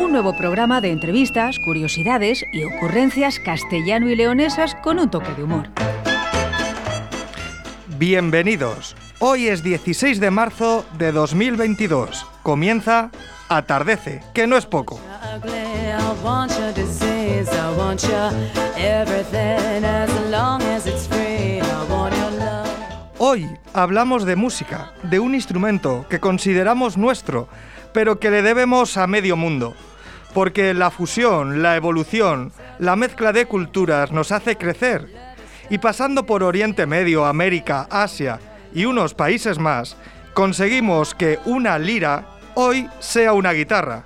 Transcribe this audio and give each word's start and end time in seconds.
Un 0.00 0.12
nuevo 0.12 0.34
programa 0.34 0.80
de 0.80 0.92
entrevistas, 0.92 1.58
curiosidades 1.58 2.42
y 2.54 2.64
ocurrencias 2.64 3.38
castellano 3.38 4.08
y 4.08 4.16
leonesas 4.16 4.74
con 4.76 4.98
un 4.98 5.10
toque 5.10 5.34
de 5.34 5.42
humor. 5.42 5.68
Bienvenidos. 7.98 8.96
Hoy 9.18 9.48
es 9.48 9.62
16 9.62 10.18
de 10.18 10.30
marzo 10.30 10.86
de 10.96 11.12
2022. 11.12 12.26
Comienza 12.42 13.10
Atardece, 13.50 14.22
que 14.32 14.46
no 14.46 14.56
es 14.56 14.64
poco. 14.64 14.98
Hoy 23.18 23.46
hablamos 23.74 24.24
de 24.24 24.36
música, 24.36 24.92
de 25.02 25.20
un 25.20 25.34
instrumento 25.34 26.06
que 26.08 26.20
consideramos 26.20 26.96
nuestro, 26.96 27.48
pero 27.92 28.18
que 28.18 28.30
le 28.30 28.40
debemos 28.40 28.96
a 28.96 29.06
medio 29.06 29.36
mundo. 29.36 29.74
Porque 30.34 30.74
la 30.74 30.90
fusión, 30.90 31.62
la 31.62 31.76
evolución, 31.76 32.52
la 32.78 32.96
mezcla 32.96 33.32
de 33.32 33.46
culturas 33.46 34.12
nos 34.12 34.32
hace 34.32 34.56
crecer. 34.56 35.08
Y 35.68 35.78
pasando 35.78 36.26
por 36.26 36.42
Oriente 36.42 36.86
Medio, 36.86 37.26
América, 37.26 37.86
Asia 37.90 38.38
y 38.74 38.84
unos 38.84 39.14
países 39.14 39.58
más, 39.58 39.96
conseguimos 40.34 41.14
que 41.14 41.38
una 41.44 41.78
lira 41.78 42.26
hoy 42.54 42.88
sea 43.00 43.32
una 43.32 43.52
guitarra. 43.52 44.04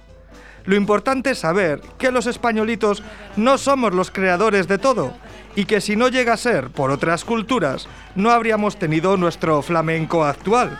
Lo 0.64 0.76
importante 0.76 1.30
es 1.30 1.38
saber 1.38 1.80
que 1.98 2.10
los 2.10 2.26
españolitos 2.26 3.02
no 3.36 3.58
somos 3.58 3.94
los 3.94 4.10
creadores 4.10 4.66
de 4.66 4.78
todo 4.78 5.12
y 5.54 5.66
que 5.66 5.80
si 5.80 5.94
no 5.94 6.08
llega 6.08 6.32
a 6.32 6.38
ser 6.38 6.70
por 6.70 6.90
otras 6.90 7.24
culturas, 7.24 7.86
no 8.14 8.30
habríamos 8.30 8.78
tenido 8.78 9.16
nuestro 9.16 9.60
flamenco 9.60 10.24
actual 10.24 10.78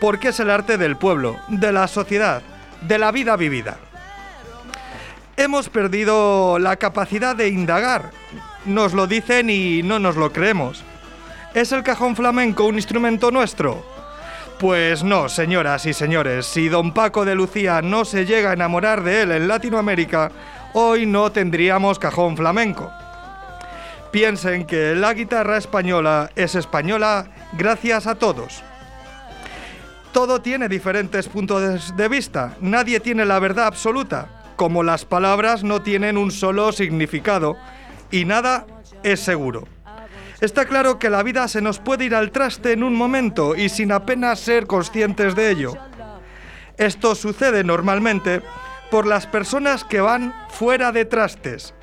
porque 0.00 0.28
es 0.28 0.40
el 0.40 0.50
arte 0.50 0.78
del 0.78 0.96
pueblo, 0.96 1.36
de 1.48 1.72
la 1.72 1.88
sociedad, 1.88 2.42
de 2.82 2.98
la 2.98 3.12
vida 3.12 3.36
vivida. 3.36 3.78
Hemos 5.38 5.68
perdido 5.68 6.58
la 6.58 6.76
capacidad 6.76 7.36
de 7.36 7.48
indagar. 7.48 8.10
Nos 8.64 8.94
lo 8.94 9.06
dicen 9.06 9.50
y 9.50 9.82
no 9.82 9.98
nos 9.98 10.16
lo 10.16 10.32
creemos. 10.32 10.82
¿Es 11.52 11.72
el 11.72 11.82
cajón 11.82 12.16
flamenco 12.16 12.64
un 12.64 12.76
instrumento 12.76 13.30
nuestro? 13.30 13.84
Pues 14.58 15.04
no, 15.04 15.28
señoras 15.28 15.84
y 15.84 15.92
señores, 15.92 16.46
si 16.46 16.68
don 16.68 16.94
Paco 16.94 17.26
de 17.26 17.34
Lucía 17.34 17.82
no 17.82 18.06
se 18.06 18.24
llega 18.24 18.50
a 18.50 18.54
enamorar 18.54 19.02
de 19.02 19.22
él 19.22 19.32
en 19.32 19.46
Latinoamérica, 19.46 20.32
hoy 20.72 21.04
no 21.04 21.30
tendríamos 21.30 21.98
cajón 21.98 22.34
flamenco. 22.38 22.90
Piensen 24.10 24.64
que 24.64 24.94
la 24.94 25.12
guitarra 25.12 25.58
española 25.58 26.30
es 26.34 26.54
española 26.54 27.26
gracias 27.52 28.06
a 28.06 28.14
todos 28.14 28.62
todo 30.16 30.40
tiene 30.40 30.66
diferentes 30.66 31.28
puntos 31.28 31.94
de 31.94 32.08
vista, 32.08 32.56
nadie 32.62 33.00
tiene 33.00 33.26
la 33.26 33.38
verdad 33.38 33.66
absoluta, 33.66 34.35
como 34.56 34.82
las 34.82 35.04
palabras 35.04 35.62
no 35.62 35.82
tienen 35.82 36.16
un 36.16 36.30
solo 36.30 36.72
significado 36.72 37.56
y 38.10 38.24
nada 38.24 38.66
es 39.02 39.20
seguro. 39.20 39.68
Está 40.40 40.66
claro 40.66 40.98
que 40.98 41.10
la 41.10 41.22
vida 41.22 41.48
se 41.48 41.62
nos 41.62 41.78
puede 41.78 42.06
ir 42.06 42.14
al 42.14 42.30
traste 42.30 42.72
en 42.72 42.82
un 42.82 42.94
momento 42.94 43.54
y 43.54 43.68
sin 43.68 43.92
apenas 43.92 44.40
ser 44.40 44.66
conscientes 44.66 45.34
de 45.34 45.50
ello. 45.50 45.74
Esto 46.76 47.14
sucede 47.14 47.64
normalmente 47.64 48.42
por 48.90 49.06
las 49.06 49.26
personas 49.26 49.84
que 49.84 50.00
van 50.00 50.34
fuera 50.50 50.92
de 50.92 51.04
trastes 51.04 51.74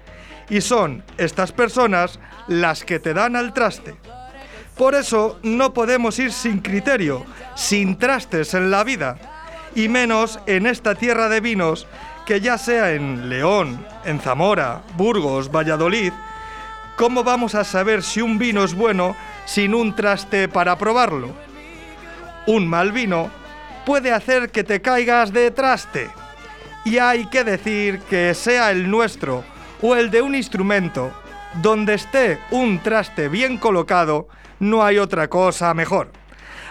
y 0.50 0.62
son 0.62 1.04
estas 1.18 1.52
personas 1.52 2.20
las 2.48 2.84
que 2.84 3.00
te 3.00 3.14
dan 3.14 3.36
al 3.36 3.54
traste. 3.54 3.96
Por 4.78 4.96
eso 4.96 5.40
no 5.44 5.74
podemos 5.74 6.18
ir 6.20 6.32
sin 6.32 6.60
criterio, 6.60 7.26
sin 7.56 7.98
trastes 7.98 8.54
en 8.54 8.72
la 8.72 8.84
vida, 8.84 9.18
y 9.76 9.88
menos 9.88 10.40
en 10.46 10.66
esta 10.66 10.96
tierra 10.96 11.30
de 11.30 11.42
vinos 11.42 11.88
que 12.26 12.40
ya 12.40 12.58
sea 12.58 12.92
en 12.92 13.30
León, 13.30 13.86
en 14.06 14.20
Zamora, 14.20 14.82
Burgos, 14.96 15.52
Valladolid, 15.52 16.14
¿cómo 16.96 17.24
vamos 17.24 17.56
a 17.56 17.64
saber 17.64 18.04
si 18.04 18.22
un 18.22 18.38
vino 18.38 18.64
es 18.64 18.74
bueno 18.74 19.16
sin 19.46 19.74
un 19.76 19.96
traste 19.96 20.48
para 20.48 20.78
probarlo? 20.78 21.32
Un 22.48 22.68
mal 22.68 22.92
vino 22.92 23.30
puede 23.86 24.12
hacer 24.12 24.52
que 24.52 24.64
te 24.64 24.82
caigas 24.82 25.34
de 25.34 25.52
traste. 25.52 26.10
Y 26.86 26.98
hay 26.98 27.28
que 27.28 27.44
decir 27.44 28.00
que 28.10 28.34
sea 28.34 28.72
el 28.72 28.90
nuestro 28.90 29.44
o 29.82 29.96
el 29.96 30.12
de 30.12 30.22
un 30.22 30.36
instrumento, 30.36 31.12
donde 31.62 31.94
esté 31.96 32.40
un 32.52 32.80
traste 32.80 33.28
bien 33.28 33.58
colocado, 33.58 34.28
no 34.60 34.84
hay 34.84 34.98
otra 34.98 35.30
cosa 35.30 35.74
mejor. 35.74 36.12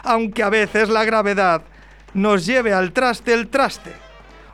Aunque 0.02 0.42
a 0.42 0.48
veces 0.48 0.88
la 0.88 1.04
gravedad 1.04 1.62
nos 2.14 2.46
lleve 2.46 2.72
al 2.72 2.92
traste 2.92 3.32
el 3.32 3.48
traste, 3.48 3.92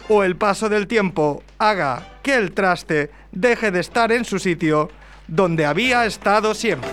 o 0.08 0.22
el 0.22 0.36
paso 0.36 0.68
del 0.68 0.86
tiempo 0.86 1.42
haga 1.58 2.02
que 2.22 2.34
el 2.34 2.52
traste 2.52 3.10
deje 3.32 3.70
de 3.70 3.80
estar 3.80 4.10
en 4.12 4.24
su 4.24 4.38
sitio 4.38 4.90
donde 5.26 5.66
había 5.66 6.06
estado 6.06 6.54
siempre. 6.54 6.90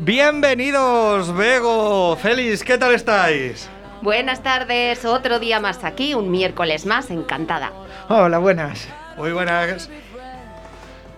Bienvenidos, 0.00 1.34
Bego, 1.34 2.16
Félix, 2.16 2.64
¿qué 2.64 2.76
tal 2.76 2.94
estáis? 2.94 3.68
Buenas 4.02 4.42
tardes, 4.42 5.04
otro 5.04 5.38
día 5.38 5.60
más 5.60 5.84
aquí, 5.84 6.14
un 6.14 6.30
miércoles 6.30 6.86
más, 6.86 7.10
encantada. 7.10 7.72
Hola, 8.08 8.38
buenas. 8.38 8.88
Muy 9.16 9.32
buenas. 9.32 9.88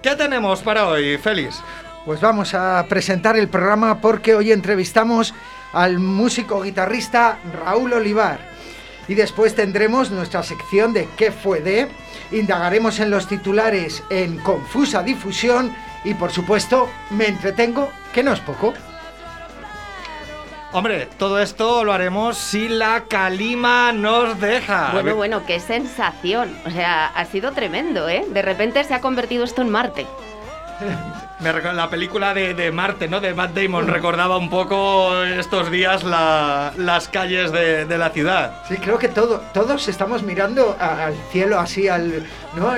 ¿Qué 0.02 0.14
tenemos 0.16 0.60
para 0.60 0.86
hoy, 0.86 1.16
Félix? 1.16 1.62
Pues 2.04 2.20
vamos 2.20 2.52
a 2.52 2.84
presentar 2.86 3.38
el 3.38 3.48
programa 3.48 4.00
porque 4.00 4.34
hoy 4.34 4.52
entrevistamos 4.52 5.32
al 5.72 5.98
músico 5.98 6.60
guitarrista 6.60 7.38
Raúl 7.64 7.94
Olivar. 7.94 8.40
Y 9.08 9.14
después 9.14 9.54
tendremos 9.54 10.10
nuestra 10.10 10.42
sección 10.42 10.92
de 10.92 11.08
¿Qué 11.16 11.32
fue 11.32 11.60
de? 11.60 11.88
Indagaremos 12.30 13.00
en 13.00 13.10
los 13.10 13.26
titulares 13.26 14.02
en 14.10 14.38
confusa 14.38 15.02
difusión 15.02 15.74
y 16.04 16.12
por 16.12 16.30
supuesto 16.30 16.90
me 17.10 17.26
entretengo, 17.26 17.90
que 18.12 18.22
no 18.22 18.34
es 18.34 18.40
poco. 18.40 18.74
Hombre, 20.72 21.08
todo 21.18 21.38
esto 21.40 21.84
lo 21.84 21.92
haremos 21.92 22.36
si 22.36 22.68
la 22.68 23.04
calima 23.08 23.92
nos 23.92 24.38
deja. 24.40 24.90
Bueno, 24.92 25.14
bueno, 25.14 25.46
qué 25.46 25.60
sensación. 25.60 26.54
O 26.66 26.70
sea, 26.70 27.06
ha 27.06 27.24
sido 27.26 27.52
tremendo, 27.52 28.08
¿eh? 28.08 28.26
De 28.28 28.42
repente 28.42 28.84
se 28.84 28.92
ha 28.92 29.00
convertido 29.00 29.44
esto 29.44 29.62
en 29.62 29.70
Marte. 29.70 30.06
la 31.74 31.90
película 31.90 32.34
de, 32.34 32.72
Marte, 32.72 33.08
¿no? 33.08 33.20
De 33.20 33.34
Matt 33.34 33.54
Damon 33.54 33.86
recordaba 33.86 34.38
un 34.38 34.48
poco 34.48 35.22
estos 35.24 35.70
días 35.70 36.04
las 36.04 37.08
calles 37.08 37.52
de, 37.52 37.98
la 37.98 38.10
ciudad. 38.10 38.62
Sí, 38.68 38.76
creo 38.76 38.98
que 38.98 39.08
todo, 39.08 39.40
todos 39.52 39.88
estamos 39.88 40.22
mirando 40.22 40.76
al 40.80 41.14
cielo 41.30 41.58
así, 41.58 41.88
al, 41.88 42.24
¿no? 42.56 42.72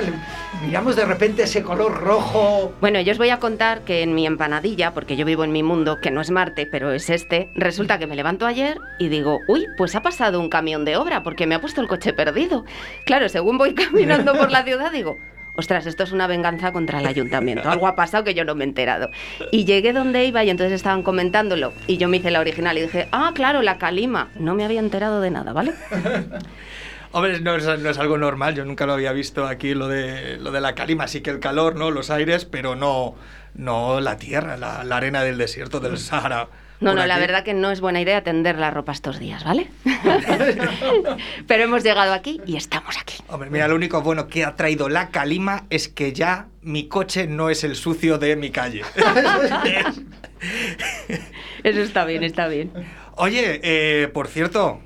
miramos 0.65 0.95
de 0.95 1.05
repente 1.05 1.43
ese 1.43 1.63
color 1.63 2.01
rojo. 2.01 2.73
Bueno, 2.81 2.99
yo 3.01 3.11
os 3.11 3.17
voy 3.17 3.29
a 3.29 3.39
contar 3.39 3.81
que 3.81 4.01
en 4.01 4.15
mi 4.15 4.25
empanadilla, 4.25 4.93
porque 4.93 5.15
yo 5.15 5.25
vivo 5.25 5.43
en 5.43 5.51
mi 5.51 5.63
mundo, 5.63 5.99
que 6.01 6.11
no 6.11 6.21
es 6.21 6.31
Marte, 6.31 6.65
pero 6.65 6.91
es 6.91 7.09
este, 7.09 7.49
resulta 7.55 7.99
que 7.99 8.07
me 8.07 8.15
levanto 8.15 8.45
ayer 8.45 8.77
y 8.99 9.07
digo, 9.07 9.39
uy, 9.47 9.65
pues 9.77 9.95
ha 9.95 10.01
pasado 10.01 10.39
un 10.39 10.49
camión 10.49 10.85
de 10.85 10.97
obra 10.97 11.23
porque 11.23 11.47
me 11.47 11.55
ha 11.55 11.61
puesto 11.61 11.81
el 11.81 11.87
coche 11.87 12.13
perdido. 12.13 12.65
Claro, 13.05 13.29
según 13.29 13.57
voy 13.57 13.73
caminando 13.75 14.33
por 14.33 14.51
la 14.51 14.63
ciudad 14.63 14.91
digo, 14.91 15.17
ostras, 15.57 15.85
esto 15.87 16.03
es 16.03 16.11
una 16.11 16.27
venganza 16.27 16.71
contra 16.71 16.99
el 16.99 17.07
ayuntamiento. 17.07 17.69
Algo 17.69 17.87
ha 17.87 17.95
pasado 17.95 18.23
que 18.23 18.33
yo 18.33 18.45
no 18.45 18.55
me 18.55 18.63
he 18.63 18.67
enterado. 18.67 19.09
Y 19.51 19.65
llegué 19.65 19.91
donde 19.91 20.23
iba 20.25 20.43
y 20.43 20.49
entonces 20.49 20.73
estaban 20.73 21.03
comentándolo. 21.03 21.73
Y 21.87 21.97
yo 21.97 22.07
me 22.07 22.17
hice 22.17 22.31
la 22.31 22.39
original 22.39 22.77
y 22.77 22.81
dije, 22.81 23.07
ah, 23.11 23.31
claro, 23.33 23.61
la 23.61 23.77
calima. 23.77 24.29
No 24.39 24.53
me 24.55 24.63
había 24.63 24.79
enterado 24.79 25.19
de 25.19 25.31
nada, 25.31 25.53
¿vale? 25.53 25.73
Hombre, 27.11 27.39
no 27.39 27.55
es, 27.55 27.65
no 27.65 27.89
es 27.89 27.97
algo 27.97 28.17
normal, 28.17 28.53
yo 28.53 28.65
nunca 28.65 28.85
lo 28.85 28.93
había 28.93 29.13
visto 29.13 29.47
aquí, 29.47 29.73
lo 29.73 29.87
de, 29.87 30.37
lo 30.37 30.51
de 30.51 30.61
la 30.61 30.75
calima, 30.75 31.07
sí 31.07 31.21
que 31.21 31.31
el 31.31 31.39
calor, 31.39 31.75
¿no? 31.75 31.89
Los 31.89 32.11
aires, 32.11 32.45
pero 32.45 32.75
no, 32.75 33.15
no 33.55 33.99
la 34.01 34.17
tierra, 34.17 34.57
la, 34.57 34.83
la 34.83 34.97
arena 34.97 35.23
del 35.23 35.37
desierto 35.37 35.79
del 35.79 35.97
Sahara. 35.97 36.49
No, 36.79 36.93
no, 36.93 37.07
la 37.07 37.17
verdad 37.17 37.43
que 37.43 37.55
no 37.55 37.71
es 37.71 37.81
buena 37.81 38.01
idea 38.01 38.23
tender 38.23 38.59
la 38.59 38.69
ropa 38.69 38.91
estos 38.91 39.17
días, 39.17 39.43
¿vale? 39.43 39.67
Pero 41.47 41.63
hemos 41.63 41.83
llegado 41.83 42.13
aquí 42.13 42.39
y 42.45 42.55
estamos 42.55 42.95
aquí. 42.97 43.15
Hombre, 43.29 43.49
mira, 43.49 43.67
lo 43.67 43.75
único 43.75 44.01
bueno 44.01 44.27
que 44.27 44.45
ha 44.45 44.55
traído 44.55 44.87
la 44.87 45.09
calima 45.09 45.63
es 45.71 45.87
que 45.87 46.13
ya 46.13 46.47
mi 46.61 46.87
coche 46.87 47.25
no 47.25 47.49
es 47.49 47.63
el 47.63 47.75
sucio 47.75 48.19
de 48.19 48.35
mi 48.35 48.51
calle. 48.51 48.83
Eso 51.63 51.81
está 51.81 52.05
bien, 52.05 52.23
está 52.23 52.47
bien. 52.47 52.71
Oye, 53.15 53.59
eh, 53.63 54.07
por 54.09 54.27
cierto, 54.27 54.79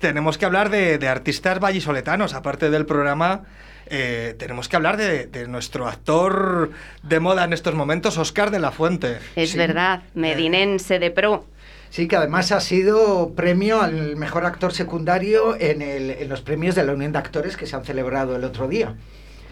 tenemos 0.00 0.36
que 0.36 0.44
hablar 0.44 0.68
de, 0.68 0.98
de 0.98 1.08
artistas 1.08 1.60
vallisoletanos, 1.60 2.34
aparte 2.34 2.68
del 2.68 2.84
programa. 2.84 3.44
Eh, 3.90 4.34
tenemos 4.38 4.68
que 4.68 4.76
hablar 4.76 4.96
de, 4.96 5.26
de 5.26 5.48
nuestro 5.48 5.86
actor 5.88 6.70
de 7.02 7.20
moda 7.20 7.44
en 7.44 7.52
estos 7.52 7.74
momentos, 7.74 8.18
Oscar 8.18 8.50
de 8.50 8.58
la 8.58 8.70
Fuente. 8.70 9.18
Es 9.36 9.50
Sí. 9.50 9.58
verdad, 9.58 10.02
medinense 10.14 10.98
de 10.98 11.10
pro. 11.10 11.44
Sí, 11.90 12.06
que 12.06 12.16
además 12.16 12.52
ha 12.52 12.60
sido 12.60 13.32
premio 13.34 13.80
al 13.80 14.16
mejor 14.16 14.44
actor 14.44 14.72
secundario 14.74 15.56
en, 15.58 15.80
el- 15.82 16.10
en 16.10 16.28
los 16.28 16.42
premios 16.42 16.74
de 16.74 16.84
la 16.84 16.92
Unión 16.92 17.12
de 17.12 17.18
Actores 17.18 17.56
que 17.56 17.66
se 17.66 17.76
han 17.76 17.84
celebrado 17.84 18.36
el 18.36 18.44
otro 18.44 18.68
día. 18.68 18.94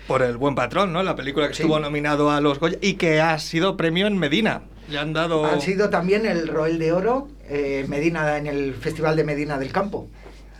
Por 0.06 0.22
El 0.22 0.36
Buen 0.36 0.54
Patrón, 0.54 0.92
¿no? 0.92 1.02
La 1.02 1.16
película 1.16 1.48
que 1.48 1.54
Sí. 1.54 1.62
estuvo 1.62 1.80
nominado 1.80 2.30
a 2.30 2.40
los 2.40 2.60
Goya 2.60 2.76
y 2.80 2.94
que 2.94 3.20
ha 3.20 3.38
sido 3.38 3.76
premio 3.76 4.06
en 4.06 4.18
Medina. 4.18 4.62
Le 4.88 4.98
han 4.98 5.12
dado... 5.12 5.44
Han 5.46 5.60
sido 5.60 5.90
también 5.90 6.26
el 6.26 6.46
Roel 6.46 6.78
de 6.78 6.92
Oro, 6.92 7.26
eh, 7.48 7.84
Medina 7.88 8.36
en 8.36 8.46
el 8.46 8.74
Festival 8.74 9.16
de 9.16 9.24
Medina 9.24 9.58
del 9.58 9.72
Campo. 9.72 10.08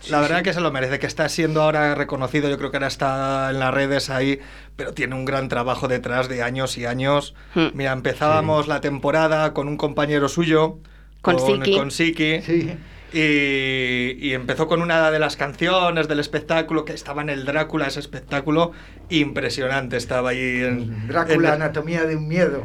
La 0.09 0.21
verdad 0.21 0.41
que 0.43 0.53
se 0.53 0.61
lo 0.61 0.71
merece, 0.71 0.99
que 0.99 1.07
está 1.07 1.27
siendo 1.29 1.61
ahora 1.61 1.95
reconocido, 1.95 2.49
yo 2.49 2.57
creo 2.57 2.71
que 2.71 2.77
ahora 2.77 2.87
está 2.87 3.49
en 3.51 3.59
las 3.59 3.73
redes 3.73 4.09
ahí, 4.09 4.39
pero 4.75 4.93
tiene 4.93 5.15
un 5.15 5.25
gran 5.25 5.49
trabajo 5.49 5.87
detrás 5.87 6.29
de 6.29 6.43
años 6.43 6.77
y 6.77 6.85
años. 6.85 7.33
Hmm. 7.55 7.67
Mira, 7.73 7.91
empezábamos 7.91 8.67
la 8.67 8.79
temporada 8.81 9.53
con 9.53 9.67
un 9.67 9.77
compañero 9.77 10.29
suyo, 10.29 10.77
Con 11.21 11.39
Siki. 11.39 11.75
con 11.77 11.91
Siki, 11.91 12.41
Sí. 12.41 12.73
y, 13.11 14.27
y 14.27 14.33
empezó 14.33 14.67
con 14.67 14.81
una 14.81 15.11
de 15.11 15.19
las 15.19 15.35
canciones 15.35 16.07
del 16.07 16.19
espectáculo, 16.19 16.85
que 16.85 16.93
estaba 16.93 17.21
en 17.21 17.29
el 17.29 17.45
Drácula, 17.45 17.87
ese 17.87 17.99
espectáculo 17.99 18.71
impresionante, 19.09 19.97
estaba 19.97 20.29
ahí 20.29 20.61
en... 20.63 21.07
Drácula, 21.07 21.49
en- 21.49 21.61
Anatomía 21.61 22.03
de 22.05 22.15
un 22.15 22.27
Miedo. 22.27 22.63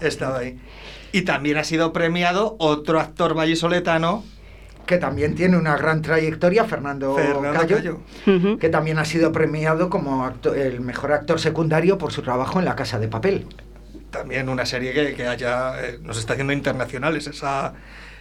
Estaba 0.00 0.38
ahí. 0.38 0.58
Y 1.12 1.22
también 1.22 1.56
ha 1.58 1.64
sido 1.64 1.92
premiado 1.92 2.56
otro 2.58 3.00
actor 3.00 3.34
vallisoletano, 3.34 4.24
que 4.86 4.98
también 4.98 5.34
tiene 5.34 5.56
una 5.56 5.76
gran 5.76 6.02
trayectoria, 6.02 6.64
Fernando, 6.64 7.14
Fernando 7.16 7.66
Cayo, 7.76 8.00
que 8.58 8.68
también 8.68 8.98
ha 8.98 9.04
sido 9.04 9.32
premiado 9.32 9.88
como 9.90 10.24
acto- 10.24 10.54
el 10.54 10.80
mejor 10.80 11.12
actor 11.12 11.40
secundario 11.40 11.98
por 11.98 12.12
su 12.12 12.22
trabajo 12.22 12.58
en 12.58 12.64
La 12.64 12.76
Casa 12.76 12.98
de 12.98 13.08
Papel. 13.08 13.46
También 14.10 14.48
una 14.48 14.64
serie 14.66 14.92
que, 14.92 15.14
que 15.14 15.26
haya, 15.26 15.82
eh, 15.84 15.98
nos 16.02 16.18
está 16.18 16.34
haciendo 16.34 16.52
internacionales 16.52 17.26
esa, 17.26 17.74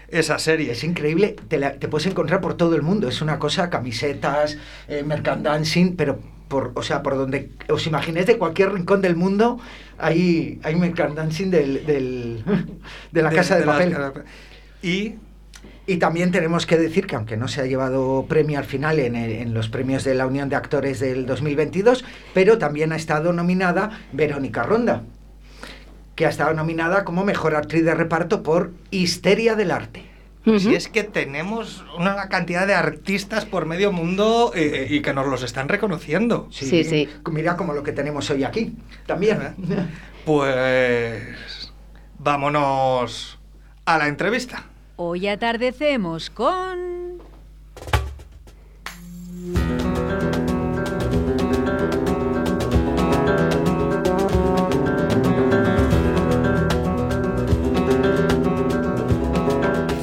esa 0.08 0.40
serie. 0.40 0.72
Es 0.72 0.84
increíble, 0.84 1.36
te, 1.48 1.58
la- 1.60 1.74
te 1.74 1.88
puedes 1.88 2.08
encontrar 2.08 2.42
por 2.42 2.56
todo 2.56 2.76
el 2.76 2.82
mundo, 2.82 3.08
es 3.08 3.22
una 3.22 3.38
cosa, 3.40 3.70
camisetas, 3.70 4.58
eh, 4.88 5.04
merchandising, 5.06 5.96
pero 5.96 6.20
por, 6.48 6.72
o 6.76 6.82
sea, 6.84 7.04
por 7.04 7.16
donde 7.16 7.52
os 7.70 7.86
imaginéis 7.88 8.26
de 8.28 8.38
cualquier 8.38 8.72
rincón 8.74 9.02
del 9.02 9.16
mundo, 9.16 9.60
hay, 9.98 10.60
hay 10.64 10.76
merchandising 10.76 11.52
del, 11.52 11.86
del- 11.86 12.44
de 13.12 13.22
la 13.22 13.30
Casa 13.32 13.56
de, 13.60 13.66
Papel. 13.66 13.90
y 14.82 15.16
Y 15.86 15.98
también 15.98 16.32
tenemos 16.32 16.66
que 16.66 16.78
decir 16.78 17.08
que 17.08 17.16
aunque 17.16 17.36
no 17.36 17.48
se 17.50 17.60
ha 17.62 17.66
llevado 17.66 18.26
premio 18.30 18.58
al 18.58 18.64
final 18.66 19.00
en, 19.00 19.16
el- 19.18 19.32
en 19.32 19.54
los 19.54 19.68
premios 19.68 20.04
de 20.06 20.14
la 20.16 20.26
Unión 20.26 20.48
de 20.50 20.56
Actores 20.56 21.00
del 21.02 21.26
2022, 21.26 22.06
pero 22.34 22.58
también 22.58 22.94
ha 22.94 22.96
estado 22.96 23.34
nominada 23.34 24.00
Verónica 24.14 24.64
Ronda, 24.64 25.04
que 26.16 26.26
ha 26.26 26.30
estado 26.30 26.54
nominada 26.54 27.04
como 27.04 27.26
mejor 27.26 27.56
actriz 27.56 27.84
de 27.84 27.96
reparto 27.96 28.44
por 28.44 28.72
Histeria 28.92 29.56
del 29.56 29.72
Arte. 29.72 30.06
si 30.60 30.76
es 30.76 30.88
que 30.88 31.04
tenemos 31.04 31.84
una 31.98 32.28
cantidad 32.30 32.66
de 32.68 32.76
artistas 32.76 33.46
por 33.46 33.66
medio 33.66 33.92
mundo 33.92 34.52
eh, 34.56 34.88
y 34.90 35.02
que 35.02 35.14
nos 35.14 35.28
los 35.28 35.42
están 35.44 35.68
reconociendo. 35.70 36.48
Sí, 36.52 36.66
sí. 36.66 37.10
Mira 37.32 37.56
como 37.58 37.74
lo 37.74 37.82
que 37.84 37.92
tenemos 37.94 38.30
hoy 38.30 38.44
aquí, 38.46 38.74
también. 39.06 39.40
Pues 40.26 41.72
vámonos 42.20 43.40
a 43.86 43.98
la 43.98 44.08
entrevista. 44.08 44.66
Hoy 44.96 45.28
atardecemos 45.28 46.30
con... 46.30 46.94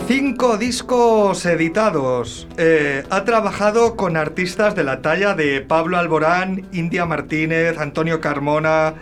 Cinco 0.09 0.57
discos 0.57 1.47
editados. 1.47 2.49
Eh, 2.57 3.05
ha 3.11 3.25
trabajado 3.25 3.95
con 3.95 4.17
artistas 4.17 4.75
de 4.75 4.83
la 4.83 5.03
talla 5.03 5.35
de 5.35 5.61
Pablo 5.61 5.99
Alborán, 5.99 6.67
India 6.73 7.07
Martínez, 7.07 7.79
Antonio 7.79 8.21
Carmona, 8.21 8.95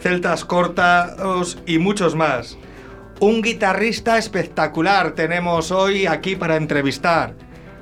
Celtas 0.00 0.44
Cortaos 0.44 1.58
y 1.66 1.78
muchos 1.78 2.16
más. 2.16 2.58
Un 3.18 3.40
guitarrista 3.40 4.18
espectacular 4.18 5.12
tenemos 5.12 5.70
hoy 5.70 6.06
aquí 6.06 6.36
para 6.36 6.56
entrevistar. 6.56 7.32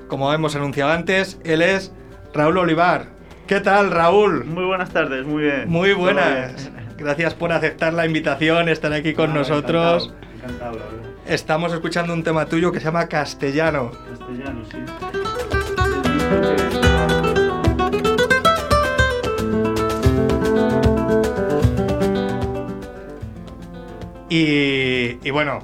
Como 0.07 0.33
hemos 0.33 0.55
anunciado 0.55 0.93
antes, 0.93 1.41
él 1.45 1.61
es 1.61 1.93
Raúl 2.33 2.59
Olivar. 2.59 3.07
¿Qué 3.49 3.59
tal, 3.59 3.91
Raúl? 3.91 4.45
Muy 4.45 4.65
buenas 4.65 4.91
tardes, 4.91 5.27
muy 5.27 5.43
bien. 5.43 5.69
Muy 5.69 5.93
buenas. 5.93 6.71
Gracias 6.97 7.35
por 7.35 7.51
aceptar 7.51 7.93
la 7.95 8.07
invitación, 8.07 8.69
estar 8.69 8.93
aquí 8.93 9.13
con 9.13 9.35
nosotros. 9.35 10.15
Encantado, 10.37 10.77
encantado. 10.77 11.15
Estamos 11.27 11.73
escuchando 11.73 12.13
un 12.13 12.23
tema 12.23 12.47
tuyo 12.47 12.71
que 12.71 12.79
se 12.79 12.85
llama 12.85 13.09
Castellano. 13.09 13.91
Castellano, 13.91 14.63
sí. 14.71 14.79
Y, 24.29 25.19
y 25.27 25.31
bueno, 25.31 25.61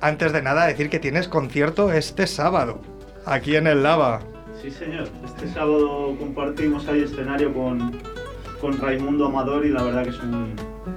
antes 0.00 0.32
de 0.32 0.42
nada 0.42 0.66
decir 0.66 0.88
que 0.90 0.98
tienes 0.98 1.28
concierto 1.28 1.92
este 1.92 2.26
sábado, 2.26 2.80
aquí 3.24 3.56
en 3.56 3.66
el 3.66 3.82
Lava. 3.82 4.20
Sí, 4.62 4.70
señor. 4.70 5.08
Este 5.24 5.48
sábado 5.48 6.16
compartimos 6.18 6.88
ahí 6.88 7.02
escenario 7.02 7.52
con, 7.52 8.00
con 8.60 8.78
Raimundo 8.78 9.26
Amador 9.26 9.66
y 9.66 9.70
la 9.70 9.82
verdad 9.82 10.04
que 10.04 10.10
es 10.10 10.20
un, 10.20 10.54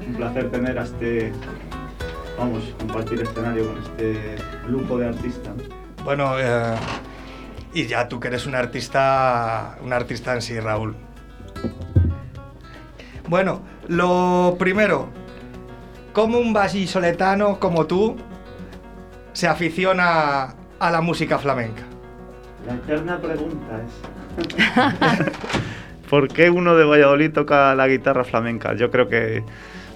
un 0.08 0.16
placer 0.16 0.50
tener 0.50 0.78
a 0.80 0.84
este. 0.84 1.32
Vamos, 2.38 2.64
compartir 2.80 3.22
escenario 3.22 3.68
con 3.68 3.84
este 3.84 4.36
lujo 4.68 4.98
de 4.98 5.08
artista. 5.08 5.52
Bueno, 6.06 6.40
eh, 6.40 6.76
y 7.74 7.86
ya 7.86 8.08
tú 8.08 8.20
que 8.20 8.30
eres 8.30 8.46
un 8.46 8.56
artista, 8.56 9.78
un 9.84 9.92
artista 9.92 10.34
en 10.34 10.42
sí, 10.42 10.58
Raúl. 10.58 10.96
Bueno, 13.28 13.62
lo 13.90 14.56
primero, 14.58 15.10
¿cómo 16.14 16.40
un 16.40 16.54
vallisoletano 16.54 17.60
como 17.60 17.86
tú 17.86 18.18
se 19.34 19.48
aficiona 19.48 20.56
a 20.80 20.92
la 20.92 21.02
música 21.02 21.40
flamenca? 21.40 21.84
La 22.66 22.76
eterna 22.76 23.20
pregunta 23.20 23.82
es. 23.86 25.30
¿Por 26.10 26.28
qué 26.28 26.50
uno 26.50 26.76
de 26.76 26.86
Valladolid 26.86 27.32
toca 27.32 27.76
la 27.76 27.88
guitarra 27.88 28.24
flamenca? 28.24 28.74
Yo 28.74 28.90
creo 28.90 29.08
que, 29.08 29.44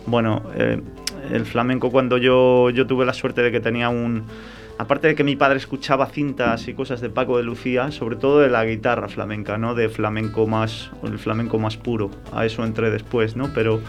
bueno, 0.06 0.44
eh, 0.56 0.80
el 1.32 1.46
flamenco 1.46 1.92
cuando 1.92 2.18
yo, 2.18 2.70
yo 2.70 2.86
tuve 2.86 3.06
la 3.06 3.14
suerte 3.14 3.42
de 3.42 3.52
que 3.52 3.60
tenía 3.60 3.90
un... 3.90 4.24
Aparte 4.78 5.08
de 5.08 5.16
que 5.16 5.24
mi 5.24 5.36
padre 5.36 5.58
escuchaba 5.58 6.08
cintas 6.08 6.68
y 6.68 6.74
cosas 6.74 7.00
de 7.00 7.10
Paco 7.10 7.38
de 7.38 7.44
Lucía, 7.44 7.92
sobre 7.92 8.16
todo 8.16 8.40
de 8.40 8.50
la 8.50 8.66
guitarra 8.66 9.08
flamenca, 9.08 9.58
¿no? 9.58 9.76
De 9.76 9.88
flamenco 9.88 10.48
más, 10.48 10.90
el 11.04 11.20
flamenco 11.20 11.60
más 11.60 11.78
puro. 11.78 12.10
A 12.32 12.46
eso 12.46 12.64
entré 12.64 12.90
después, 12.90 13.36
¿no? 13.36 13.50
Pero 13.54 13.82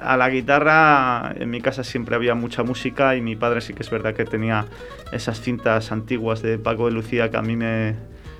a 0.00 0.16
la 0.16 0.28
guitarra 0.28 1.34
en 1.38 1.50
mi 1.50 1.60
casa 1.60 1.84
siempre 1.84 2.16
había 2.16 2.34
mucha 2.34 2.62
música 2.62 3.16
y 3.16 3.20
mi 3.20 3.36
padre 3.36 3.60
sí 3.60 3.74
que 3.74 3.82
es 3.82 3.90
verdad 3.90 4.14
que 4.14 4.24
tenía 4.24 4.66
esas 5.12 5.40
cintas 5.40 5.92
antiguas 5.92 6.42
de 6.42 6.58
Paco 6.58 6.86
de 6.86 6.92
Lucía 6.92 7.30
que 7.30 7.36
a 7.36 7.42
mí 7.42 7.56
me, 7.56 7.94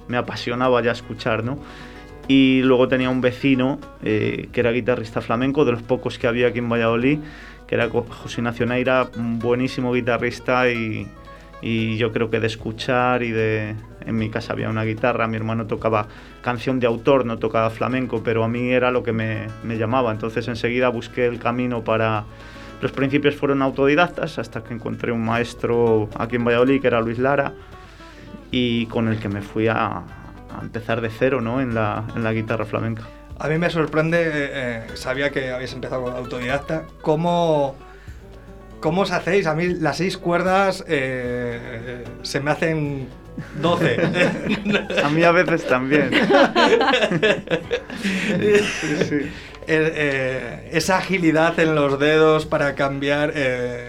me 0.08 0.16
apasionaba 0.16 0.82
ya 0.82 0.92
escuchar, 0.92 1.44
¿no? 1.44 1.58
Y 2.28 2.62
luego 2.62 2.88
tenía 2.88 3.08
un 3.08 3.20
vecino 3.20 3.78
eh, 4.02 4.48
que 4.52 4.60
era 4.60 4.72
guitarrista 4.72 5.20
flamenco, 5.20 5.64
de 5.64 5.72
los 5.72 5.82
pocos 5.82 6.18
que 6.18 6.26
había 6.26 6.48
aquí 6.48 6.58
en 6.58 6.68
Valladolid, 6.68 7.20
que 7.66 7.76
era 7.76 7.88
José 7.88 8.40
Ignacio 8.40 8.66
Neira, 8.66 9.08
buenísimo 9.16 9.92
guitarrista 9.92 10.68
y 10.68 11.06
yo 11.96 12.12
creo 12.12 12.30
que 12.30 12.40
de 12.40 12.46
escuchar 12.48 13.22
y 13.22 13.30
de... 13.30 13.74
En 14.06 14.16
mi 14.16 14.30
casa 14.30 14.52
había 14.52 14.70
una 14.70 14.84
guitarra, 14.84 15.26
mi 15.26 15.36
hermano 15.36 15.66
tocaba 15.66 16.06
canción 16.40 16.78
de 16.78 16.86
autor, 16.86 17.26
no 17.26 17.38
tocaba 17.38 17.70
flamenco, 17.70 18.22
pero 18.22 18.44
a 18.44 18.48
mí 18.48 18.70
era 18.70 18.92
lo 18.92 19.02
que 19.02 19.12
me, 19.12 19.48
llamaba. 19.64 20.12
Entonces 20.12 20.46
enseguida 20.48 20.88
busqué 20.88 21.26
el 21.26 21.38
camino 21.38 21.82
para... 21.82 22.24
Los 22.80 22.92
principios 22.92 23.34
fueron 23.34 23.62
autodidactas 23.62 24.38
hasta 24.38 24.62
que 24.62 24.74
encontré 24.74 25.10
un 25.10 25.24
maestro 25.24 26.08
aquí 26.18 26.36
en 26.36 26.44
Valladolid, 26.44 26.80
que 26.80 26.86
era 26.86 27.00
Luis 27.00 27.18
Lara, 27.18 27.54
y 28.50 28.86
con 28.86 29.08
el 29.08 29.18
que 29.18 29.28
me 29.28 29.40
fui 29.40 29.66
a, 29.66 30.02
empezar 30.60 31.00
de 31.00 31.10
cero 31.10 31.40
¿no? 31.40 31.60
en, 31.60 31.74
la, 31.74 32.32
guitarra 32.32 32.64
flamenca. 32.64 33.02
A 33.38 33.48
mí 33.48 33.58
me 33.58 33.70
sorprende, 33.70 34.22
eh, 34.22 34.86
sabía 34.94 35.30
que 35.30 35.50
habéis 35.50 35.72
empezado 35.72 36.08
autodidacta, 36.08 36.84
cómo, 37.02 37.76
cómo 38.80 39.02
os 39.02 39.10
hacéis. 39.10 39.46
A 39.46 39.54
mí 39.54 39.68
las 39.68 39.96
seis 39.96 40.16
cuerdas 40.16 40.84
eh, 40.86 42.04
se 42.22 42.40
me 42.40 42.50
hacen 42.50 43.08
12. 43.60 43.96
a 45.04 45.08
mí 45.10 45.22
a 45.22 45.32
veces 45.32 45.66
también. 45.66 46.10
esa 49.66 50.98
agilidad 50.98 51.58
en 51.58 51.74
los 51.74 51.98
dedos 51.98 52.46
para 52.46 52.74
cambiar. 52.74 53.32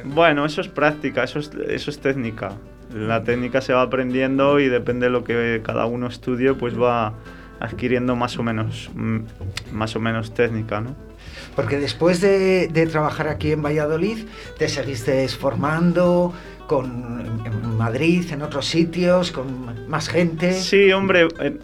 Bueno, 0.06 0.46
eso 0.46 0.62
es 0.62 0.68
práctica, 0.68 1.24
eso 1.24 1.40
es, 1.40 1.52
eso 1.68 1.92
es 1.92 2.00
técnica. 2.00 2.54
La 2.94 3.24
técnica 3.24 3.62
se 3.62 3.74
va 3.74 3.82
aprendiendo 3.82 4.60
y 4.60 4.70
depende 4.70 5.08
de 5.08 5.12
lo 5.12 5.24
que 5.24 5.62
cada 5.64 5.86
uno 5.86 6.08
estudie, 6.08 6.54
pues 6.54 6.80
va 6.80 7.14
adquiriendo 7.60 8.16
más 8.16 8.38
o 8.38 8.44
menos, 8.44 8.90
mm, 8.94 9.20
más 9.72 9.96
o 9.96 10.00
menos 10.00 10.34
técnica, 10.34 10.82
¿no? 10.82 10.96
Porque 11.56 11.78
después 11.78 12.22
de, 12.22 12.88
trabajar 12.92 13.28
aquí 13.28 13.52
en 13.52 13.62
Valladolid, 13.64 14.26
te 14.58 14.70
seguiste 14.70 15.28
formando 15.28 16.34
con, 16.68 17.42
en 17.46 17.78
Madrid, 17.78 18.26
en 18.32 18.42
otros 18.42 18.66
sitios, 18.68 19.32
con 19.32 19.90
más 19.90 20.10
gente. 20.10 20.54
Sí, 20.54 20.92
hombre, 20.92 21.28
eh, 21.40 21.58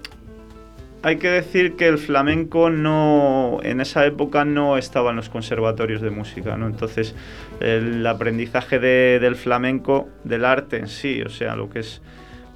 hay 1.04 1.18
que 1.18 1.30
decir 1.30 1.76
que 1.76 1.88
el 1.88 1.98
flamenco 1.98 2.70
no, 2.70 3.60
en 3.62 3.82
esa 3.82 4.06
época 4.06 4.46
no 4.46 4.78
estaba 4.78 5.12
en 5.12 5.18
los 5.18 5.30
conservatorios 5.30 6.02
de 6.02 6.10
música, 6.10 6.56
¿no? 6.58 6.66
Entonces, 6.68 7.14
el 7.60 8.06
aprendizaje 8.08 8.80
del 8.80 9.36
flamenco, 9.36 10.08
del 10.24 10.46
arte 10.46 10.78
en 10.78 10.88
sí, 10.88 11.22
o 11.22 11.30
sea, 11.30 11.56
lo 11.56 11.70
que 11.70 11.80
es 11.80 12.02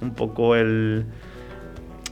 un 0.00 0.14
poco 0.14 0.56
el, 0.56 1.04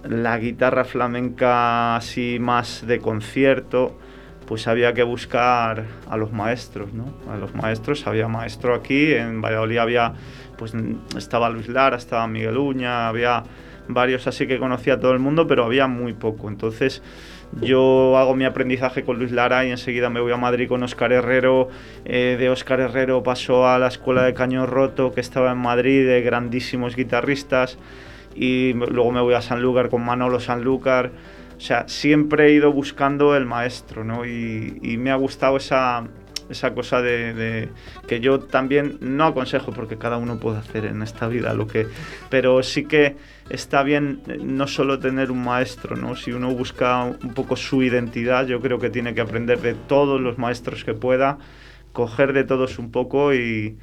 la 0.09 0.39
guitarra 0.39 0.85
flamenca 0.85 1.97
así 1.97 2.39
más 2.41 2.87
de 2.87 2.99
concierto, 2.99 3.99
pues 4.47 4.69
había 4.69 4.93
que 4.95 5.03
buscar 5.03 5.85
a 6.09 6.17
los 6.17 6.33
maestros, 6.33 6.93
¿no? 6.93 7.13
A 7.31 7.37
los 7.37 7.55
maestros, 7.55 8.07
había 8.07 8.29
maestro 8.29 8.75
aquí, 8.75 9.13
en 9.13 9.41
Valladolid 9.41 9.79
había, 9.79 10.15
pues 10.57 10.73
estaba 11.17 11.51
Luis 11.51 11.69
Lara, 11.69 11.97
estaba 11.97 12.27
Miguel 12.29 12.57
Uña, 12.57 13.09
había 13.09 13.43
varios 13.89 14.27
así 14.27 14.47
que 14.47 14.59
conocía 14.59 14.95
a 14.95 15.01
todo 15.01 15.13
el 15.13 15.19
mundo, 15.19 15.47
pero 15.47 15.65
había 15.65 15.87
muy 15.89 16.13
poco. 16.13 16.49
Entonces 16.49 17.03
yo 17.61 18.17
hago 18.17 18.35
mi 18.35 18.45
aprendizaje 18.45 19.05
con 19.05 19.19
Luis 19.19 19.33
Lara 19.33 19.65
y 19.65 19.71
enseguida 19.71 20.11
me 20.11 20.21
voy 20.21 20.33
a 20.33 20.37
Madrid 20.37 20.69
con 20.69 20.83
Oscar 20.83 21.13
Herrero. 21.13 21.69
Eh, 22.05 22.37
de 22.39 22.49
Oscar 22.49 22.81
Herrero 22.81 23.23
paso 23.23 23.67
a 23.69 23.79
la 23.79 23.89
escuela 23.89 24.23
de 24.23 24.35
Caño 24.35 24.67
Roto, 24.67 25.13
que 25.13 25.21
estaba 25.21 25.53
en 25.53 25.59
Madrid, 25.59 26.07
de 26.07 26.23
grandísimos 26.23 26.95
guitarristas 26.95 27.79
y 28.37 28.75
luego 28.75 29.11
me 29.13 29.21
voy 29.21 29.35
a 29.35 29.41
Sanlúcar 29.41 29.89
con 29.89 30.05
Manolo 30.05 30.41
Sanlúcar. 30.41 31.13
O 31.57 31.61
sea, 31.61 31.89
siempre 31.89 32.49
he 32.49 32.53
ido 32.53 32.71
buscando 32.71 33.35
el 33.35 33.47
maestro, 33.47 34.05
¿no? 34.05 34.27
Y, 34.27 34.97
me 34.99 35.11
ha 35.11 35.17
gustado 35.17 35.57
esa, 35.57 36.05
esa 36.51 36.75
cosa 36.75 37.01
de, 37.01 37.71
que 38.07 38.21
yo 38.21 38.41
también 38.41 38.99
no 39.01 39.25
aconsejo 39.25 39.73
porque 39.73 39.97
cada 39.97 40.19
uno 40.19 40.39
puede 40.39 40.59
hacer 40.59 40.85
en 40.85 41.03
esta 41.03 41.29
vida 41.29 41.55
lo 41.55 41.67
que 41.67 41.87
pero 42.31 42.63
sí 42.63 42.85
que 42.85 43.17
está 43.51 43.83
bien 43.83 44.23
no 44.41 44.67
solo 44.67 44.99
tener 44.99 45.31
un 45.31 45.45
maestro 45.45 45.97
no 45.97 46.17
si 46.17 46.33
uno 46.33 46.53
busca 46.55 47.05
un 47.05 47.35
poco 47.35 47.57
su 47.57 47.83
identidad 47.83 48.47
yo 48.47 48.61
creo 48.61 48.79
que 48.79 48.91
tiene 48.91 49.15
que 49.15 49.21
aprender 49.21 49.61
de 49.61 49.75
todos 49.75 50.21
los 50.21 50.39
maestros 50.39 50.85
que 50.85 50.95
pueda 50.95 51.39
coger 51.93 52.33
de 52.33 52.45
todos 52.45 52.79
un 52.79 52.91
poco 52.91 53.35
y 53.35 53.77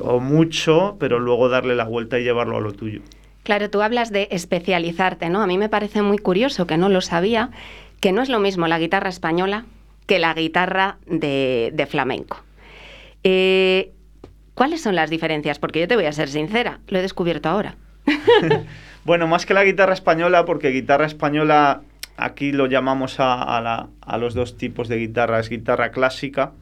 o 0.00 0.20
mucho 0.20 0.96
pero 1.00 1.18
luego 1.18 1.48
darle 1.48 1.74
la 1.74 1.84
vuelta 1.84 2.18
y 2.18 2.24
llevarlo 2.24 2.56
a 2.56 2.60
lo 2.60 2.72
tuyo 2.72 3.02
Claro, 3.42 3.70
tú 3.70 3.82
hablas 3.82 4.10
de 4.10 4.28
especializarte, 4.30 5.30
¿no? 5.30 5.42
A 5.42 5.46
mí 5.46 5.58
me 5.58 5.68
parece 5.68 6.02
muy 6.02 6.18
curioso, 6.18 6.66
que 6.66 6.76
no 6.76 6.88
lo 6.88 7.00
sabía, 7.00 7.50
que 8.00 8.12
no 8.12 8.22
es 8.22 8.28
lo 8.28 8.40
mismo 8.40 8.66
la 8.66 8.78
guitarra 8.78 9.08
española 9.08 9.64
que 10.08 10.18
la 10.18 10.32
guitarra 10.34 10.96
de, 11.06 11.86
flamenco. 11.88 12.42
Eh, 13.22 13.92
¿Cuáles 14.54 14.82
son 14.82 14.96
las 14.96 15.10
diferencias? 15.10 15.58
Porque 15.58 15.80
yo 15.80 15.86
te 15.86 15.96
voy 15.96 16.06
a 16.06 16.12
ser 16.12 16.28
sincera, 16.28 16.80
lo 16.88 16.98
he 16.98 17.02
descubierto 17.02 17.48
ahora. 17.48 17.76
bueno, 19.04 19.28
más 19.28 19.44
que 19.44 19.54
la 19.54 19.64
guitarra 19.64 19.92
española, 19.92 20.46
porque 20.46 20.70
guitarra 20.70 21.04
española 21.04 21.82
aquí 22.16 22.52
lo 22.52 22.66
llamamos 22.66 23.16
a, 23.18 23.88
los 24.18 24.34
dos 24.34 24.56
tipos 24.56 24.88
de 24.88 24.96
guitarra, 24.96 25.40
es 25.40 25.50
guitarra 25.50 25.90
clásica, 25.90 26.52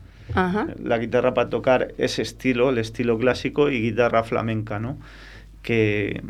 la 0.82 0.98
guitarra 0.98 1.32
para 1.32 1.48
tocar 1.48 1.94
ese 1.98 2.22
estilo, 2.22 2.70
el 2.70 2.78
estilo 2.78 3.16
clásico, 3.16 3.70
y 3.70 3.80
guitarra 3.80 4.24
flamenca, 4.24 4.80
¿no? 4.80 4.98
Que 5.62 6.20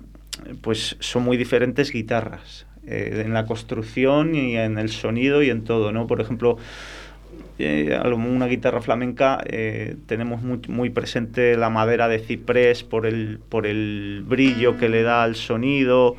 pues 0.60 0.96
son 1.00 1.24
muy 1.24 1.36
diferentes 1.36 1.92
guitarras 1.92 2.66
eh, 2.86 3.22
en 3.24 3.34
la 3.34 3.46
construcción 3.46 4.34
y 4.34 4.56
en 4.56 4.78
el 4.78 4.90
sonido 4.90 5.42
y 5.42 5.50
en 5.50 5.64
todo, 5.64 5.92
¿no? 5.92 6.06
Por 6.06 6.20
ejemplo, 6.20 6.56
eh, 7.58 7.98
una 8.04 8.46
guitarra 8.46 8.80
flamenca 8.80 9.42
eh, 9.46 9.96
tenemos 10.06 10.42
muy, 10.42 10.90
presente 10.90 11.56
la 11.56 11.70
madera 11.70 12.06
de 12.06 12.18
ciprés 12.18 12.84
por 12.84 13.06
el, 13.06 13.40
por 13.48 13.66
el 13.66 14.22
brillo 14.26 14.76
que 14.76 14.88
le 14.88 15.02
da 15.02 15.22
al 15.22 15.36
sonido, 15.36 16.16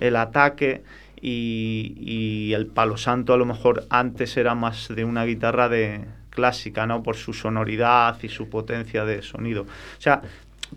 el 0.00 0.16
ataque 0.16 0.82
y, 1.20 1.94
y, 2.00 2.52
el 2.54 2.66
palo 2.66 2.96
santo 2.96 3.32
a 3.32 3.36
lo 3.36 3.44
mejor 3.44 3.86
antes 3.90 4.36
era 4.36 4.54
más 4.54 4.88
de 4.88 5.04
una 5.04 5.24
guitarra 5.24 5.68
de 5.68 6.04
clásica, 6.30 6.86
¿no? 6.86 7.02
Por 7.02 7.16
su 7.16 7.32
sonoridad 7.32 8.16
y 8.22 8.28
su 8.28 8.48
potencia 8.48 9.04
de 9.04 9.22
sonido. 9.22 9.62
O 9.62 10.00
sea, 10.00 10.22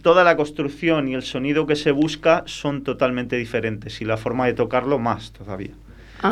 toda 0.01 0.23
la 0.23 0.35
construcción 0.35 1.07
y 1.07 1.13
el 1.13 1.23
sonido 1.23 1.65
que 1.67 1.75
se 1.75 1.91
busca 1.91 2.43
son 2.45 2.83
totalmente 2.83 3.35
diferentes 3.35 4.01
y 4.01 4.05
la 4.05 4.17
forma 4.17 4.45
de 4.45 4.53
tocarlo 4.53 4.99
más 4.99 5.31
todavía. 5.31 5.71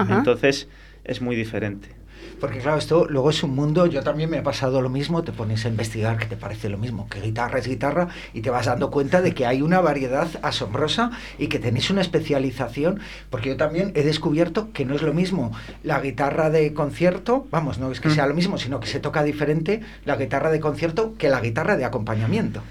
Entonces 0.09 0.67
es 1.03 1.21
muy 1.21 1.35
diferente. 1.35 1.99
Porque 2.39 2.59
claro, 2.59 2.77
esto 2.77 3.05
luego 3.09 3.31
es 3.31 3.43
un 3.43 3.53
mundo, 3.53 3.85
yo 3.85 4.01
también 4.01 4.29
me 4.29 4.37
ha 4.37 4.43
pasado 4.43 4.81
lo 4.81 4.89
mismo, 4.89 5.23
te 5.23 5.33
pones 5.33 5.65
a 5.65 5.69
investigar 5.69 6.17
que 6.17 6.25
te 6.25 6.37
parece 6.37 6.69
lo 6.69 6.77
mismo, 6.77 7.07
que 7.09 7.19
guitarra 7.19 7.59
es 7.59 7.67
guitarra 7.67 8.07
y 8.33 8.41
te 8.41 8.49
vas 8.49 8.65
dando 8.65 8.91
cuenta 8.91 9.21
de 9.21 9.33
que 9.33 9.45
hay 9.45 9.61
una 9.61 9.81
variedad 9.81 10.27
asombrosa 10.41 11.11
y 11.37 11.47
que 11.47 11.59
tenéis 11.59 11.89
una 11.89 12.01
especialización, 12.01 13.01
porque 13.29 13.49
yo 13.49 13.57
también 13.57 13.91
he 13.95 14.03
descubierto 14.03 14.71
que 14.71 14.85
no 14.85 14.95
es 14.95 15.01
lo 15.01 15.13
mismo 15.13 15.51
la 15.83 15.99
guitarra 15.99 16.49
de 16.49 16.73
concierto, 16.73 17.45
vamos, 17.51 17.77
no 17.77 17.91
es 17.91 17.99
que 17.99 18.09
sea 18.09 18.27
lo 18.27 18.35
mismo, 18.35 18.57
sino 18.57 18.79
que 18.79 18.87
se 18.87 18.99
toca 18.99 19.23
diferente 19.23 19.81
la 20.05 20.15
guitarra 20.15 20.49
de 20.49 20.61
concierto 20.61 21.15
que 21.17 21.29
la 21.29 21.41
guitarra 21.41 21.75
de 21.75 21.85
acompañamiento. 21.85 22.61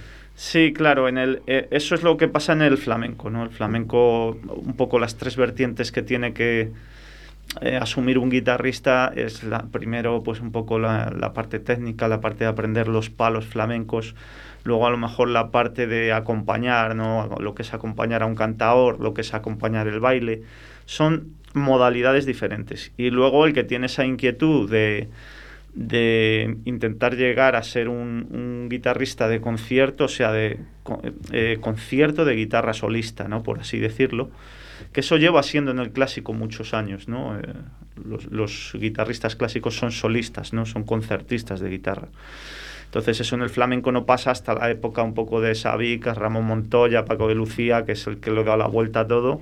Sí, 0.40 0.72
claro, 0.72 1.08
en 1.08 1.18
el, 1.18 1.42
eh, 1.48 1.66
eso 1.72 1.96
es 1.96 2.04
lo 2.04 2.16
que 2.16 2.28
pasa 2.28 2.52
en 2.52 2.62
el 2.62 2.78
flamenco, 2.78 3.28
¿no? 3.28 3.42
El 3.42 3.50
flamenco, 3.50 4.38
un 4.46 4.74
poco 4.76 5.00
las 5.00 5.16
tres 5.16 5.36
vertientes 5.36 5.90
que 5.90 6.00
tiene 6.02 6.32
que 6.32 6.70
eh, 7.60 7.76
asumir 7.76 8.18
un 8.18 8.30
guitarrista 8.30 9.12
es 9.16 9.42
la, 9.42 9.64
primero, 9.64 10.22
pues 10.22 10.38
un 10.38 10.52
poco 10.52 10.78
la, 10.78 11.10
la, 11.10 11.32
parte 11.32 11.58
técnica, 11.58 12.06
la 12.06 12.20
parte 12.20 12.44
de 12.44 12.50
aprender 12.50 12.86
los 12.86 13.10
palos 13.10 13.46
flamencos, 13.46 14.14
luego 14.62 14.86
a 14.86 14.90
lo 14.90 14.96
mejor 14.96 15.28
la 15.28 15.50
parte 15.50 15.88
de 15.88 16.12
acompañar, 16.12 16.94
¿no? 16.94 17.28
Lo 17.40 17.56
que 17.56 17.62
es 17.62 17.74
acompañar 17.74 18.22
a 18.22 18.26
un 18.26 18.36
cantaor, 18.36 19.00
lo 19.00 19.14
que 19.14 19.22
es 19.22 19.34
acompañar 19.34 19.88
el 19.88 19.98
baile, 19.98 20.44
son 20.86 21.32
modalidades 21.52 22.26
diferentes. 22.26 22.92
Y 22.96 23.10
luego 23.10 23.44
el 23.44 23.54
que 23.54 23.64
tiene 23.64 23.86
esa 23.86 24.04
inquietud 24.04 24.70
de 24.70 25.08
de 25.78 26.56
intentar 26.64 27.16
llegar 27.16 27.54
a 27.54 27.62
ser 27.62 27.88
un, 27.88 28.66
guitarrista 28.68 29.28
de 29.28 29.40
concierto, 29.40 30.04
o 30.04 30.08
sea, 30.08 30.32
de 30.32 30.58
eh, 31.32 31.58
concierto 31.60 32.24
de 32.24 32.34
guitarra 32.34 32.74
solista, 32.74 33.28
¿no? 33.28 33.44
Por 33.44 33.60
así 33.60 33.78
decirlo. 33.78 34.28
Que 34.92 35.00
eso 35.00 35.16
lleva 35.16 35.42
siendo 35.42 35.70
en 35.70 35.78
el 35.78 35.90
clásico 35.90 36.32
muchos 36.32 36.74
años, 36.74 37.06
¿no? 37.06 37.38
Eh, 37.38 37.42
los, 38.30 38.72
guitarristas 38.74 39.36
clásicos 39.36 39.76
son 39.76 39.92
solistas, 39.92 40.52
¿no? 40.52 40.66
Son 40.66 40.82
concertistas 40.82 41.60
de 41.60 41.70
guitarra. 41.70 42.08
Entonces 42.86 43.20
eso 43.20 43.36
en 43.36 43.42
el 43.42 43.50
flamenco 43.50 43.92
no 43.92 44.04
pasa 44.04 44.32
hasta 44.32 44.54
la 44.54 44.70
época 44.70 45.02
un 45.02 45.14
poco 45.14 45.40
de 45.40 45.54
Sabicas, 45.54 46.18
Ramón 46.18 46.46
Montoya, 46.46 47.04
Paco 47.04 47.28
de 47.28 47.36
Lucía, 47.36 47.84
que 47.84 47.92
es 47.92 48.06
el 48.08 48.18
que 48.18 48.32
le 48.32 48.42
da 48.42 48.56
la 48.56 48.66
vuelta 48.66 49.00
a 49.00 49.06
todo. 49.06 49.40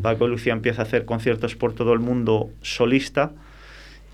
Paco 0.00 0.24
de 0.26 0.30
Lucía 0.30 0.52
empieza 0.52 0.82
a 0.82 0.84
hacer 0.84 1.04
conciertos 1.04 1.56
por 1.56 1.72
todo 1.72 1.92
el 1.92 2.00
mundo 2.00 2.50
solista 2.60 3.32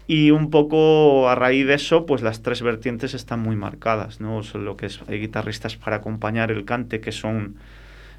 y 0.08 0.30
un 0.30 0.50
poco 0.50 1.28
a 1.28 1.34
raíz 1.34 1.66
de 1.66 1.74
eso, 1.74 2.06
pues 2.06 2.22
las 2.22 2.42
tres 2.42 2.62
vertientes 2.62 3.12
están 3.12 3.40
muy 3.40 3.56
marcadas, 3.56 4.20
¿no? 4.20 4.40
Lo 4.54 4.76
que 4.76 4.86
es, 4.86 5.00
hay 5.06 5.20
guitarristas 5.20 5.76
para 5.76 5.96
acompañar 5.96 6.50
el 6.50 6.64
cante, 6.64 7.02
que 7.02 7.12
son 7.12 7.56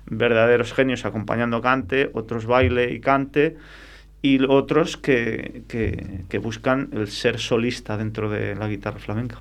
verdaderos 0.06 0.72
genios 0.72 1.04
acompañando 1.06 1.62
cante, 1.62 2.12
otros 2.14 2.46
baile 2.46 2.94
y 2.94 3.00
cante, 3.00 3.58
y 4.22 4.40
otros 4.46 4.98
que, 4.98 5.64
que, 5.68 6.38
buscan 6.38 6.90
el 6.92 7.08
ser 7.10 7.40
solista 7.40 7.98
dentro 7.98 8.30
de 8.30 8.56
la 8.56 8.68
guitarra 8.68 9.00
flamenca. 9.00 9.40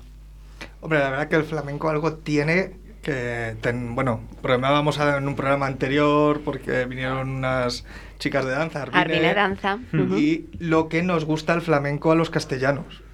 Hombre, 0.81 0.99
la 0.99 1.11
verdad 1.11 1.27
que 1.27 1.35
el 1.35 1.43
flamenco 1.43 1.87
algo 1.89 2.13
tiene 2.13 2.71
que, 3.09 3.71
bueno, 3.73 4.21
programábamos 4.41 4.99
en 4.99 5.27
un 5.27 5.35
programa 5.35 5.65
anterior 5.65 6.41
porque 6.43 6.85
vinieron 6.85 7.29
unas 7.29 7.85
chicas 8.19 8.45
de 8.45 8.51
danza, 8.51 8.83
Arvine, 8.83 9.33
Danza. 9.33 9.79
Y 10.15 10.45
lo 10.59 10.89
que 10.89 11.01
nos 11.01 11.25
gusta 11.25 11.53
el 11.53 11.61
flamenco 11.61 12.11
a 12.11 12.15
los 12.15 12.29
castellanos. 12.29 13.01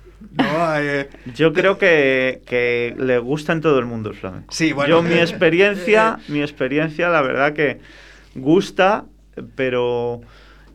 Eh, 0.77 1.09
Yo 1.35 1.53
creo 1.53 1.77
que, 1.77 2.41
que, 2.45 2.95
le 2.97 3.19
gusta 3.19 3.53
en 3.53 3.61
todo 3.61 3.79
el 3.79 3.85
mundo 3.85 4.09
el 4.09 4.15
flamenco. 4.15 4.53
Sí, 4.53 4.73
bueno. 4.73 4.89
Yo 4.89 5.03
mi 5.03 5.15
experiencia, 5.15 6.19
mi 6.27 6.41
experiencia, 6.41 7.09
la 7.09 7.21
verdad 7.21 7.53
que 7.53 7.79
gusta, 8.33 9.05
pero 9.55 10.21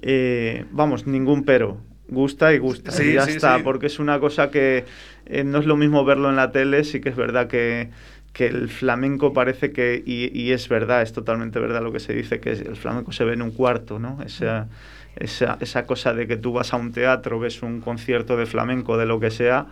eh, 0.00 0.64
vamos, 0.70 1.06
ningún 1.06 1.44
pero. 1.44 1.78
Gusta 2.08 2.54
y 2.54 2.58
gusta. 2.58 2.90
Sí, 2.90 3.10
y 3.10 3.14
ya 3.14 3.24
sí, 3.24 3.32
está, 3.32 3.56
sí. 3.56 3.62
porque 3.62 3.86
es 3.86 3.98
una 3.98 4.18
cosa 4.18 4.50
que 4.50 4.84
eh, 5.26 5.44
no 5.44 5.58
es 5.58 5.66
lo 5.66 5.76
mismo 5.76 6.04
verlo 6.04 6.30
en 6.30 6.36
la 6.36 6.52
tele, 6.52 6.84
sí 6.84 7.00
que 7.00 7.10
es 7.10 7.16
verdad 7.16 7.48
que, 7.48 7.90
que 8.32 8.46
el 8.46 8.68
flamenco 8.68 9.32
parece 9.32 9.72
que, 9.72 10.02
y, 10.04 10.36
y 10.38 10.52
es 10.52 10.68
verdad, 10.68 11.02
es 11.02 11.12
totalmente 11.12 11.58
verdad 11.58 11.82
lo 11.82 11.92
que 11.92 12.00
se 12.00 12.12
dice, 12.12 12.40
que 12.40 12.50
el 12.50 12.76
flamenco 12.76 13.12
se 13.12 13.24
ve 13.24 13.34
en 13.34 13.42
un 13.42 13.50
cuarto, 13.50 13.98
¿no? 13.98 14.18
Esa, 14.24 14.68
esa, 15.16 15.58
esa 15.60 15.86
cosa 15.86 16.14
de 16.14 16.26
que 16.26 16.36
tú 16.36 16.52
vas 16.52 16.72
a 16.72 16.76
un 16.76 16.92
teatro, 16.92 17.40
ves 17.40 17.62
un 17.62 17.80
concierto 17.80 18.36
de 18.36 18.46
flamenco, 18.46 18.96
de 18.96 19.06
lo 19.06 19.18
que 19.18 19.30
sea, 19.30 19.66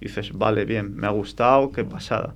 y 0.00 0.06
dices, 0.06 0.32
vale, 0.32 0.64
bien, 0.64 0.96
me 0.96 1.06
ha 1.06 1.10
gustado, 1.10 1.72
qué 1.72 1.84
pasada. 1.84 2.34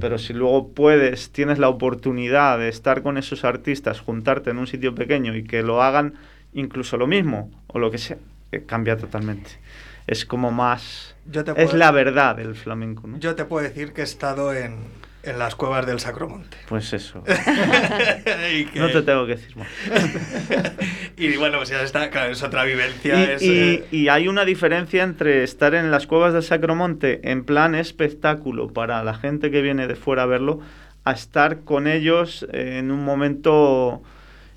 Pero 0.00 0.16
si 0.18 0.32
luego 0.32 0.68
puedes, 0.68 1.30
tienes 1.32 1.58
la 1.58 1.68
oportunidad 1.68 2.58
de 2.58 2.68
estar 2.68 3.02
con 3.02 3.18
esos 3.18 3.44
artistas, 3.44 4.00
juntarte 4.00 4.50
en 4.50 4.58
un 4.58 4.66
sitio 4.66 4.94
pequeño 4.94 5.34
y 5.34 5.42
que 5.42 5.62
lo 5.62 5.82
hagan 5.82 6.14
incluso 6.52 6.96
lo 6.96 7.06
mismo 7.06 7.50
o 7.66 7.78
lo 7.78 7.90
que 7.90 7.98
sea, 7.98 8.16
eh, 8.52 8.62
cambia 8.64 8.96
totalmente. 8.96 9.50
Es 10.06 10.24
como 10.24 10.52
más... 10.52 11.16
Yo 11.26 11.44
te 11.44 11.62
Es 11.62 11.74
la 11.74 11.90
verdad 11.90 12.36
del 12.36 12.54
flamenco, 12.54 13.06
¿no? 13.06 13.18
Yo 13.18 13.34
te 13.34 13.44
puedo 13.44 13.64
decir 13.66 13.92
que 13.92 14.00
he 14.00 14.04
estado 14.04 14.54
en, 14.54 14.76
en 15.28 15.38
las 15.38 15.54
cuevas 15.54 15.86
del 15.86 16.00
Sacromonte. 16.00 16.56
Pues 16.68 16.92
eso. 16.92 17.22
y, 18.54 18.64
que- 18.66 18.78
No 18.80 18.90
te 18.90 19.02
tengo 19.02 19.26
que 19.26 19.36
decir 19.36 19.56
más. 19.56 19.68
y 21.16 21.36
bueno, 21.36 21.58
pues 21.58 21.68
ya 21.70 21.82
está, 21.82 22.10
claro, 22.10 22.32
es 22.32 22.42
otra 22.42 22.64
vivencia. 22.64 23.32
es, 23.34 23.42
Y, 23.42 23.46
y- 23.46 23.58
eh, 23.74 23.84
y 23.90 24.08
hay 24.08 24.28
una 24.28 24.44
diferencia 24.44 25.02
entre 25.02 25.42
estar 25.44 25.74
en 25.74 25.90
las 25.90 26.06
cuevas 26.06 26.32
del 26.32 26.42
Sacromonte 26.42 27.20
en 27.30 27.44
plan 27.44 27.74
espectáculo 27.74 28.68
para 28.72 29.02
la 29.04 29.14
gente 29.14 29.50
que 29.50 29.62
viene 29.62 29.86
de 29.86 29.94
fuera 29.96 30.24
a 30.24 30.26
verlo, 30.26 30.60
a 31.04 31.12
estar 31.12 31.60
con 31.60 31.86
ellos 31.86 32.46
en 32.52 32.90
un 32.90 33.04
momento 33.04 34.02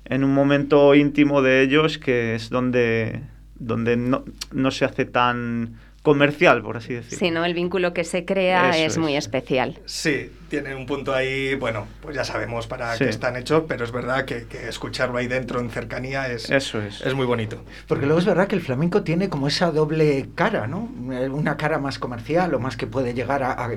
en 0.04 0.24
un 0.24 0.34
momento 0.34 0.94
íntimo 0.94 1.42
de 1.42 1.62
ellos 1.62 1.96
que 1.98 2.34
es 2.34 2.50
donde 2.50 3.20
donde 3.54 3.96
no, 3.96 4.24
no 4.50 4.70
se 4.72 4.84
hace 4.84 5.04
tan 5.04 5.78
comercial, 6.02 6.62
por 6.62 6.76
así 6.76 6.94
decirlo. 6.94 7.18
Si 7.18 7.30
no, 7.30 7.44
el 7.44 7.54
vínculo 7.54 7.94
que 7.94 8.02
se 8.02 8.24
crea 8.24 8.70
es, 8.70 8.92
es. 8.92 8.98
muy 8.98 9.16
especial. 9.16 9.78
Sí, 9.86 10.30
tienen 10.52 10.76
un 10.76 10.84
punto 10.84 11.14
ahí, 11.14 11.54
bueno, 11.54 11.86
pues 12.02 12.14
ya 12.14 12.24
sabemos 12.24 12.66
para 12.66 12.94
Sí. 12.96 13.04
qué 13.04 13.10
están 13.10 13.36
hechos, 13.36 13.64
pero 13.66 13.84
es 13.86 13.90
verdad 13.90 14.26
que, 14.26 14.44
que 14.44 14.68
escucharlo 14.68 15.16
ahí 15.16 15.26
dentro 15.26 15.60
en 15.60 15.70
cercanía 15.70 16.30
es, 16.30 16.50
Eso 16.50 16.82
es. 16.82 17.00
es 17.00 17.14
muy 17.14 17.24
bonito. 17.24 17.64
Porque 17.88 18.04
luego 18.04 18.18
es 18.20 18.26
verdad 18.26 18.48
que 18.48 18.54
el 18.56 18.60
flamenco 18.60 19.02
tiene 19.02 19.30
como 19.30 19.48
esa 19.48 19.70
doble 19.70 20.28
cara, 20.34 20.66
¿no? 20.66 20.90
Eh, 21.10 21.30
Una 21.30 21.56
cara 21.56 21.78
más 21.78 21.98
comercial 21.98 22.52
o 22.52 22.58
más 22.58 22.76
que 22.76 22.86
puede 22.86 23.14
llegar 23.14 23.42
a, 23.42 23.52
a 23.64 23.70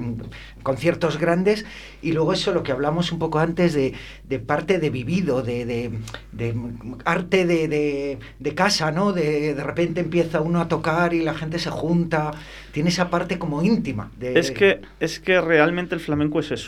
conciertos 0.63 1.17
grandes 1.17 1.65
y 2.01 2.11
luego 2.11 2.33
eso 2.33 2.53
lo 2.53 2.61
que 2.61 2.73
hablamos 2.73 3.13
un 3.13 3.19
poco 3.19 3.39
antes 3.39 3.73
de, 3.73 3.93
de 4.25 4.39
parte 4.39 4.77
de 4.77 4.89
vivido, 4.89 5.43
de, 5.43 5.65
de- 5.65 5.91
de 6.33 6.53
arte 7.05 7.45
de, 7.45 7.69
de- 7.69 8.19
de 8.39 8.53
casa, 8.53 8.91
¿no? 8.91 9.13
De, 9.13 9.53
de 9.53 9.63
repente 9.63 10.01
empieza 10.01 10.41
uno 10.41 10.59
a 10.59 10.67
tocar 10.67 11.13
y 11.13 11.23
la 11.23 11.35
gente 11.35 11.57
se 11.57 11.69
junta, 11.69 12.31
tiene 12.73 12.89
esa 12.89 13.09
parte 13.09 13.39
como 13.39 13.63
íntima. 13.63 14.11
De, 14.19 14.37
Es 14.37 14.51
que, 14.51 14.81
es 14.99 15.21
que 15.21 15.39
realmente 15.39 15.95
el 15.95 16.01
flamenco 16.01 16.41
es 16.41 16.51
eso. 16.51 16.64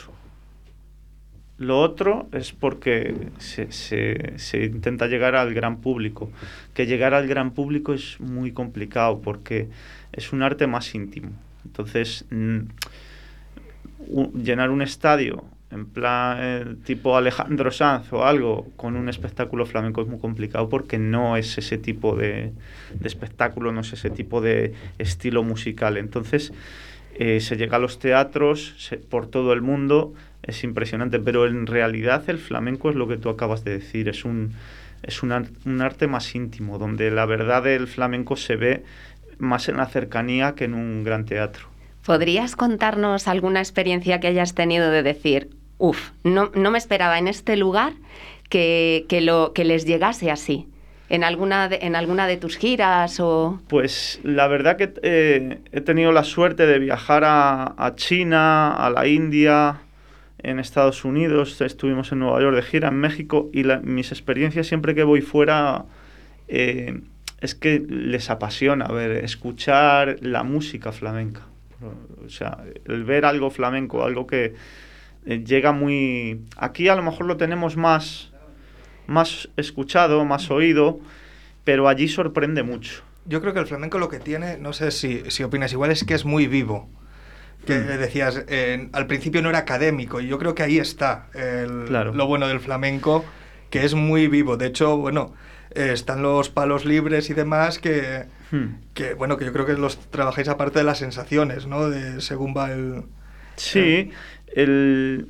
Lo 1.58 1.80
otro 1.80 2.28
es 2.34 2.52
porque 2.52 3.30
se, 3.40 3.72
se- 3.72 4.34
se 4.38 4.66
intenta 4.66 5.08
llegar 5.08 5.36
al 5.36 5.54
gran 5.56 5.78
público. 5.78 6.30
Que 6.76 6.86
llegar 6.86 7.14
al 7.16 7.28
gran 7.28 7.52
público 7.52 7.94
es 7.94 8.20
muy 8.20 8.52
complicado 8.52 9.22
porque 9.22 9.68
es 10.14 10.32
un 10.34 10.44
arte 10.44 10.68
más 10.68 10.94
íntimo. 10.94 11.32
Entonces, 11.66 12.26
mm, 12.30 12.60
llenar 14.44 14.70
un 14.70 14.82
estadio 14.82 15.44
en 15.70 15.86
plan 15.86 16.38
eh, 16.40 16.76
tipo 16.86 17.18
Alejandro 17.18 17.72
Sanz 17.72 18.14
o 18.14 18.24
algo 18.24 18.68
con 18.78 18.96
un 18.96 19.10
espectáculo 19.10 19.66
flamenco 19.66 20.02
es 20.02 20.08
muy 20.08 20.18
complicado 20.20 20.70
porque 20.70 20.98
no 20.98 21.36
es 21.36 21.58
ese 21.58 21.78
tipo 21.78 22.16
de, 22.16 22.54
de 22.94 23.08
espectáculo, 23.08 23.74
no 23.74 23.82
es 23.82 23.92
ese 23.92 24.10
tipo 24.10 24.40
de 24.40 24.74
estilo 24.98 25.44
musical. 25.44 25.98
Entonces, 25.98 26.54
eh, 27.16 27.42
se 27.42 27.58
llega 27.58 27.76
a 27.78 27.80
los 27.80 28.00
teatros 28.00 28.92
por 29.10 29.28
todo 29.28 29.52
el 29.52 29.62
mundo, 29.62 30.14
es 30.44 30.64
impresionante, 30.64 31.20
pero 31.20 31.46
en 31.48 31.68
realidad 31.68 32.24
el 32.30 32.38
flamenco 32.38 32.90
es 32.90 32.96
lo 32.96 33.08
que 33.08 33.18
tú 33.18 33.30
acabas 33.30 33.64
de 33.64 33.72
decir, 33.72 34.08
es 34.08 34.26
un, 34.26 34.54
es 35.04 35.24
un, 35.24 35.34
un 35.66 35.82
arte 35.82 36.08
más 36.08 36.34
íntimo, 36.36 36.78
donde 36.78 37.12
la 37.12 37.26
verdad 37.26 37.64
del 37.64 37.88
flamenco 37.88 38.36
se 38.36 38.56
ve 38.56 38.84
más 39.38 39.70
en 39.70 39.78
la 39.78 39.86
cercanía 39.88 40.56
que 40.56 40.66
en 40.66 40.74
un 40.74 41.04
gran 41.04 41.26
teatro. 41.26 41.68
¿Podrías 42.06 42.56
contarnos 42.56 43.28
alguna 43.28 43.60
experiencia 43.60 44.20
que 44.20 44.28
hayas 44.28 44.56
tenido 44.56 44.90
de 44.90 45.04
decir, 45.04 45.50
uff, 45.78 46.12
no, 46.24 46.52
no 46.56 46.72
me 46.72 46.78
esperaba 46.78 47.20
en 47.20 47.28
este 47.28 47.58
lugar 47.58 47.94
que, 48.50 49.06
que 49.10 49.22
lo, 49.22 49.52
que 49.54 49.66
les 49.66 49.86
llegase 49.86 50.32
así? 50.32 50.68
¿En 51.10 51.24
alguna, 51.24 51.70
de, 51.70 51.80
¿En 51.84 51.96
alguna 51.96 52.28
de 52.28 52.36
tus 52.36 52.58
giras 52.58 53.20
o...? 53.20 53.62
Pues 53.70 54.20
la 54.24 54.48
verdad 54.48 54.76
que 54.76 54.94
eh, 55.04 55.60
he 55.72 55.82
tenido 55.82 56.12
la 56.12 56.24
suerte 56.26 56.66
de 56.66 56.80
viajar 56.80 57.24
a, 57.24 57.76
a 57.78 57.96
China, 57.96 58.74
a 58.74 58.90
la 58.90 59.08
India, 59.08 59.82
en 60.40 60.60
Estados 60.60 61.04
Unidos, 61.06 61.60
estuvimos 61.62 62.12
en 62.12 62.20
Nueva 62.20 62.42
York 62.42 62.56
de 62.56 62.62
gira, 62.62 62.90
en 62.90 62.96
México, 63.00 63.50
y 63.54 63.64
la- 63.64 63.80
mis 63.80 64.12
experiencias 64.12 64.68
siempre 64.68 64.94
que 64.96 65.04
voy 65.04 65.22
fuera 65.22 65.86
eh, 66.48 67.02
es 67.42 67.56
que 67.56 67.80
les 67.88 68.30
apasiona 68.30 68.88
ver, 68.88 69.24
escuchar 69.24 70.18
la 70.22 70.44
música 70.44 70.92
flamenca. 70.92 71.42
O 72.26 72.30
sea, 72.30 72.64
el 72.86 73.04
ver 73.04 73.26
algo 73.26 73.52
flamenco, 73.52 74.04
algo 74.04 74.26
que 74.26 74.56
eh, 75.26 75.44
llega 75.46 75.72
muy... 75.72 76.42
Aquí 76.56 76.88
a 76.88 76.96
lo 76.96 77.04
mejor 77.04 77.26
lo 77.28 77.38
tenemos 77.38 77.78
más, 77.78 78.32
más 79.06 79.50
escuchado, 79.58 80.26
más 80.26 80.50
oído, 80.50 81.00
pero 81.64 81.88
allí 81.88 82.08
sorprende 82.08 82.64
mucho. 82.64 83.04
Yo 83.26 83.42
creo 83.42 83.54
que 83.54 83.60
el 83.60 83.68
flamenco 83.68 84.00
lo 84.00 84.10
que 84.10 84.20
tiene, 84.20 84.58
no 84.58 84.74
sé 84.74 84.90
si, 84.92 85.24
si 85.30 85.44
opinas 85.44 85.74
igual, 85.74 85.92
es 85.92 86.04
que 86.04 86.14
es 86.14 86.26
muy 86.26 86.48
vivo. 86.48 86.90
Que 87.66 87.80
Mm. 87.80 87.88
decías, 88.00 88.46
eh, 88.48 88.88
al 88.94 89.08
principio 89.08 89.42
no 89.42 89.50
era 89.50 89.60
académico, 89.60 90.22
y 90.22 90.28
yo 90.28 90.38
creo 90.38 90.56
que 90.56 90.64
ahí 90.64 90.78
está 90.78 91.28
el- 91.34 91.86
Claro. 91.88 92.14
lo 92.14 92.26
bueno 92.28 92.48
del 92.48 92.60
flamenco, 92.60 93.26
que 93.70 93.84
es 93.84 93.94
muy 93.94 94.28
vivo. 94.28 94.56
De 94.58 94.68
hecho, 94.68 94.96
bueno, 94.98 95.34
eh, 95.76 95.90
están 95.94 96.22
los 96.22 96.50
palos 96.50 96.86
libres 96.86 97.30
y 97.30 97.34
demás 97.34 97.78
que, 97.80 98.26
Hmm. 98.52 98.76
que, 98.94 99.14
bueno, 99.16 99.36
que 99.38 99.44
yo 99.46 99.52
creo 99.52 99.66
que 99.66 99.74
los 99.74 99.98
trabajáis 100.12 100.48
aparte 100.48 100.80
de 100.80 100.86
las 100.86 101.00
sensaciones, 101.00 101.68
¿no? 101.68 101.90
De 101.90 102.22
según 102.22 102.54
va 102.56 102.72
el... 102.72 103.04
Sí, 103.58 104.12
el, 104.56 105.28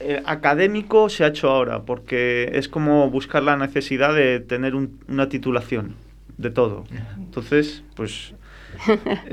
el 0.00 0.22
académico 0.26 1.08
se 1.08 1.24
ha 1.24 1.28
hecho 1.28 1.48
ahora, 1.50 1.82
porque 1.82 2.50
es 2.54 2.68
como 2.68 3.10
buscar 3.10 3.42
la 3.42 3.56
necesidad 3.56 4.14
de 4.14 4.38
tener 4.40 4.74
un- 4.74 5.00
una 5.08 5.28
titulación 5.28 5.96
de 6.36 6.50
todo. 6.50 6.84
Entonces, 7.16 7.82
pues 7.96 8.10
es- 8.10 8.34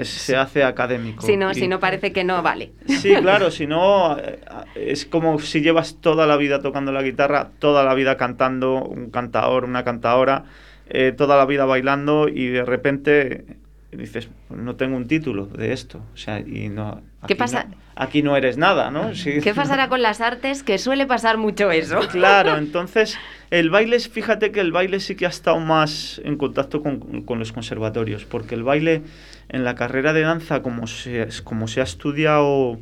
se 0.03 0.35
hace 0.35 0.63
académico. 0.63 1.25
Si 1.25 1.37
no, 1.37 1.51
Y- 1.51 1.55
si 1.55 1.67
no 1.67 1.79
parece 1.79 2.11
que 2.13 2.23
no 2.23 2.41
vale. 2.41 2.71
Sí, 2.87 3.13
claro, 3.21 3.51
si 3.51 3.67
no, 3.67 4.17
eh, 4.17 4.39
es 4.75 5.05
como 5.05 5.39
si 5.39 5.61
llevas 5.61 5.97
toda 6.01 6.27
la 6.27 6.37
vida 6.37 6.61
tocando 6.61 6.91
la 6.91 7.01
guitarra, 7.01 7.49
toda 7.59 7.83
la 7.83 7.93
vida 7.93 8.17
cantando, 8.17 8.83
un 8.83 9.09
cantador, 9.09 9.65
una 9.65 9.83
cantadora, 9.83 10.45
eh, 10.89 11.13
toda 11.15 11.37
la 11.37 11.45
vida 11.45 11.65
bailando 11.65 12.27
y 12.27 12.47
de 12.47 12.63
repente 12.65 13.45
dices, 13.91 14.29
"Pues 14.47 14.59
no 14.59 14.75
tengo 14.75 14.95
un 14.97 15.07
título 15.07 15.45
de 15.45 15.73
esto. 15.73 16.01
O 16.13 16.17
sea, 16.17 16.39
y 16.39 16.69
no. 16.69 17.01
¿Qué 17.27 17.35
pasa? 17.35 17.65
no- 17.65 17.75
aquí 17.95 18.21
no 18.23 18.35
eres 18.37 18.57
nada, 18.57 18.91
¿no? 18.91 19.13
Sí. 19.15 19.39
¿Qué 19.41 19.53
pasará 19.53 19.89
con 19.89 20.01
las 20.01 20.21
artes? 20.21 20.63
Que 20.63 20.77
suele 20.77 21.05
pasar 21.05 21.37
mucho 21.37 21.71
eso. 21.71 21.99
Claro, 22.11 22.57
entonces 22.57 23.17
el 23.49 23.69
baile, 23.69 23.99
fíjate 23.99 24.51
que 24.51 24.59
el 24.61 24.71
baile 24.71 24.99
sí 24.99 25.15
que 25.15 25.25
ha 25.25 25.29
estado 25.29 25.59
más 25.59 26.21
en 26.23 26.37
contacto 26.37 26.81
con, 26.81 27.21
con 27.23 27.39
los 27.39 27.51
conservatorios, 27.51 28.25
porque 28.25 28.55
el 28.55 28.63
baile 28.63 29.01
en 29.49 29.63
la 29.63 29.75
carrera 29.75 30.13
de 30.13 30.21
danza, 30.21 30.61
como 30.61 30.87
se, 30.87 31.27
como 31.43 31.67
se 31.67 31.81
ha 31.81 31.83
estudiado, 31.83 32.79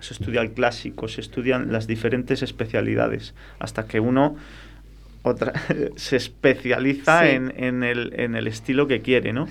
se 0.00 0.14
estudia 0.14 0.40
el 0.40 0.52
clásico, 0.52 1.08
se 1.08 1.20
estudian 1.20 1.72
las 1.72 1.86
diferentes 1.86 2.42
especialidades, 2.42 3.34
hasta 3.58 3.86
que 3.86 4.00
uno 4.00 4.36
otra, 5.22 5.52
se 5.96 6.16
especializa 6.16 7.22
Sí. 7.22 7.30
en, 7.30 7.52
en 7.56 7.82
el, 7.82 8.12
en 8.16 8.34
el 8.36 8.46
estilo 8.46 8.86
que 8.86 9.02
quiere, 9.02 9.32
¿no? 9.32 9.48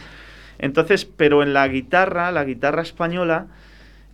Entonces, 0.59 1.05
pero 1.05 1.43
en 1.43 1.53
la 1.53 1.67
guitarra, 1.67 2.31
la 2.31 2.43
guitarra 2.43 2.81
española, 2.81 3.47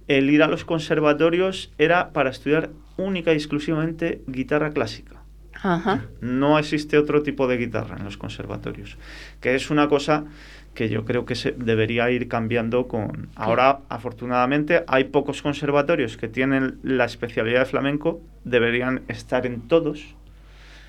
el 0.08 0.30
ir 0.30 0.44
a 0.44 0.48
los 0.48 0.66
conservatorios 0.66 1.72
era 1.78 2.12
para 2.12 2.30
estudiar 2.30 2.72
única 2.98 3.34
y 3.34 3.36
exclusivamente 3.36 4.22
guitarra 4.28 4.72
clásica. 4.72 5.22
Ajá. 5.62 6.06
No 6.20 6.60
existe 6.60 6.98
otro 6.98 7.24
tipo 7.24 7.48
de 7.48 7.58
guitarra 7.58 7.96
en 7.98 8.04
los 8.04 8.18
conservatorios, 8.18 8.98
que 9.40 9.56
es 9.56 9.70
una 9.70 9.88
cosa 9.88 10.26
que 10.74 10.90
yo 10.90 11.06
creo 11.06 11.26
que 11.26 11.36
se 11.36 11.52
debería 11.52 12.10
ir 12.10 12.28
cambiando 12.28 12.88
con... 12.88 13.30
Ahora, 13.36 13.82
afortunadamente, 13.90 14.84
hay 14.88 15.06
pocos 15.06 15.42
conservatorios 15.42 16.18
que 16.18 16.28
tienen 16.28 16.80
la 16.84 17.06
especialidad 17.06 17.60
de 17.60 17.66
flamenco, 17.66 18.22
deberían 18.44 19.04
estar 19.08 19.46
en 19.46 19.62
todos, 19.68 20.16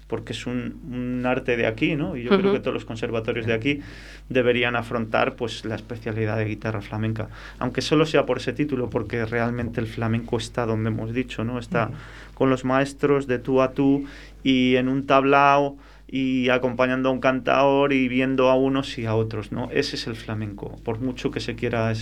porque 0.06 0.32
es 0.32 0.46
un, 0.46 0.80
un 0.90 1.24
arte 1.26 1.56
de 1.56 1.66
aquí, 1.66 1.96
¿no? 1.96 2.16
Y 2.16 2.24
yo 2.24 2.38
creo 2.38 2.52
que 2.52 2.60
todos 2.60 2.74
los 2.74 2.84
conservatorios 2.84 3.46
de 3.46 3.54
aquí 3.54 3.80
deberían 4.28 4.76
afrontar 4.76 5.34
pues 5.34 5.64
la 5.64 5.74
especialidad 5.74 6.36
de 6.36 6.44
guitarra 6.44 6.82
flamenca, 6.82 7.28
aunque 7.58 7.80
solo 7.80 8.04
sea 8.04 8.26
por 8.26 8.38
ese 8.38 8.52
título, 8.52 8.90
porque 8.90 9.24
realmente 9.24 9.80
el 9.80 9.86
flamenco 9.86 10.36
está 10.36 10.66
donde 10.66 10.90
hemos 10.90 11.12
dicho, 11.14 11.44
¿no? 11.44 11.58
Está 11.58 11.90
con 12.34 12.50
los 12.50 12.64
maestros 12.64 13.26
de 13.26 13.38
tú 13.38 13.62
a 13.62 13.72
tú 13.72 14.04
y 14.42 14.76
en 14.76 14.88
un 14.88 15.06
tablao 15.06 15.76
y 16.06 16.50
acompañando 16.50 17.08
a 17.08 17.12
un 17.12 17.20
cantador 17.20 17.92
y 17.92 18.08
viendo 18.08 18.50
a 18.50 18.54
unos 18.56 18.98
y 18.98 19.06
a 19.06 19.14
otros, 19.14 19.52
¿no? 19.52 19.70
Ese 19.70 19.96
es 19.96 20.06
el 20.06 20.16
flamenco, 20.16 20.76
por 20.84 21.00
mucho 21.00 21.30
que 21.30 21.40
se 21.40 21.54
quiera 21.54 21.92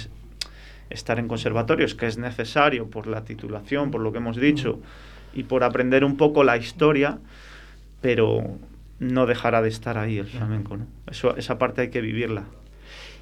estar 0.90 1.18
en 1.18 1.28
conservatorios, 1.28 1.94
que 1.94 2.06
es 2.06 2.18
necesario 2.18 2.90
por 2.90 3.06
la 3.06 3.24
titulación, 3.24 3.90
por 3.90 4.00
lo 4.00 4.12
que 4.12 4.18
hemos 4.18 4.36
dicho, 4.36 4.80
y 5.34 5.44
por 5.44 5.64
aprender 5.64 6.04
un 6.04 6.16
poco 6.16 6.44
la 6.44 6.56
historia, 6.56 7.18
pero 8.02 8.58
no 8.98 9.26
dejará 9.26 9.62
de 9.62 9.68
estar 9.68 9.96
ahí 9.96 10.18
el 10.18 10.26
flamenco, 10.26 10.76
¿no? 10.76 10.86
Esa 11.36 11.58
parte 11.58 11.80
hay 11.80 11.90
que 11.90 12.02
vivirla. 12.02 12.44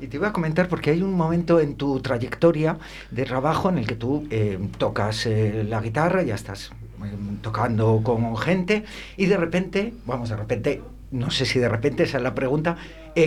Y 0.00 0.06
te 0.06 0.16
iba 0.16 0.28
a 0.28 0.32
comentar 0.32 0.68
porque 0.68 0.90
hay 0.90 1.02
un 1.02 1.12
momento 1.12 1.60
en 1.60 1.76
tu 1.76 2.00
trayectoria 2.00 2.78
de 3.10 3.24
trabajo 3.24 3.68
en 3.68 3.78
el 3.78 3.86
que 3.86 3.96
tú 3.96 4.26
eh, 4.30 4.58
tocas 4.78 5.26
eh, 5.26 5.64
la 5.68 5.80
guitarra, 5.80 6.22
ya 6.22 6.34
estás 6.34 6.70
eh, 7.04 7.12
tocando 7.42 8.00
con 8.02 8.36
gente 8.36 8.84
y 9.16 9.26
de 9.26 9.36
repente, 9.36 9.92
vamos, 10.06 10.30
de 10.30 10.36
repente, 10.36 10.82
no 11.10 11.30
sé 11.30 11.44
si 11.44 11.58
de 11.58 11.68
repente 11.68 12.04
esa 12.04 12.16
es 12.16 12.22
la 12.22 12.34
pregunta, 12.34 12.76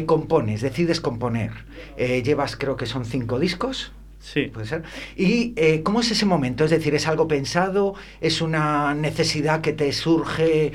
compones, 0.08 0.62
decides 0.62 1.00
componer. 1.00 1.52
llevas, 1.98 2.56
creo 2.56 2.76
que 2.76 2.88
son 2.88 3.06
cinco 3.06 3.40
discos. 3.40 3.92
Sí. 4.24 4.48
Puede 4.48 4.66
ser. 4.66 4.84
¿Y 5.18 5.54
cómo 5.84 6.00
es 6.00 6.10
ese 6.10 6.26
momento? 6.26 6.64
Es 6.64 6.72
decir, 6.72 6.96
¿es 6.96 7.08
algo 7.08 7.28
pensado? 7.28 7.94
¿Es 8.22 8.42
una 8.42 8.96
necesidad 8.96 9.60
que 9.60 9.74
te 9.74 9.92
surge 9.92 10.72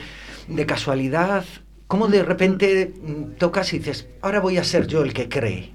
de 0.49 0.67
casualidad? 0.67 1.45
¿Cómo 1.87 2.09
de 2.09 2.23
repente 2.23 2.93
mm, 2.95 3.39
tocas 3.39 3.73
y 3.73 3.79
dices, 3.79 4.07
ahora 4.21 4.41
voy 4.41 4.59
a 4.59 4.65
ser 4.65 4.87
yo 4.87 5.03
el 5.03 5.15
que 5.15 5.31
cree? 5.31 5.73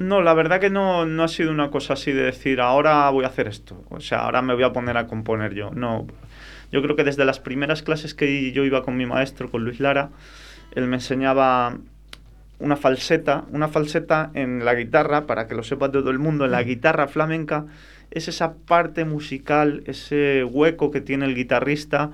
No, 0.00 0.22
la 0.22 0.34
verdad 0.34 0.60
que 0.60 0.70
no, 0.70 1.06
no 1.06 1.22
ha 1.22 1.28
sido 1.28 1.52
una 1.52 1.70
cosa 1.70 1.92
así 1.92 2.10
de 2.10 2.24
decir, 2.24 2.60
ahora 2.60 3.08
voy 3.10 3.24
a 3.24 3.28
hacer 3.28 3.46
esto, 3.46 3.84
o 3.90 4.00
sea, 4.00 4.18
ahora 4.24 4.42
me 4.42 4.54
voy 4.54 4.64
a 4.64 4.72
poner 4.72 4.96
a 4.96 5.06
componer 5.06 5.54
yo. 5.54 5.70
No, 5.70 6.08
yo 6.72 6.82
creo 6.82 6.96
que 6.96 7.04
desde 7.04 7.24
las 7.24 7.38
primeras 7.38 7.84
clases 7.84 8.14
que 8.14 8.50
yo 8.50 8.64
iba 8.64 8.82
con 8.82 8.96
mi 8.96 9.06
maestro, 9.06 9.48
con 9.48 9.62
Luis 9.62 9.78
Lara, 9.78 10.10
él 10.74 10.88
me 10.88 10.96
enseñaba 10.96 11.78
una 12.58 12.76
falseta, 12.76 13.44
una 13.50 13.68
falseta 13.68 14.30
en 14.34 14.64
la 14.64 14.74
guitarra, 14.74 15.26
para 15.26 15.46
que 15.46 15.54
lo 15.54 15.62
sepa 15.62 15.90
todo 15.90 16.10
el 16.10 16.18
mundo, 16.18 16.44
en 16.44 16.52
la 16.52 16.62
guitarra 16.62 17.08
flamenca, 17.08 17.66
es 18.10 18.28
esa 18.28 18.54
parte 18.54 19.04
musical, 19.04 19.82
ese 19.86 20.44
hueco 20.44 20.90
que 20.90 21.00
tiene 21.00 21.26
el 21.26 21.34
guitarrista 21.34 22.10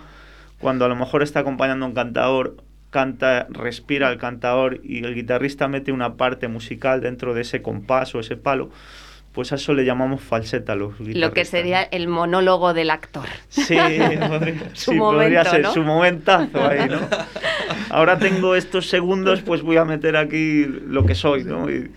cuando 0.61 0.85
a 0.85 0.89
lo 0.89 0.97
mejor 0.97 1.23
está 1.23 1.41
acompañando 1.41 1.85
a 1.85 1.89
un 1.89 1.95
cantador 1.95 2.57
canta, 2.91 3.47
respira 3.51 4.11
el 4.11 4.19
cantador 4.19 4.81
y 4.83 5.05
el 5.05 5.15
guitarrista 5.15 5.69
mete 5.69 5.93
una 5.93 6.15
parte 6.15 6.49
musical 6.49 7.01
dentro 7.01 7.35
de 7.35 7.43
ese 7.43 7.63
compás 7.63 8.15
o 8.15 8.21
ese 8.21 8.37
palo, 8.37 8.71
pues 9.33 9.53
a 9.53 9.55
eso 9.55 9.75
le 9.75 9.85
llamamos 9.85 10.21
falseta 10.21 10.75
los 10.75 10.99
Lo 11.01 11.33
que 11.33 11.45
sería 11.45 11.83
el 11.83 12.09
monólogo 12.09 12.75
del 12.75 12.91
actor. 12.91 13.27
Sí, 13.49 13.77
podría, 14.99 15.45
ser 15.45 15.67
su 15.67 15.83
momentazo 15.83 16.67
ahí, 16.69 16.89
¿no? 16.89 16.99
Ahora 17.91 18.19
tengo 18.19 18.55
estos 18.57 18.89
segundos, 18.89 19.43
pues 19.43 19.63
voy 19.63 19.77
a 19.77 19.85
meter 19.85 20.17
aquí 20.17 20.65
lo 20.65 21.07
que 21.07 21.15
soy, 21.15 21.45
¿no? 21.45 21.71
Y, 21.71 21.91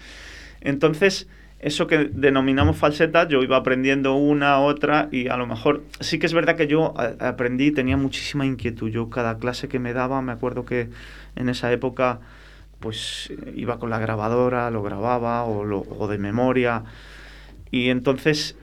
entonces, 0.61 1.27
eso 1.59 1.87
que 1.87 2.09
denominamos 2.11 2.77
falseta, 2.77 3.27
yo 3.27 3.41
iba 3.41 3.57
aprendiendo 3.57 4.15
una, 4.15 4.59
otra, 4.59 5.07
y 5.11 5.27
a 5.27 5.37
lo 5.37 5.47
mejor 5.47 5.83
sí 6.01 6.19
que 6.19 6.25
es 6.25 6.33
verdad 6.33 6.55
que 6.55 6.67
yo 6.67 6.93
aprendí, 7.19 7.71
tenía 7.71 7.97
muchísima 7.97 8.45
inquietud. 8.45 8.89
Yo 8.89 9.09
cada 9.09 9.37
clase 9.37 9.67
que 9.67 9.79
me 9.79 9.93
daba, 9.93 10.21
me 10.21 10.31
acuerdo 10.31 10.65
que 10.65 10.89
en 11.35 11.49
esa 11.49 11.71
época 11.71 12.19
pues 12.83 13.31
iba 13.55 13.79
con 13.79 13.89
la 13.89 13.97
grabadora, 13.97 14.69
lo 14.69 14.83
grababa 14.83 15.45
o, 15.45 15.63
lo, 15.63 15.83
de 16.09 16.17
memoria. 16.17 16.83
Y 17.73 17.89
entonces 17.89 18.55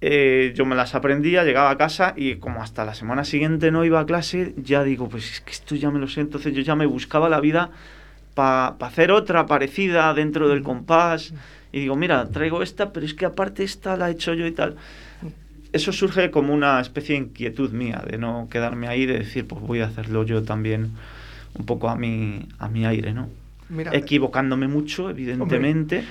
eh, 0.00 0.52
yo 0.54 0.64
me 0.64 0.76
las 0.76 0.94
aprendía, 0.94 1.42
llegaba 1.42 1.70
a 1.70 1.76
casa 1.76 2.14
y 2.16 2.36
como 2.36 2.62
hasta 2.62 2.84
la 2.84 2.94
semana 2.94 3.24
siguiente 3.24 3.72
no 3.72 3.84
iba 3.84 3.98
a 3.98 4.06
clase, 4.06 4.54
ya 4.56 4.84
digo, 4.84 5.08
pues 5.08 5.28
es 5.28 5.40
que 5.40 5.50
esto 5.50 5.74
ya 5.74 5.90
me 5.90 5.98
lo 5.98 6.06
sé. 6.06 6.20
Entonces 6.20 6.54
yo 6.54 6.62
ya 6.62 6.76
me 6.76 6.86
buscaba 6.86 7.28
la 7.28 7.40
vida 7.40 7.72
para 8.34 8.76
hacer 8.78 9.10
otra 9.10 9.46
parecida 9.46 10.14
dentro 10.14 10.48
del 10.48 10.62
compás 10.62 11.34
y 11.72 11.80
digo, 11.80 11.96
mira, 11.96 12.28
traigo 12.28 12.62
esta, 12.62 12.92
pero 12.92 13.04
es 13.04 13.14
que 13.14 13.24
aparte 13.24 13.64
esta 13.64 13.96
la 13.96 14.08
he 14.08 14.12
hecho 14.12 14.34
yo 14.34 14.46
y 14.46 14.52
tal. 14.52 14.76
Eso 15.72 15.90
surge 15.90 16.30
como 16.30 16.54
una 16.54 16.80
especie 16.80 17.16
de 17.16 17.22
inquietud 17.22 17.72
mía, 17.72 18.04
de 18.08 18.18
no 18.18 18.46
quedarme 18.48 18.86
ahí, 18.86 19.04
de 19.04 19.18
decir, 19.18 19.48
pues 19.48 19.60
voy 19.62 19.80
a 19.80 19.86
hacerlo 19.86 20.22
yo 20.22 20.44
también 20.44 20.92
un 21.58 21.66
poco 21.66 21.88
a 21.88 21.96
mi, 21.96 22.46
a 22.60 22.68
mi 22.68 22.86
aire, 22.86 23.12
¿no? 23.12 23.28
Equivocándome 23.92 24.68
mucho, 24.68 25.10
evidentemente, 25.10 26.04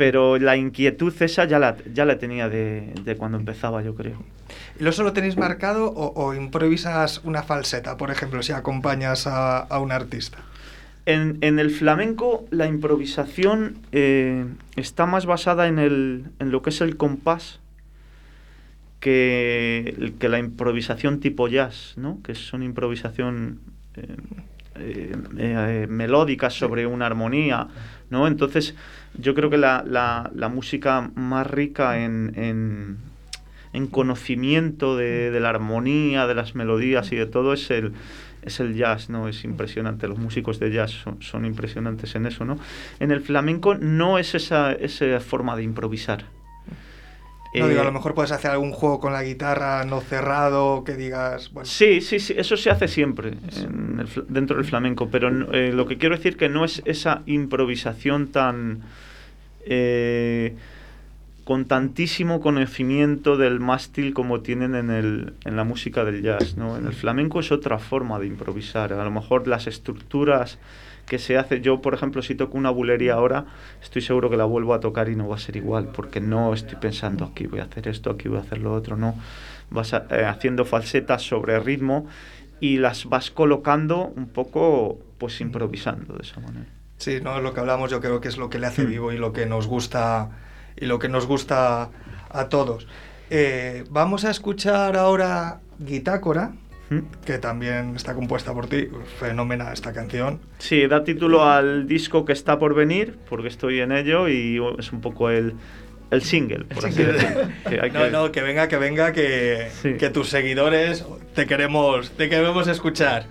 pero 0.00 0.38
la 0.38 0.56
inquietud 0.56 1.12
esa 1.20 1.44
ya 1.44 1.58
la, 1.58 1.76
ya 1.92 2.06
la 2.06 2.18
tenía 2.18 2.48
de, 2.48 2.94
de 3.04 3.16
cuando 3.18 3.36
empezaba, 3.36 3.82
yo 3.82 3.94
creo. 3.94 4.16
¿Y 4.78 4.82
lo 4.82 4.92
solo 4.92 5.12
tenéis 5.12 5.36
marcado 5.36 5.92
o, 5.94 6.32
improvisas 6.32 7.20
una 7.22 7.42
falseta, 7.42 7.98
por 7.98 8.10
ejemplo, 8.10 8.42
si 8.42 8.52
acompañas 8.52 9.26
a, 9.26 9.58
a 9.58 9.78
un 9.78 9.92
artista? 9.92 10.38
En, 11.04 11.36
el 11.42 11.70
flamenco 11.70 12.46
la 12.50 12.66
improvisación 12.66 13.76
eh, 13.92 14.46
está 14.74 15.04
más 15.04 15.26
basada 15.26 15.68
en, 15.68 15.78
el, 15.78 16.24
en 16.38 16.50
lo 16.50 16.62
que 16.62 16.70
es 16.70 16.80
el 16.80 16.96
compás 16.96 17.60
que, 19.00 20.14
que 20.18 20.30
la 20.30 20.38
improvisación 20.38 21.20
tipo 21.20 21.46
jazz, 21.46 21.92
¿no? 21.98 22.20
que 22.24 22.34
son 22.34 22.62
improvisación 22.62 23.60
eh, 24.82 25.12
eh, 25.36 25.86
melódicas 25.90 26.54
sobre 26.54 26.86
una 26.86 27.04
armonía. 27.04 27.68
¿No? 28.10 28.26
Entonces 28.26 28.74
yo 29.18 29.34
creo 29.34 29.50
que 29.50 29.58
la, 29.58 29.82
la, 29.86 30.48
música 30.48 31.10
más 31.14 31.46
rica 31.46 32.04
en, 32.04 32.32
en, 32.36 32.98
en 33.72 33.86
conocimiento 33.86 34.96
de, 34.96 35.38
la 35.40 35.48
armonía, 35.48 36.26
de 36.26 36.34
las 36.34 36.54
melodías 36.54 37.10
y 37.12 37.16
de 37.16 37.26
todo 37.26 37.52
es 37.52 37.70
el 37.70 37.92
es 38.42 38.58
el 38.58 38.74
jazz, 38.74 39.10
¿no? 39.10 39.28
Es 39.28 39.44
impresionante, 39.44 40.08
los 40.08 40.18
músicos 40.18 40.58
de 40.58 40.70
jazz 40.70 41.04
son, 41.20 41.44
impresionantes 41.44 42.14
en 42.14 42.24
eso, 42.24 42.46
¿no? 42.46 42.58
En 42.98 43.10
el 43.10 43.20
flamenco 43.20 43.74
no 43.74 44.18
es 44.18 44.34
esa, 44.34 44.72
esa 44.72 45.20
forma 45.20 45.56
de 45.56 45.62
improvisar. 45.62 46.24
No, 47.52 47.66
digo, 47.66 47.80
a 47.80 47.84
lo 47.84 47.90
eh, 47.90 47.92
mejor 47.92 48.14
puedes 48.14 48.30
hacer 48.30 48.52
algún 48.52 48.70
juego 48.72 49.00
con 49.00 49.12
la 49.12 49.24
guitarra 49.24 49.84
no 49.84 50.00
cerrado, 50.00 50.84
que 50.84 50.94
digas... 50.94 51.50
Sí, 51.64 52.00
sí, 52.00 52.20
sí, 52.20 52.34
eso 52.36 52.56
se 52.56 52.70
hace 52.70 52.86
siempre 52.86 53.34
dentro 54.28 54.56
del 54.56 54.64
flamenco, 54.64 55.08
pero 55.10 55.52
eh, 55.52 55.72
lo 55.72 55.86
que 55.86 55.98
quiero 55.98 56.16
decir 56.16 56.36
que 56.36 56.48
no 56.48 56.64
es 56.64 56.82
esa 56.84 57.22
improvisación 57.26 58.28
tan... 58.28 58.82
Eh, 59.66 60.54
con 61.44 61.64
tantísimo 61.64 62.40
conocimiento 62.40 63.36
del 63.36 63.58
mástil 63.58 64.14
como 64.14 64.40
tienen 64.40 64.76
en, 64.76 64.90
el, 64.90 65.32
en 65.44 65.56
la 65.56 65.64
música 65.64 66.04
del 66.04 66.22
jazz. 66.22 66.56
¿no? 66.56 66.76
En 66.76 66.86
el 66.86 66.92
flamenco 66.92 67.40
es 67.40 67.50
otra 67.50 67.80
forma 67.80 68.20
de 68.20 68.28
improvisar. 68.28 68.92
A 68.92 69.02
lo 69.02 69.10
mejor 69.10 69.48
las 69.48 69.66
estructuras 69.66 70.58
que 71.10 71.18
se 71.18 71.36
hace, 71.36 71.60
yo 71.60 71.82
por 71.82 71.92
ejemplo 71.92 72.22
si 72.22 72.36
toco 72.36 72.56
una 72.56 72.70
bulería 72.70 73.14
ahora, 73.14 73.46
estoy 73.82 74.00
seguro 74.00 74.30
que 74.30 74.36
la 74.36 74.44
vuelvo 74.44 74.74
a 74.74 74.78
tocar 74.78 75.08
y 75.08 75.16
no 75.16 75.26
va 75.26 75.34
a 75.34 75.38
ser 75.40 75.56
igual, 75.56 75.88
porque 75.88 76.20
no 76.20 76.54
estoy 76.54 76.78
pensando 76.78 77.24
aquí 77.24 77.48
voy 77.48 77.58
a 77.58 77.64
hacer 77.64 77.88
esto, 77.88 78.10
aquí 78.10 78.28
voy 78.28 78.38
a 78.38 78.42
hacer 78.42 78.58
lo 78.58 78.72
otro, 78.72 78.96
no. 78.96 79.16
Vas 79.70 79.92
eh, 79.92 80.24
haciendo 80.24 80.64
falsetas 80.64 81.22
sobre 81.22 81.58
ritmo 81.58 82.06
y 82.60 82.76
las 82.76 83.06
vas 83.06 83.32
colocando 83.32 84.12
un 84.14 84.28
poco 84.28 85.00
pues 85.18 85.40
improvisando 85.40 86.14
de 86.14 86.22
esa 86.22 86.38
manera. 86.38 86.66
Sí, 86.98 87.18
no, 87.20 87.40
lo 87.40 87.52
que 87.54 87.58
hablamos 87.58 87.90
yo 87.90 88.00
creo 88.00 88.20
que 88.20 88.28
es 88.28 88.36
lo 88.36 88.48
que 88.48 88.60
le 88.60 88.68
hace 88.68 88.84
hmm. 88.84 88.88
vivo 88.88 89.12
y 89.12 89.18
lo 89.18 89.32
que 89.32 89.46
nos 89.46 89.66
gusta 89.66 90.30
y 90.76 90.86
lo 90.86 91.00
que 91.00 91.08
nos 91.08 91.26
gusta 91.26 91.90
a 92.28 92.48
todos. 92.48 92.86
Eh, 93.30 93.82
vamos 93.90 94.24
a 94.24 94.30
escuchar 94.30 94.96
ahora 94.96 95.58
Guitácora. 95.80 96.52
Que 97.24 97.38
también 97.38 97.94
está 97.96 98.14
compuesta 98.14 98.52
por 98.52 98.66
ti. 98.66 98.88
Fenómena 99.18 99.72
esta 99.72 99.92
canción. 99.92 100.40
Sí, 100.58 100.86
da 100.86 101.04
título 101.04 101.44
al 101.44 101.86
disco 101.86 102.24
que 102.24 102.32
está 102.32 102.58
por 102.58 102.74
venir, 102.74 103.18
porque 103.28 103.48
estoy 103.48 103.80
en 103.80 103.92
ello 103.92 104.28
y 104.28 104.60
es 104.78 104.92
un 104.92 105.00
poco 105.00 105.30
el, 105.30 105.54
el 106.10 106.22
single, 106.22 106.64
por 106.64 106.86
así 106.86 107.02
decirlo. 107.02 107.48
no, 107.92 108.10
no, 108.10 108.32
que 108.32 108.42
venga, 108.42 108.68
que 108.68 108.76
venga, 108.76 109.12
que, 109.12 109.68
que 109.98 110.10
tus 110.10 110.28
seguidores 110.28 111.04
te 111.34 111.46
queremos, 111.46 112.10
te 112.12 112.28
queremos 112.28 112.66
escuchar. 112.66 113.26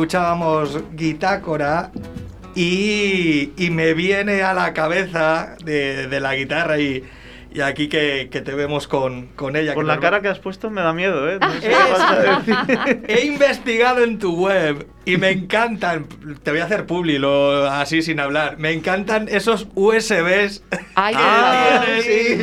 Escuchábamos 0.00 0.78
Guitácora 0.92 1.90
y, 2.54 3.52
y, 3.56 3.70
me 3.70 3.94
viene 3.94 4.42
a 4.42 4.52
la 4.52 4.74
cabeza 4.74 5.56
de, 5.64 6.20
la 6.20 6.34
guitarra 6.34 6.78
y, 6.78 7.02
Y 7.50 7.62
aquí 7.62 7.88
que, 7.88 8.28
que 8.30 8.42
te 8.42 8.52
vemos 8.54 8.86
con, 8.88 9.28
con 9.28 9.56
ella. 9.56 9.72
Por 9.72 9.86
la 9.86 9.94
nos- 9.94 10.02
cara 10.02 10.20
que 10.20 10.28
has 10.28 10.38
puesto 10.38 10.68
me 10.68 10.82
da 10.82 10.92
miedo, 10.92 11.30
¿eh? 11.30 11.38
No 11.40 11.50
sé 11.50 11.60
qué 11.60 11.68
vas 11.74 12.10
a 12.10 12.16
decir. 12.42 13.04
He 13.08 13.24
investigado 13.24 14.04
en 14.04 14.18
tu 14.18 14.36
web 14.36 14.86
y 15.06 15.16
me 15.16 15.30
encantan. 15.30 16.06
Te 16.42 16.50
voy 16.50 16.60
a 16.60 16.64
hacer 16.66 16.84
publi, 16.84 17.16
lo, 17.18 17.64
así 17.70 18.02
sin 18.02 18.20
hablar. 18.20 18.58
Me 18.58 18.72
encantan 18.72 19.28
esos 19.30 19.66
USBs. 19.74 20.62
Ay, 20.94 21.14
Ah, 21.16 21.84
sí. 22.02 22.42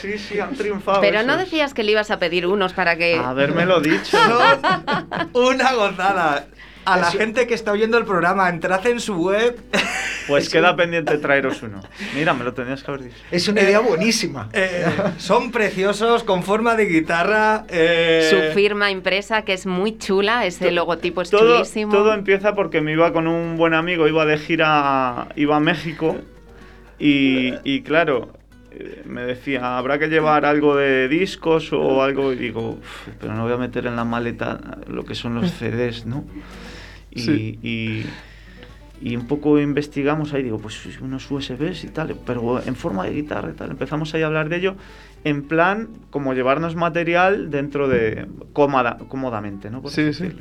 sí, 0.00 0.18
sí, 0.18 0.40
han 0.40 0.54
triunfado. 0.56 1.00
Pero 1.00 1.22
no 1.22 1.36
decías 1.36 1.74
que 1.74 1.84
le 1.84 1.92
ibas 1.92 2.10
a 2.10 2.18
pedir 2.18 2.44
unos 2.48 2.72
para 2.72 2.96
que... 2.96 3.14
Habérmelo 3.14 3.80
dicho. 3.80 4.18
Son 4.18 5.30
una 5.34 5.72
gozada. 5.74 6.48
A 6.94 6.96
la 6.98 7.10
gente 7.10 7.46
que 7.46 7.54
está 7.54 7.72
oyendo 7.72 7.98
el 7.98 8.04
programa, 8.04 8.48
entrad 8.48 8.86
en 8.86 9.00
su 9.00 9.14
web. 9.16 9.58
Pues 10.26 10.48
queda 10.48 10.76
pendiente 10.76 11.16
traeros 11.18 11.62
uno. 11.62 11.80
Mira, 12.14 12.34
me 12.34 12.44
lo 12.44 12.52
tenías 12.52 12.82
que 12.82 12.90
haber 12.90 13.04
dicho. 13.04 13.16
Es 13.30 13.48
una 13.48 13.62
idea 13.62 13.78
buenísima. 13.80 14.48
Eh, 14.52 14.84
son 15.16 15.50
preciosos, 15.50 16.22
con 16.24 16.42
forma 16.42 16.74
de 16.76 16.86
guitarra. 16.86 17.64
eh, 17.68 18.28
Su 18.30 18.54
firma 18.54 18.90
impresa, 18.90 19.42
que 19.42 19.54
es 19.54 19.66
muy 19.66 19.96
chula, 19.98 20.44
ese 20.46 20.70
logotipo 20.70 21.22
es 21.22 21.30
Todo, 21.30 21.56
chulísimo. 21.56 21.92
todo 21.92 22.12
empieza 22.12 22.54
porque 22.54 22.80
me 22.80 22.92
iba 22.92 23.12
con 23.12 23.26
un 23.26 23.56
buen 23.56 23.72
amigo, 23.74 24.06
iba 24.06 24.26
de 24.26 24.36
gira, 24.38 25.28
iba 25.36 25.56
a 25.56 25.60
México 25.60 26.16
y, 26.98 27.54
y 27.64 27.82
claro, 27.82 28.32
eh, 28.72 29.02
me 29.06 29.22
decía, 29.22 29.78
habrá 29.78 29.98
que 29.98 30.08
llevar 30.08 30.44
algo 30.44 30.76
de 30.76 31.08
discos 31.08 31.72
o 31.72 32.02
algo, 32.02 32.32
y 32.32 32.36
digo, 32.36 32.70
"Uf, 32.72 33.08
pero 33.20 33.34
no 33.34 33.44
voy 33.44 33.52
a 33.52 33.56
meter 33.56 33.86
en 33.86 33.96
la 33.96 34.04
maleta 34.04 34.58
lo 34.88 35.04
que 35.04 35.14
son 35.14 35.34
los 35.36 35.50
CDs, 35.58 36.06
¿no? 36.06 36.24
Y, 37.10 37.20
Sí. 37.20 37.58
y, 37.62 38.04
y 39.00 39.16
un 39.16 39.26
poco 39.26 39.58
investigamos 39.60 40.32
ahí, 40.34 40.42
digo, 40.42 40.58
pues 40.58 40.84
unos 41.00 41.30
USBs 41.30 41.84
y 41.84 41.88
tal, 41.88 42.16
pero 42.26 42.60
en 42.64 42.74
forma 42.76 43.04
de 43.04 43.12
guitarra 43.12 43.50
y 43.50 43.54
tal. 43.54 43.70
Empezamos 43.70 44.12
ahí 44.14 44.22
a 44.22 44.26
hablar 44.26 44.48
de 44.48 44.56
ello 44.56 44.76
en 45.24 45.42
plan 45.48 45.88
como 46.10 46.34
llevarnos 46.34 46.74
material 46.76 47.50
dentro 47.50 47.88
de 47.88 48.26
cómoda, 48.52 48.98
cómodamente, 49.08 49.70
¿no? 49.70 49.82
Por 49.82 49.90
Sí, 49.92 50.12
sí. 50.12 50.32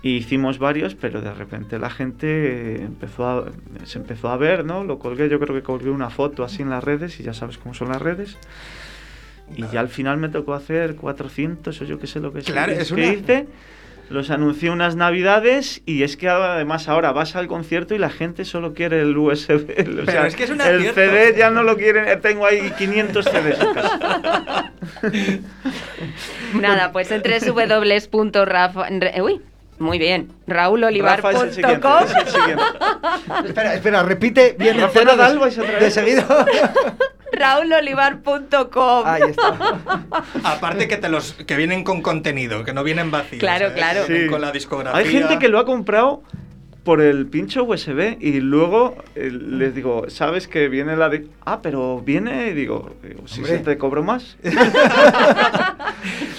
Y 0.00 0.10
hicimos 0.16 0.58
varios, 0.60 0.94
pero 0.94 1.20
de 1.20 1.34
repente 1.34 1.78
la 1.78 1.90
gente 1.90 2.82
empezó 2.82 3.26
a, 3.26 3.50
se 3.84 3.98
empezó 3.98 4.28
a 4.28 4.36
ver, 4.36 4.64
¿no? 4.64 4.84
Lo 4.84 4.98
colgué, 5.00 5.28
yo 5.28 5.40
creo 5.40 5.54
que 5.56 5.62
colgué 5.62 5.90
una 5.90 6.08
foto 6.08 6.44
así 6.44 6.62
en 6.62 6.70
las 6.70 6.84
redes 6.84 7.18
y 7.18 7.24
ya 7.24 7.34
sabes 7.34 7.58
cómo 7.58 7.74
son 7.74 7.88
las 7.88 8.00
redes. 8.00 8.36
Y 9.56 9.66
ya 9.68 9.80
al 9.80 9.88
final 9.88 10.18
me 10.18 10.28
tocó 10.28 10.54
hacer 10.54 10.94
400 10.94 11.80
o 11.80 11.84
yo 11.84 11.98
qué 11.98 12.06
sé 12.06 12.20
lo 12.20 12.32
que. 12.32 12.42
Claro, 12.42 12.72
es 12.72 12.88
que 12.88 12.94
una- 12.94 13.06
hice. 13.12 13.46
Los 14.10 14.30
anuncié 14.30 14.70
unas 14.70 14.96
navidades 14.96 15.82
y 15.84 16.02
es 16.02 16.16
que 16.16 16.28
además 16.28 16.88
ahora 16.88 17.12
vas 17.12 17.36
al 17.36 17.46
concierto 17.46 17.94
y 17.94 17.98
la 17.98 18.08
gente 18.08 18.44
solo 18.46 18.72
quiere 18.72 19.00
el 19.02 19.16
USB. 19.16 19.70
O 20.02 20.04
Pero 20.06 20.24
es 20.24 20.34
que 20.36 20.44
es 20.44 20.50
un 20.50 20.60
el 20.62 20.76
acierto. 20.88 20.94
CD 21.00 21.34
ya 21.38 21.50
no 21.50 21.62
lo 21.62 21.76
quieren. 21.76 22.08
eh, 22.08 22.16
Tengo 22.16 22.46
ahí 22.46 22.72
500 22.78 23.24
CDs 23.24 23.60
en 23.60 23.74
casa. 23.74 24.72
Nada, 26.54 26.92
pues 26.92 27.10
en 27.10 27.22
www.rafa... 27.22 28.88
Uy, 29.22 29.40
muy 29.78 29.98
bien. 29.98 30.32
Rafa 30.46 31.30
es 31.30 31.42
el 31.42 31.52
siguiente, 31.52 31.88
raulolivar.com 31.88 32.04
es 32.04 32.14
el 32.16 32.28
siguiente. 32.28 32.62
Espera, 33.48 33.74
espera, 33.74 34.02
repite 34.02 34.56
bien 34.58 34.76
el 34.76 34.82
Rafa 34.82 34.92
cero 34.94 35.12
Nadal, 35.16 35.32
de, 35.34 35.38
vais 35.38 35.58
otra 35.58 35.72
de 35.72 35.78
vez. 35.78 35.94
seguido. 35.94 36.24
raulolivar.com 37.32 39.06
Ahí 39.06 39.22
está. 39.28 39.78
Aparte 40.44 40.88
que 40.88 40.96
te 40.96 41.08
los 41.08 41.32
que 41.32 41.56
vienen 41.56 41.84
con 41.84 42.02
contenido, 42.02 42.64
que 42.64 42.72
no 42.72 42.82
vienen 42.82 43.10
vacíos. 43.10 43.40
Claro, 43.40 43.68
¿eh? 43.68 43.72
claro. 43.74 44.04
Sí. 44.06 44.26
Con 44.28 44.40
la 44.40 44.50
discografía. 44.50 44.98
Hay 44.98 45.10
gente 45.10 45.38
que 45.38 45.48
lo 45.48 45.58
ha 45.58 45.64
comprado 45.64 46.22
por 46.88 47.02
el 47.02 47.26
pincho 47.26 47.64
USB 47.64 48.16
y 48.18 48.40
luego 48.40 48.96
eh, 49.14 49.30
les 49.30 49.74
digo, 49.74 50.06
¿sabes 50.08 50.48
que 50.48 50.68
viene 50.70 50.96
la 50.96 51.10
de... 51.10 51.26
Ah, 51.44 51.60
pero 51.62 52.00
viene, 52.00 52.48
y 52.48 52.54
digo, 52.54 52.94
digo, 53.06 53.28
si 53.28 53.40
Hombre. 53.40 53.58
se 53.58 53.62
te 53.62 53.76
cobro 53.76 54.02
más. 54.02 54.38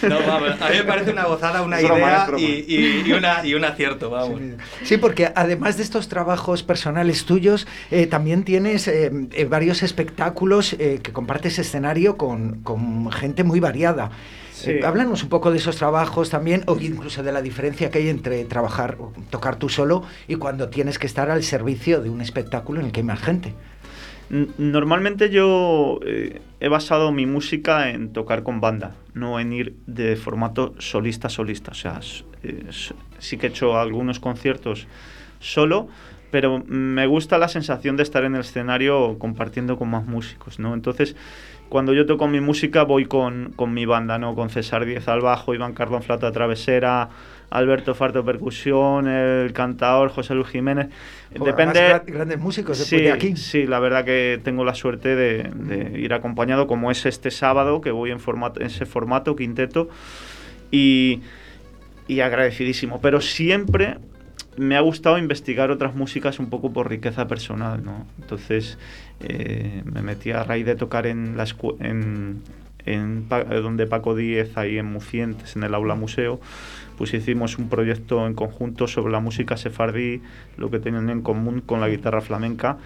No, 0.02 0.18
vamos, 0.26 0.50
a 0.62 0.70
mí 0.70 0.78
me 0.78 0.84
parece 0.86 1.12
una 1.12 1.26
gozada, 1.26 1.62
una 1.62 1.78
broma, 1.82 1.98
idea 1.98 2.28
y, 2.38 2.44
y- 2.68 3.04
y 3.06 3.12
una, 3.12 3.46
y 3.46 3.54
un 3.54 3.66
acierto, 3.66 4.10
vamos. 4.10 4.40
Sí, 4.84 4.96
porque 4.98 5.30
además 5.36 5.76
de 5.78 5.84
estos 5.84 6.08
trabajos 6.08 6.64
personales 6.64 7.26
tuyos, 7.26 7.68
eh, 7.92 8.08
también 8.08 8.44
tienes 8.46 8.88
eh, 8.88 9.12
eh, 9.34 9.46
varios 9.46 9.84
espectáculos 9.84 10.74
eh, 10.80 11.00
que 11.04 11.12
compartes 11.12 11.60
escenario 11.60 12.16
con, 12.16 12.62
con 12.64 13.12
gente 13.12 13.44
muy 13.44 13.60
variada. 13.60 14.10
Sí. 14.60 14.72
Eh, 14.72 14.82
háblanos 14.86 15.24
un 15.24 15.30
poco 15.30 15.52
de 15.52 15.58
esos 15.58 15.78
trabajos 15.78 16.30
también, 16.30 16.64
o 16.68 16.78
incluso 16.78 17.24
de 17.24 17.32
la 17.32 17.42
diferencia 17.42 17.90
que 17.90 18.00
hay 18.00 18.10
entre 18.10 18.44
trabajar, 18.44 18.98
tocar 19.30 19.56
tú 19.56 19.70
solo, 19.70 20.04
y 20.28 20.36
cuando 20.36 20.68
tienes 20.68 21.00
que 21.00 21.08
estar 21.08 21.30
al 21.30 21.44
servicio 21.44 22.02
de 22.02 22.10
un 22.10 22.20
espectáculo 22.20 22.82
en 22.82 22.88
el 22.88 22.92
que 22.92 23.00
hay 23.00 23.06
más 23.06 23.22
gente. 23.22 23.54
Normalmente 24.30 25.30
yo 25.30 26.00
eh, 26.06 26.42
he 26.60 26.68
basado 26.68 27.12
mi 27.12 27.26
música 27.26 27.90
en 27.90 28.12
tocar 28.12 28.44
con 28.44 28.60
banda, 28.60 28.96
no 29.14 29.40
en 29.40 29.54
ir 29.54 29.76
de 29.88 30.18
formato 30.18 30.76
solista-solista. 30.78 31.72
O 31.72 31.76
sea, 31.76 32.00
eh, 32.44 32.68
sí 33.18 33.38
que 33.38 33.48
he 33.48 33.50
hecho 33.50 33.80
algunos 33.80 34.20
conciertos 34.20 34.88
solo, 35.40 35.88
pero 36.32 36.64
me 36.68 37.08
gusta 37.08 37.38
la 37.38 37.48
sensación 37.48 37.96
de 37.96 38.04
estar 38.04 38.24
en 38.24 38.36
el 38.36 38.42
escenario 38.42 39.18
compartiendo 39.18 39.78
con 39.78 39.90
más 39.90 40.06
músicos, 40.06 40.60
¿no? 40.60 40.76
Entonces, 40.76 41.16
cuando 41.70 41.94
yo 41.94 42.06
toco 42.06 42.28
mi 42.28 42.42
música 42.42 42.84
voy 42.84 43.06
con, 43.06 43.54
con 43.56 43.74
mi 43.74 43.86
banda, 43.86 44.18
¿no? 44.18 44.36
Con 44.36 44.50
César 44.50 44.86
Díez 44.86 45.08
al 45.08 45.22
bajo, 45.22 45.54
Iván 45.54 45.74
Cardón 45.74 46.02
flauta 46.04 46.32
travesera, 46.32 47.10
Alberto 47.52 47.96
Farto 47.96 48.26
percusión, 48.26 49.08
el 49.08 49.54
cantador 49.54 50.10
José 50.10 50.36
Luis 50.36 50.48
Jiménez. 50.48 50.88
Joder, 51.38 51.56
Depende... 51.56 52.02
grandes 52.08 52.40
músicos 52.40 52.78
después 52.80 53.00
Sí, 53.02 53.06
de 53.06 53.12
aquí. 53.12 53.36
sí, 53.36 53.66
la 53.68 53.80
verdad 53.80 54.04
que 54.04 54.40
tengo 54.44 54.64
la 54.66 54.76
suerte 54.76 55.16
de, 55.16 55.44
de 55.54 56.00
ir 56.00 56.14
acompañado, 56.14 56.68
como 56.68 56.92
es 56.92 57.06
este 57.06 57.32
sábado, 57.32 57.82
que 57.82 57.92
voy 57.92 58.12
en, 58.12 58.20
formato, 58.20 58.60
en 58.60 58.68
ese 58.68 58.86
formato, 58.86 59.36
quinteto, 59.36 59.90
y, 60.72 61.22
y 62.08 62.20
agradecidísimo. 62.20 63.00
Pero 63.02 63.22
siempre 63.22 63.98
me 64.58 64.76
ha 64.76 64.82
gustado 64.82 65.18
investigar 65.18 65.72
otras 65.72 65.96
músicas 65.96 66.40
un 66.40 66.50
poco 66.50 66.72
por 66.72 66.90
riqueza 66.90 67.28
personal, 67.28 67.84
¿no? 67.84 68.06
Entonces 68.20 68.78
eh, 69.20 69.82
me 69.86 70.02
metí 70.02 70.32
a 70.32 70.44
raíz 70.44 70.66
de 70.66 70.76
tocar 70.76 71.08
en 71.08 71.38
la 71.38 71.46
en, 71.80 72.42
en 72.86 73.30
donde 73.30 73.88
Paco 73.88 74.16
Díez, 74.16 74.58
ahí 74.58 74.78
en 74.78 74.88
Mucientes, 74.88 75.56
en 75.56 75.64
el 75.64 75.74
aula 75.74 75.96
museo, 75.96 76.40
pues 76.98 77.14
hicimos 77.14 77.58
un 77.58 77.70
proyecto 77.70 78.28
en 78.28 78.34
conjunto 78.34 78.88
sobre 78.88 79.12
la 79.12 79.20
música 79.20 79.58
sefardí, 79.58 80.22
lo 80.58 80.70
que 80.70 80.80
tienen 80.80 81.10
en 81.10 81.22
común 81.22 81.62
con 81.62 81.80
la 81.80 81.88
guitarra 81.88 82.22
flamenca. 82.22 82.78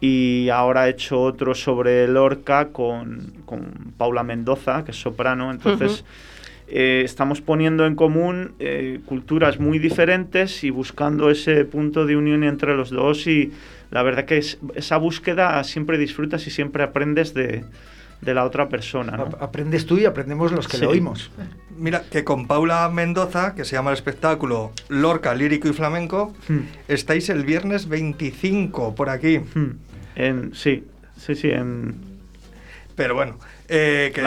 Y 0.00 0.48
ahora 0.48 0.86
he 0.86 0.92
hecho 0.92 1.20
otro 1.20 1.54
sobre 1.54 2.08
Lorca 2.08 2.68
con, 2.68 3.34
con 3.44 3.92
Paula 3.98 4.22
Mendoza, 4.22 4.82
que 4.84 4.92
es 4.92 5.00
soprano. 5.00 5.50
Entonces, 5.50 6.04
eh, 6.70 7.02
estamos 7.04 7.40
poniendo 7.40 7.84
en 7.86 7.94
común 7.96 8.52
eh, 8.60 9.00
culturas 9.06 9.58
muy 9.58 9.78
diferentes 9.78 10.62
y 10.64 10.70
buscando 10.70 11.30
ese 11.30 11.64
punto 11.64 12.06
de 12.06 12.16
unión 12.16 12.44
entre 12.44 12.74
los 12.76 12.90
dos. 12.90 13.26
Y 13.26 13.52
la 13.90 14.02
verdad 14.02 14.24
que 14.24 14.38
es- 14.38 14.58
esa 14.74 14.96
búsqueda 14.96 15.62
siempre 15.64 15.98
disfrutas 15.98 16.46
y 16.46 16.50
siempre 16.50 16.82
aprendes 16.84 17.34
de, 17.34 17.64
de 18.20 18.34
la 18.34 18.44
otra 18.44 18.68
persona. 18.68 19.14
Aprendes 19.40 19.84
tú 19.86 19.98
y 19.98 20.04
aprendemos 20.04 20.52
los 20.52 20.68
que 20.68 20.76
Sí. 20.76 20.84
lo 20.84 20.90
oímos. 20.90 21.30
Mira, 21.76 22.02
que 22.10 22.22
con 22.22 22.46
Paula 22.46 22.88
Mendoza, 22.90 23.54
que 23.54 23.64
se 23.64 23.74
llama 23.76 23.90
el 23.90 23.96
espectáculo 23.96 24.72
Lorca, 24.88 25.34
Lírico 25.34 25.66
y 25.68 25.72
Flamenco, 25.72 26.34
Hmm. 26.48 26.58
estáis 26.88 27.30
el 27.30 27.44
viernes 27.44 27.88
25 27.88 28.94
por 28.94 29.08
aquí. 29.08 29.38
Hmm. 29.38 29.70
En, 30.14 30.54
sí, 30.54 30.84
sí, 31.16 31.34
sí, 31.34 31.50
en, 31.50 31.94
Pero 32.96 33.14
bueno, 33.14 33.38
eh, 33.68 34.12
que. 34.14 34.20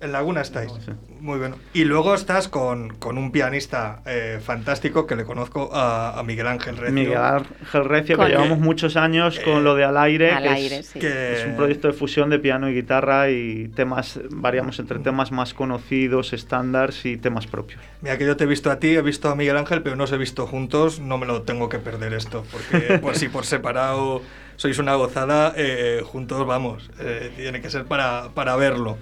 En 0.00 0.12
Laguna 0.12 0.42
estáis. 0.42 0.70
Sí. 0.84 0.92
Muy 1.20 1.38
bueno. 1.38 1.56
Y 1.72 1.84
luego 1.84 2.14
estás 2.14 2.48
con, 2.48 2.90
con 2.96 3.16
un 3.16 3.32
pianista 3.32 4.02
eh, 4.04 4.38
fantástico 4.44 5.06
que 5.06 5.16
le 5.16 5.24
conozco 5.24 5.70
a, 5.72 6.18
a 6.18 6.22
Miguel 6.22 6.46
Ángel 6.46 6.76
Recio. 6.76 6.92
Miguel 6.94 7.16
Ángel 7.16 7.84
Recio, 7.86 8.18
que 8.18 8.26
llevamos 8.28 8.58
muchos 8.58 8.96
años 8.96 9.40
con 9.40 9.64
lo 9.64 9.74
de 9.74 9.84
Al 9.84 9.96
Aire, 9.96 10.32
Al 10.32 10.42
que, 10.42 10.48
aire, 10.50 10.76
es, 10.78 10.86
sí. 10.88 10.98
que- 10.98 11.40
es 11.40 11.46
un 11.46 11.56
proyecto 11.56 11.88
de 11.88 11.94
fusión 11.94 12.28
de 12.30 12.38
piano 12.38 12.68
y 12.68 12.74
guitarra 12.74 13.30
y 13.30 13.68
temas, 13.68 14.20
variamos 14.30 14.78
entre 14.78 14.98
temas 14.98 15.32
más 15.32 15.54
conocidos, 15.54 16.32
estándares 16.34 17.04
y 17.06 17.16
temas 17.16 17.46
propios. 17.46 17.80
Mira 18.02 18.18
que 18.18 18.26
yo 18.26 18.36
te 18.36 18.44
he 18.44 18.46
visto 18.46 18.70
a 18.70 18.78
ti, 18.78 18.94
he 18.94 19.02
visto 19.02 19.30
a 19.30 19.34
Miguel 19.34 19.56
Ángel, 19.56 19.82
pero 19.82 19.96
no 19.96 20.04
os 20.04 20.12
he 20.12 20.18
visto 20.18 20.46
juntos, 20.46 21.00
no 21.00 21.16
me 21.18 21.24
lo 21.26 21.42
tengo 21.42 21.68
que 21.70 21.78
perder 21.78 22.12
esto, 22.12 22.44
porque 22.52 22.98
por 23.02 23.16
si 23.16 23.28
por 23.28 23.46
separado 23.46 24.20
sois 24.56 24.78
una 24.78 24.94
gozada, 24.94 25.52
eh, 25.56 26.02
juntos 26.04 26.46
vamos, 26.46 26.90
eh, 27.00 27.32
tiene 27.36 27.60
que 27.62 27.70
ser 27.70 27.86
para, 27.86 28.28
para 28.34 28.54
verlo. 28.56 28.98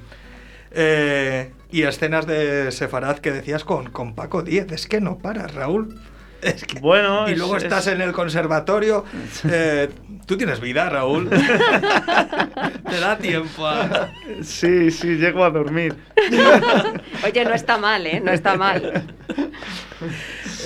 Eh, 0.74 1.52
y 1.70 1.82
escenas 1.82 2.26
de 2.26 2.70
Sefarad 2.72 3.18
que 3.18 3.30
decías 3.32 3.64
con, 3.64 3.90
con 3.90 4.14
Paco 4.14 4.42
Díez, 4.42 4.70
es 4.72 4.86
que 4.86 5.00
no 5.00 5.18
paras, 5.18 5.54
Raúl. 5.54 6.00
Es 6.42 6.64
que- 6.64 6.78
Bueno, 6.80 7.28
y 7.28 7.34
luego 7.36 7.56
es- 7.56 7.62
estás 7.64 7.86
en 7.86 8.00
el 8.00 8.12
conservatorio. 8.12 9.04
eh, 9.50 9.88
Tú 10.26 10.36
tienes 10.38 10.58
vida, 10.60 10.88
Raúl. 10.88 11.28
Te 12.90 13.00
da 13.00 13.18
tiempo 13.18 13.66
a... 13.66 14.10
Sí, 14.42 14.90
sí, 14.90 15.16
llego 15.16 15.44
a 15.44 15.50
dormir. 15.50 15.96
Oye, 17.24 17.44
no 17.44 17.52
está 17.54 17.76
mal, 17.76 18.06
¿eh? 18.06 18.20
No 18.24 18.32
está 18.32 18.56
mal. 18.56 19.04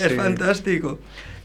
Es 0.00 0.14
fantástico. 0.14 0.98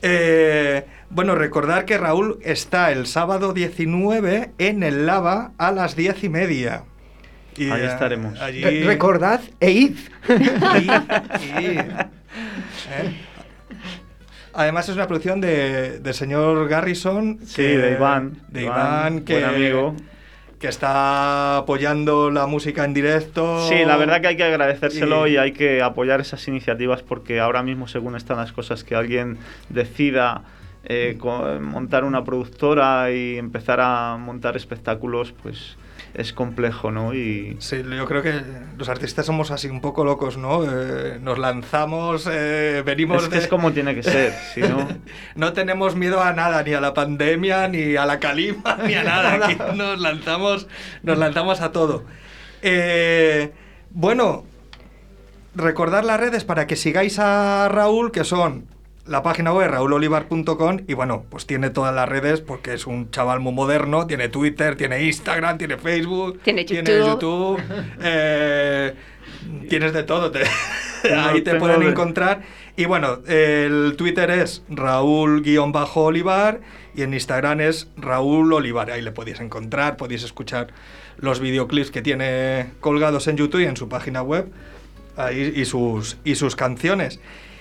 Eh, 0.04 0.86
bueno, 1.10 1.34
recordar 1.36 1.86
que 1.86 1.98
Raúl 1.98 2.38
está 2.44 2.92
el 2.92 3.08
sábado 3.08 3.52
19 3.54 4.52
en 4.60 4.84
el 4.84 5.06
Lava 5.08 5.54
a 5.58 5.72
las 5.72 5.96
10 5.96 6.24
y 6.26 6.30
media. 6.30 6.84
Y, 7.58 7.70
Ahí 7.70 7.84
estaremos. 7.84 8.40
allí- 8.42 8.64
Re- 8.64 8.84
Recordad 8.86 9.42
e 9.60 9.72
id. 9.72 9.98
y- 10.30 10.34
y- 11.64 11.78
¿eh? 11.80 13.14
Además 14.54 14.88
es 14.90 14.96
una 14.96 15.08
producción 15.08 15.42
de, 15.42 16.00
del 16.00 16.14
señor 16.14 16.68
Garrison. 16.68 17.40
Sí, 17.46 17.64
de 17.64 17.94
Iván. 17.94 18.38
De 18.50 18.64
Iván, 18.64 18.78
Iván, 19.16 19.26
que, 19.26 19.34
buen 19.40 19.46
amigo. 19.46 19.96
que 20.60 20.68
está 20.68 21.58
apoyando 21.58 22.30
la 22.30 22.46
música 22.46 22.86
en 22.86 22.94
directo. 22.94 23.68
Sí, 23.68 23.84
la 23.86 23.98
verdad 23.98 24.22
que 24.22 24.28
hay 24.28 24.38
que 24.38 24.44
agradecérselo 24.44 25.28
Y- 25.28 25.34
y, 25.34 25.38
hay 25.38 25.52
que 25.54 25.82
apoyar 25.82 26.22
esas 26.22 26.48
iniciativas 26.48 27.02
porque 27.02 27.40
ahora 27.40 27.64
mismo, 27.64 27.88
según 27.88 28.16
están 28.16 28.38
las 28.38 28.52
cosas, 28.52 28.84
que 28.84 28.94
alguien 28.96 29.38
decida 29.70 30.44
eh, 30.86 31.18
montar 31.62 32.04
una 32.04 32.24
productora 32.24 33.10
y 33.12 33.38
empezar 33.38 33.80
a 33.82 34.18
montar 34.20 34.56
espectáculos, 34.58 35.34
pues 35.42 35.78
es 36.14 36.32
complejo, 36.32 36.92
¿no? 36.92 37.14
Y 37.14 37.58
Sí, 37.60 37.82
yo 37.84 38.06
creo 38.06 38.22
que 38.22 38.42
los 38.78 38.88
artistas 38.90 39.26
somos 39.26 39.52
así 39.52 39.68
un 39.68 39.82
poco 39.82 40.04
locos, 40.04 40.38
¿no? 40.38 40.64
Eh, 40.64 41.20
nos 41.22 41.40
lanzamos, 41.40 42.30
eh, 42.32 42.84
venimos 42.86 43.24
es, 43.24 43.30
que 43.30 43.36
de... 43.36 43.42
es 43.42 43.48
como 43.48 43.72
tiene 43.72 43.96
que 43.96 44.04
ser, 44.04 44.34
si 44.54 44.62
no... 44.62 44.88
No 45.36 45.54
tenemos 45.54 45.96
miedo 45.96 46.22
a 46.22 46.34
nada, 46.34 46.64
ni 46.64 46.74
a 46.74 46.82
la 46.82 46.94
pandemia, 46.94 47.68
ni 47.68 47.96
a 47.96 48.06
la 48.06 48.20
calima, 48.20 48.78
ni 48.86 48.94
a 48.94 49.04
nada. 49.04 49.34
Aquí 49.46 49.58
nos 49.76 50.00
lanzamos, 50.00 50.68
nos 51.02 51.18
lanzamos 51.18 51.62
a 51.62 51.72
todo. 51.72 52.04
Eh, 52.62 53.52
bueno, 53.90 54.46
recordar 55.56 56.06
las 56.06 56.20
redes 56.20 56.44
para 56.44 56.68
que 56.68 56.76
sigáis 56.76 57.18
a 57.20 57.68
Raúl, 57.70 58.12
que 58.12 58.24
son 58.24 58.73
la 59.06 59.22
página 59.22 59.52
web 59.54 59.70
raulolivar.com 59.70 60.80
y 60.88 60.94
bueno, 60.94 61.26
pues 61.30 61.46
tiene 61.46 61.70
todas 61.70 61.94
las 61.94 62.08
redes 62.08 62.40
porque 62.42 62.74
es 62.74 62.88
un 62.88 63.12
chaval 63.12 63.40
muy 63.42 63.52
moderno, 63.54 64.08
tiene 64.08 64.30
Twitter, 64.30 64.76
tiene 64.78 65.04
Instagram, 65.04 65.58
tiene 65.58 65.78
Facebook, 65.78 66.40
Tiene 66.44 66.64
tiene 66.64 66.90
YouTube. 66.90 67.58
YouTube, 67.58 67.62
eh, 68.02 68.94
tienes 69.70 69.92
de 69.94 70.04
todo, 70.04 70.32
te- 70.32 70.44
ahí 71.16 71.42
te 71.42 71.56
pueden 71.56 71.82
de- 71.82 71.90
encontrar. 71.90 72.42
Y 72.76 72.86
bueno, 72.86 73.20
el 73.28 73.96
Twitter 73.98 74.30
es 74.32 74.64
Raúl-Olivar 74.70 76.62
y 76.96 77.02
en 77.02 77.14
Instagram 77.14 77.62
es 77.62 77.88
Raúl 77.98 78.52
Olivar. 78.54 78.90
Ahí 78.92 79.02
le 79.02 79.12
podéis 79.12 79.40
encontrar, 79.40 79.98
podéis 79.98 80.24
escuchar 80.24 80.68
los 81.18 81.40
videoclips 81.40 81.92
que 81.92 82.02
tiene 82.02 82.72
colgados 82.80 83.28
en 83.28 83.38
YouTube 83.38 83.62
y 83.62 83.66
en 83.66 83.78
su 83.78 83.90
página 83.90 84.22
web 84.24 84.52
ahí, 85.18 85.54
y, 85.56 85.66
sus, 85.66 86.18
y 86.24 86.36
sus 86.36 86.56
canciones. 86.56 87.20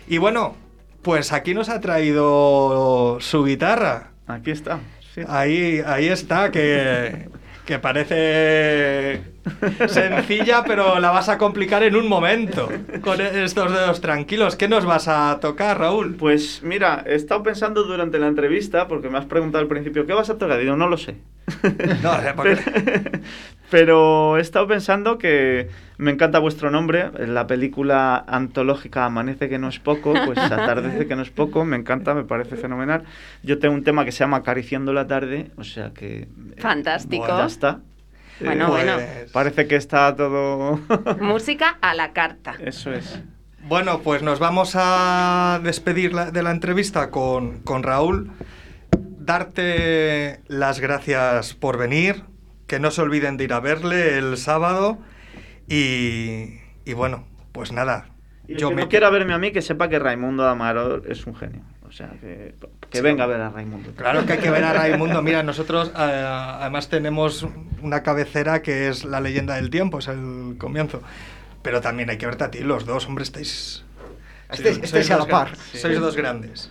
Y 0.08 0.18
bueno, 0.18 0.56
pues 1.02 1.32
aquí 1.32 1.54
nos 1.54 1.68
ha 1.68 1.80
traído 1.80 3.18
su 3.20 3.44
guitarra. 3.44 4.12
Aquí 4.26 4.50
está. 4.50 4.80
sí. 5.14 5.22
Ahí, 5.28 5.82
ahí 5.84 6.08
está, 6.08 6.50
que, 6.50 7.28
que 7.66 7.78
parece 7.78 9.31
sencilla, 9.88 10.62
pero 10.64 10.98
la 11.00 11.10
vas 11.10 11.28
a 11.28 11.38
complicar 11.38 11.82
en 11.82 11.96
un 11.96 12.08
momento. 12.08 12.68
Con 13.00 13.20
estos 13.20 13.72
dedos 13.72 14.00
tranquilos. 14.00 14.56
¿Qué 14.56 14.68
nos 14.68 14.84
vas 14.84 15.08
a 15.08 15.38
tocar, 15.40 15.78
Raúl? 15.78 16.14
Pues 16.16 16.60
mira, 16.62 17.02
he 17.06 17.14
estado 17.14 17.42
pensando 17.42 17.82
durante 17.84 18.18
la 18.18 18.28
entrevista, 18.28 18.86
porque 18.88 19.08
me 19.10 19.18
has 19.18 19.26
preguntado 19.26 19.62
al 19.62 19.68
principio, 19.68 20.06
¿qué 20.06 20.12
vas 20.12 20.30
a 20.30 20.38
tocar? 20.38 20.58
Y 20.60 20.64
digo, 20.64 20.76
no 20.76 20.88
lo 20.88 20.96
sé. 20.96 21.16
No, 22.02 22.12
o 22.12 22.20
sea, 22.20 22.34
porque- 22.34 23.20
Pero 23.70 24.36
he 24.36 24.42
estado 24.42 24.66
pensando 24.66 25.16
que 25.16 25.70
me 25.96 26.10
encanta 26.10 26.38
vuestro 26.38 26.70
nombre. 26.70 27.10
En 27.18 27.32
la 27.34 27.46
película 27.46 28.22
antológica 28.28 29.06
Amanece 29.06 29.48
que 29.48 29.58
no 29.58 29.68
es 29.68 29.78
poco, 29.78 30.12
pues 30.26 30.38
Atardece 30.38 31.06
que 31.06 31.16
no 31.16 31.22
es 31.22 31.30
poco, 31.30 31.64
me 31.64 31.76
encanta, 31.76 32.12
me 32.14 32.24
parece 32.24 32.56
fenomenal. 32.56 33.04
Yo 33.42 33.58
tengo 33.58 33.74
un 33.74 33.82
tema 33.82 34.04
que 34.04 34.12
se 34.12 34.18
llama 34.20 34.38
Acariciando 34.38 34.92
la 34.92 35.06
tarde, 35.06 35.50
o 35.56 35.64
sea 35.64 35.90
que... 35.94 36.22
eh, 36.22 36.28
Fantástico. 36.58 37.26
ya 37.26 37.46
está. 37.46 37.80
Bueno, 38.44 38.66
Eh, 38.66 38.70
bueno. 38.70 38.94
Pues- 38.96 39.32
Parece 39.32 39.66
que 39.68 39.76
está 39.76 40.14
todo... 40.16 40.80
Música 41.20 41.78
a 41.80 41.94
la 41.94 42.12
carta. 42.12 42.54
Eso 42.60 42.92
es. 42.92 43.20
Bueno, 43.64 44.00
pues 44.00 44.22
nos 44.22 44.38
vamos 44.40 44.72
a 44.74 45.60
despedir 45.62 46.12
la- 46.14 46.30
de 46.30 46.42
la 46.42 46.50
entrevista 46.50 47.10
con, 47.10 47.60
con 47.60 47.82
Raúl. 47.82 48.30
Darte 49.18 50.40
las 50.48 50.80
gracias 50.80 51.54
por 51.54 51.78
venir. 51.78 52.24
Que 52.66 52.78
no 52.80 52.90
se 52.90 53.02
olviden 53.02 53.36
de 53.36 53.44
ir 53.44 53.52
a 53.52 53.60
verle 53.60 54.18
el 54.18 54.36
sábado. 54.36 54.98
Y, 55.68 56.58
y 56.84 56.92
bueno, 56.94 57.26
pues 57.52 57.72
nada. 57.72 58.08
Y 58.48 58.52
el 58.52 58.58
Yo 58.58 58.70
que 58.70 58.74
me 58.76 58.82
no 58.82 58.88
quiera 58.88 59.10
verme 59.10 59.32
a 59.34 59.38
mí, 59.38 59.52
que 59.52 59.62
sepa 59.62 59.88
que 59.88 59.98
Raimundo 59.98 60.48
Amaro 60.48 61.04
es 61.06 61.26
un 61.26 61.34
genio. 61.36 61.62
O 61.92 61.94
sea, 61.94 62.08
que, 62.22 62.54
que 62.88 63.02
venga 63.02 63.24
a 63.24 63.26
ver 63.26 63.38
a 63.42 63.50
Raimundo. 63.50 63.90
Claro 63.94 64.24
que 64.24 64.32
hay 64.32 64.38
que 64.38 64.50
ver 64.50 64.64
a 64.64 64.72
Raimundo. 64.72 65.20
Mira, 65.20 65.42
nosotros 65.42 65.88
eh, 65.88 65.92
además 65.98 66.88
tenemos 66.88 67.46
una 67.82 68.02
cabecera 68.02 68.62
que 68.62 68.88
es 68.88 69.04
la 69.04 69.20
leyenda 69.20 69.56
del 69.56 69.68
tiempo, 69.68 69.98
es 69.98 70.08
el 70.08 70.54
comienzo. 70.56 71.02
Pero 71.60 71.82
también 71.82 72.08
hay 72.08 72.16
que 72.16 72.24
verte 72.24 72.44
a 72.44 72.50
ti, 72.50 72.60
los 72.60 72.86
dos, 72.86 73.06
hombre, 73.06 73.24
estáis. 73.24 73.84
Estáis- 74.50 74.76
sois 74.76 74.84
estáis 74.84 75.10
a 75.10 75.18
la 75.18 75.26
par. 75.26 75.56
Sois 75.56 76.00
dos 76.00 76.16
grandes. 76.16 76.70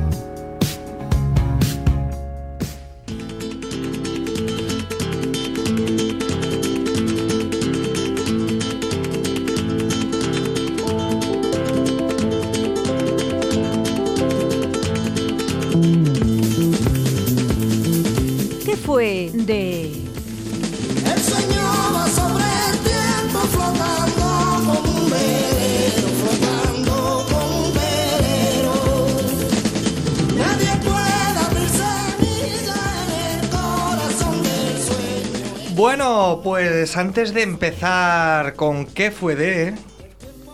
Bueno, 36.31 36.43
pues 36.43 36.95
antes 36.95 37.33
de 37.33 37.41
empezar 37.41 38.55
con 38.55 38.85
qué 38.85 39.11
fue 39.11 39.35
de 39.35 39.75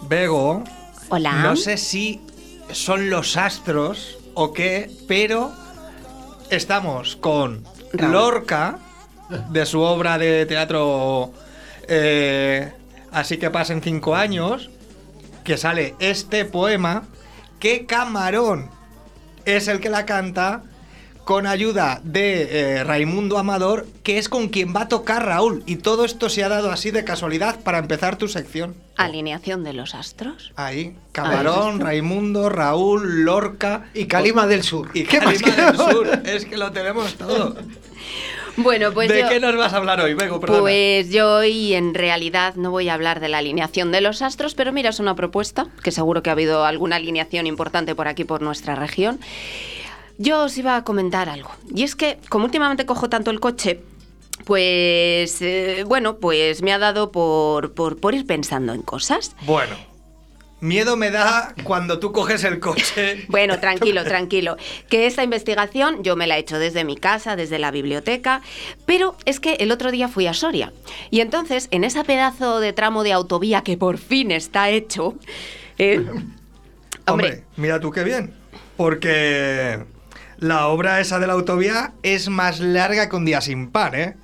Bego, 0.10 0.64
Hola. 1.10 1.44
no 1.44 1.56
sé 1.56 1.78
si 1.78 2.20
son 2.72 3.12
los 3.12 3.38
astros 3.38 4.18
o 4.34 4.54
qué, 4.54 4.90
pero 5.08 5.52
estamos 6.50 7.16
con 7.16 7.64
Raúl. 7.94 8.12
Lorca 8.12 8.80
de 9.52 9.68
su 9.68 9.82
obra 9.82 10.18
de 10.18 10.48
teatro 10.48 11.32
eh, 11.88 12.74
Así 13.12 13.38
que 13.38 13.52
pasen 13.52 13.84
cinco 13.84 14.16
años, 14.16 14.72
que 15.44 15.58
sale 15.58 15.94
este 16.00 16.46
poema, 16.46 17.04
que 17.60 17.86
Camarón 17.86 18.72
es 19.46 19.68
el 19.68 19.80
que 19.80 19.92
la 19.92 20.08
canta 20.08 20.64
con 21.28 21.46
ayuda 21.46 22.00
de 22.06 22.78
eh, 22.78 22.84
Raimundo 22.86 23.38
Amador, 23.38 23.86
que 24.02 24.18
es 24.18 24.30
con 24.30 24.48
quien 24.48 24.74
va 24.74 24.84
a 24.84 24.88
tocar 24.88 25.26
Raúl. 25.26 25.62
Y 25.66 25.76
todo 25.76 26.06
esto 26.06 26.30
se 26.30 26.42
ha 26.42 26.48
dado 26.48 26.72
así 26.72 26.90
de 26.90 27.04
casualidad 27.04 27.60
para 27.60 27.80
empezar 27.80 28.16
tu 28.16 28.30
sección. 28.30 28.76
Alineación 28.96 29.66
de 29.66 29.74
los 29.74 29.94
astros. 29.94 30.54
Ahí, 30.56 30.96
Camarón, 31.12 31.82
Raimundo, 31.82 32.48
Raúl, 32.48 33.26
Lorca 33.26 33.88
Y 33.94 34.06
Calima 34.06 34.48
del 34.48 34.64
Sur. 34.64 34.90
y 34.94 35.04
¿Qué 35.04 35.20
más 35.20 35.42
Calima 35.42 35.72
del? 35.74 35.78
Sur. 35.78 36.22
Es 36.24 36.46
que 36.46 36.56
lo 36.56 36.72
tenemos 36.72 37.16
todo. 37.16 37.58
Bueno, 38.60 38.92
pues 38.92 39.08
¿De 39.08 39.22
yo... 39.22 39.30
qué 39.30 39.40
nos 39.40 39.56
vas 39.56 39.72
a 39.74 39.78
hablar 39.78 40.02
hoy, 40.02 40.16
Bego? 40.16 40.40
Perdona. 40.40 40.62
Pues 40.62 41.12
yo 41.12 41.32
hoy 41.36 41.76
en 41.76 41.94
realidad 41.94 42.56
no 42.56 42.72
voy 42.72 42.90
a 42.90 42.96
hablar 42.96 43.20
de 43.20 43.30
la 43.30 43.38
alineación 43.38 43.92
de 43.92 44.02
los 44.02 44.24
astros, 44.24 44.56
pero 44.56 44.72
mira, 44.72 44.90
es 44.90 45.00
una 45.00 45.14
propuesta, 45.16 45.68
que 45.84 45.92
seguro 45.92 46.24
que 46.24 46.32
ha 46.32 46.34
habido 46.34 46.66
alguna 46.66 46.96
alineación 46.96 47.46
importante 47.46 47.94
por 47.94 48.08
aquí, 48.08 48.24
por 48.24 48.42
nuestra 48.42 48.74
región. 48.74 49.20
Yo 50.18 50.44
os 50.44 50.58
iba 50.58 50.76
a 50.76 50.84
comentar 50.84 51.30
algo. 51.30 51.52
Y 51.74 51.84
es 51.84 51.96
que, 51.96 52.20
como 52.30 52.46
últimamente 52.46 52.86
cojo 52.86 53.10
tanto 53.10 53.32
el 53.32 53.40
coche, 53.40 53.82
pues, 54.46 55.42
eh, 55.42 55.84
bueno, 55.86 56.18
pues 56.18 56.62
me 56.62 56.74
ha 56.74 56.80
dado 56.80 57.12
por, 57.12 57.74
por, 57.74 58.00
por 58.00 58.16
ir 58.16 58.26
pensando 58.26 58.74
en 58.74 58.82
cosas. 58.82 59.36
Bueno, 59.42 59.76
miedo 60.60 60.96
me 60.98 61.12
da 61.12 61.54
cuando 61.64 62.00
tú 62.00 62.12
coges 62.12 62.44
el 62.44 62.60
coche. 62.60 63.26
Bueno, 63.30 63.60
tranquilo, 63.60 64.04
tranquilo. 64.04 64.58
Que 64.90 65.06
esta 65.06 65.24
investigación 65.24 66.04
yo 66.04 66.16
me 66.16 66.28
la 66.28 66.38
he 66.38 66.40
hecho 66.40 66.58
desde 66.60 66.84
mi 66.84 66.96
casa, 66.96 67.36
desde 67.36 67.60
la 67.60 67.72
biblioteca, 67.72 68.42
pero 68.86 69.16
es 69.26 69.40
que 69.40 69.56
el 69.56 69.72
otro 69.72 69.92
día 69.92 70.08
fui 70.08 70.28
a 70.28 70.34
Soria. 70.34 70.74
Y 71.12 71.20
entonces, 71.22 71.68
en 71.72 71.84
ese 71.84 72.04
pedazo 72.04 72.60
de 72.60 72.74
tramo 72.74 73.04
de 73.04 73.14
autovía 73.14 73.62
que 73.62 73.78
por 73.78 73.98
fin 73.98 74.32
está 74.32 74.70
hecho, 74.70 75.16
eh, 75.78 75.98
Hombre, 76.00 76.24
hombre, 77.06 77.44
mira 77.56 77.80
tú 77.80 77.92
qué 77.92 78.04
bien. 78.04 78.34
Porque 78.76 79.84
la 80.38 80.68
obra 80.68 81.00
esa 81.00 81.20
de 81.20 81.28
la 81.28 81.34
autovía 81.34 81.94
es 82.04 82.30
más 82.30 82.60
larga 82.60 83.10
que 83.10 83.16
un 83.16 83.26
día 83.26 83.42
sin 83.42 83.70
par, 83.72 83.96
¿eh? 83.96 84.16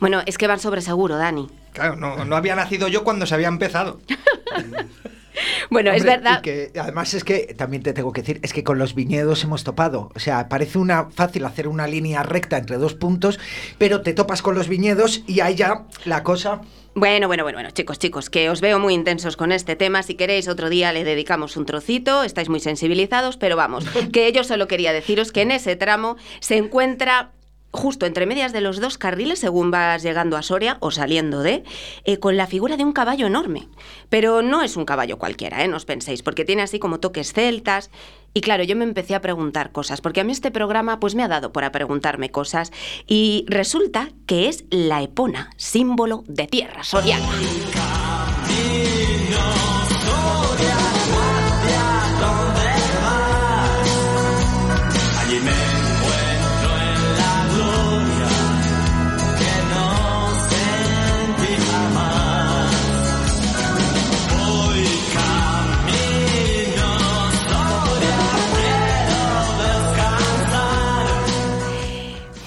bueno, 0.00 0.22
es 0.26 0.38
que 0.38 0.46
van 0.46 0.60
sobre 0.60 0.80
seguro, 0.80 1.16
Dani. 1.16 1.48
Claro, 1.72 1.96
no, 1.96 2.24
no 2.24 2.36
había 2.36 2.56
nacido 2.56 2.88
yo 2.88 3.04
cuando 3.04 3.26
se 3.26 3.34
había 3.34 3.48
empezado. 3.48 4.00
Bueno, 5.70 5.92
es 5.92 6.04
verdad. 6.04 6.38
y 6.38 6.42
que 6.42 6.72
además 6.78 7.14
es 7.14 7.24
que 7.24 7.54
también 7.56 7.82
te 7.82 7.92
tengo 7.92 8.12
que 8.12 8.22
decir, 8.22 8.40
es 8.42 8.52
que 8.52 8.64
con 8.64 8.78
los 8.78 8.94
viñedos 8.94 9.44
hemos 9.44 9.64
topado. 9.64 10.10
O 10.14 10.18
sea, 10.18 10.48
parece 10.48 10.78
una 10.78 11.10
fácil 11.10 11.44
hacer 11.44 11.68
una 11.68 11.86
línea 11.86 12.22
recta 12.22 12.58
entre 12.58 12.78
dos 12.78 12.94
puntos, 12.94 13.38
pero 13.76 14.02
te 14.02 14.12
topas 14.12 14.42
con 14.42 14.54
los 14.54 14.68
viñedos 14.68 15.22
y 15.26 15.40
ahí 15.40 15.54
ya 15.54 15.84
la 16.04 16.22
cosa. 16.22 16.62
Bueno, 16.94 17.28
bueno, 17.28 17.44
bueno, 17.44 17.58
bueno, 17.58 17.70
chicos, 17.70 17.98
chicos, 17.98 18.28
que 18.28 18.50
os 18.50 18.60
veo 18.60 18.80
muy 18.80 18.92
intensos 18.94 19.36
con 19.36 19.52
este 19.52 19.76
tema. 19.76 20.02
Si 20.02 20.14
queréis, 20.14 20.48
otro 20.48 20.68
día 20.68 20.92
le 20.92 21.04
dedicamos 21.04 21.56
un 21.56 21.64
trocito. 21.64 22.24
Estáis 22.24 22.48
muy 22.48 22.60
sensibilizados, 22.60 23.36
pero 23.36 23.56
vamos, 23.56 23.84
que 24.12 24.32
yo 24.32 24.42
solo 24.42 24.66
quería 24.66 24.92
deciros 24.92 25.30
que 25.30 25.42
en 25.42 25.52
ese 25.52 25.76
tramo 25.76 26.16
se 26.40 26.56
encuentra 26.56 27.32
justo 27.70 28.06
entre 28.06 28.26
medias 28.26 28.52
de 28.52 28.60
los 28.60 28.80
dos 28.80 28.98
carriles, 28.98 29.38
según 29.38 29.70
vas 29.70 30.02
llegando 30.02 30.36
a 30.36 30.42
Soria 30.42 30.78
o 30.80 30.90
saliendo 30.90 31.42
de, 31.42 31.64
eh, 32.04 32.18
con 32.18 32.36
la 32.36 32.46
figura 32.46 32.76
de 32.76 32.84
un 32.84 32.92
caballo 32.92 33.26
enorme. 33.26 33.68
Pero 34.08 34.42
no 34.42 34.62
es 34.62 34.76
un 34.76 34.84
caballo 34.84 35.18
cualquiera, 35.18 35.64
¿eh? 35.64 35.68
No 35.68 35.76
os 35.76 35.84
penséis, 35.84 36.22
porque 36.22 36.44
tiene 36.44 36.62
así 36.62 36.78
como 36.78 37.00
toques 37.00 37.32
celtas. 37.32 37.90
Y 38.34 38.40
claro, 38.40 38.62
yo 38.62 38.76
me 38.76 38.84
empecé 38.84 39.14
a 39.14 39.20
preguntar 39.20 39.72
cosas, 39.72 40.00
porque 40.00 40.20
a 40.20 40.24
mí 40.24 40.32
este 40.32 40.50
programa 40.50 41.00
pues 41.00 41.14
me 41.14 41.22
ha 41.22 41.28
dado 41.28 41.52
por 41.52 41.64
a 41.64 41.72
preguntarme 41.72 42.30
cosas. 42.30 42.72
Y 43.06 43.44
resulta 43.48 44.10
que 44.26 44.48
es 44.48 44.64
la 44.70 45.02
epona, 45.02 45.50
símbolo 45.56 46.24
de 46.26 46.46
tierra 46.46 46.84
soriana. 46.84 47.28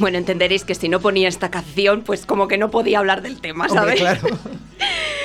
Bueno, 0.02 0.18
entenderéis 0.18 0.66
que 0.66 0.74
si 0.74 0.90
no 0.90 1.00
ponía 1.00 1.28
esta 1.28 1.52
canción, 1.52 2.02
pues 2.02 2.26
como 2.26 2.48
que 2.48 2.58
no 2.58 2.72
podía 2.72 2.98
hablar 2.98 3.22
del 3.22 3.40
tema, 3.40 3.68
Hombre, 3.68 3.98
¿sabes? 3.98 4.00
claro. 4.00 4.22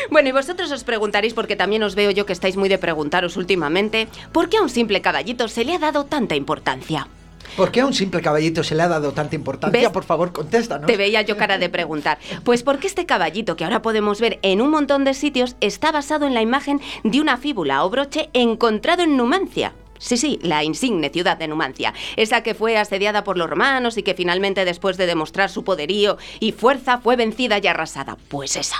Bueno, 0.09 0.29
y 0.29 0.33
vosotros 0.33 0.71
os 0.71 0.85
preguntaréis, 0.85 1.35
porque 1.35 1.57
también 1.57 1.83
os 1.83 1.97
veo 1.97 2.13
yo 2.13 2.27
que 2.27 2.33
estáis 2.33 2.57
muy 2.57 2.69
de 2.69 2.79
preguntaros 2.79 3.37
últimamente, 3.37 4.07
¿por 4.31 4.49
qué 4.49 4.59
a 4.59 4.63
un 4.63 4.69
simple 4.69 5.01
caballito 5.01 5.49
se 5.49 5.65
le 5.65 5.75
ha 5.75 5.81
dado 5.81 6.05
tanta 6.05 6.37
importancia? 6.37 7.09
¿Por 7.57 7.73
qué 7.73 7.81
a 7.81 7.87
un 7.87 7.95
simple 7.95 8.21
caballito 8.21 8.63
se 8.63 8.77
le 8.77 8.83
ha 8.83 8.89
dado 8.89 9.13
tanta 9.13 9.35
importancia? 9.35 9.81
¿Ves? 9.81 9.91
Por 9.91 10.05
favor, 10.05 10.33
contéstanos. 10.33 10.87
Te 10.87 10.97
veía 10.97 11.23
yo 11.23 11.37
cara 11.37 11.59
de 11.59 11.69
preguntar. 11.71 12.19
Pues 12.45 12.63
porque 12.63 12.87
este 12.87 13.05
caballito 13.05 13.57
que 13.57 13.65
ahora 13.65 13.83
podemos 13.83 14.21
ver 14.21 14.39
en 14.43 14.61
un 14.61 14.71
montón 14.71 15.05
de 15.05 15.15
sitios 15.15 15.57
está 15.61 15.91
basado 15.91 16.27
en 16.27 16.35
la 16.35 16.43
imagen 16.43 16.81
de 17.03 17.21
una 17.21 17.37
fíbula 17.39 17.83
o 17.83 17.91
broche 17.91 18.31
encontrado 18.33 19.03
en 19.03 19.17
Numancia. 19.17 19.73
Sí, 19.99 20.17
sí, 20.17 20.39
la 20.43 20.65
insigne 20.65 21.11
ciudad 21.11 21.37
de 21.37 21.49
Numancia, 21.49 21.95
esa 22.17 22.43
que 22.43 22.55
fue 22.55 22.77
asediada 22.77 23.25
por 23.25 23.39
los 23.39 23.49
romanos 23.49 23.97
y 23.99 24.03
que 24.03 24.15
finalmente 24.15 24.65
después 24.65 24.97
de 24.97 25.07
demostrar 25.07 25.51
su 25.51 25.65
poderío 25.65 26.19
y 26.41 26.53
fuerza 26.53 26.99
fue 26.99 27.17
vencida 27.17 27.59
y 27.63 27.67
arrasada. 27.67 28.17
Pues 28.29 28.57
esa. 28.57 28.77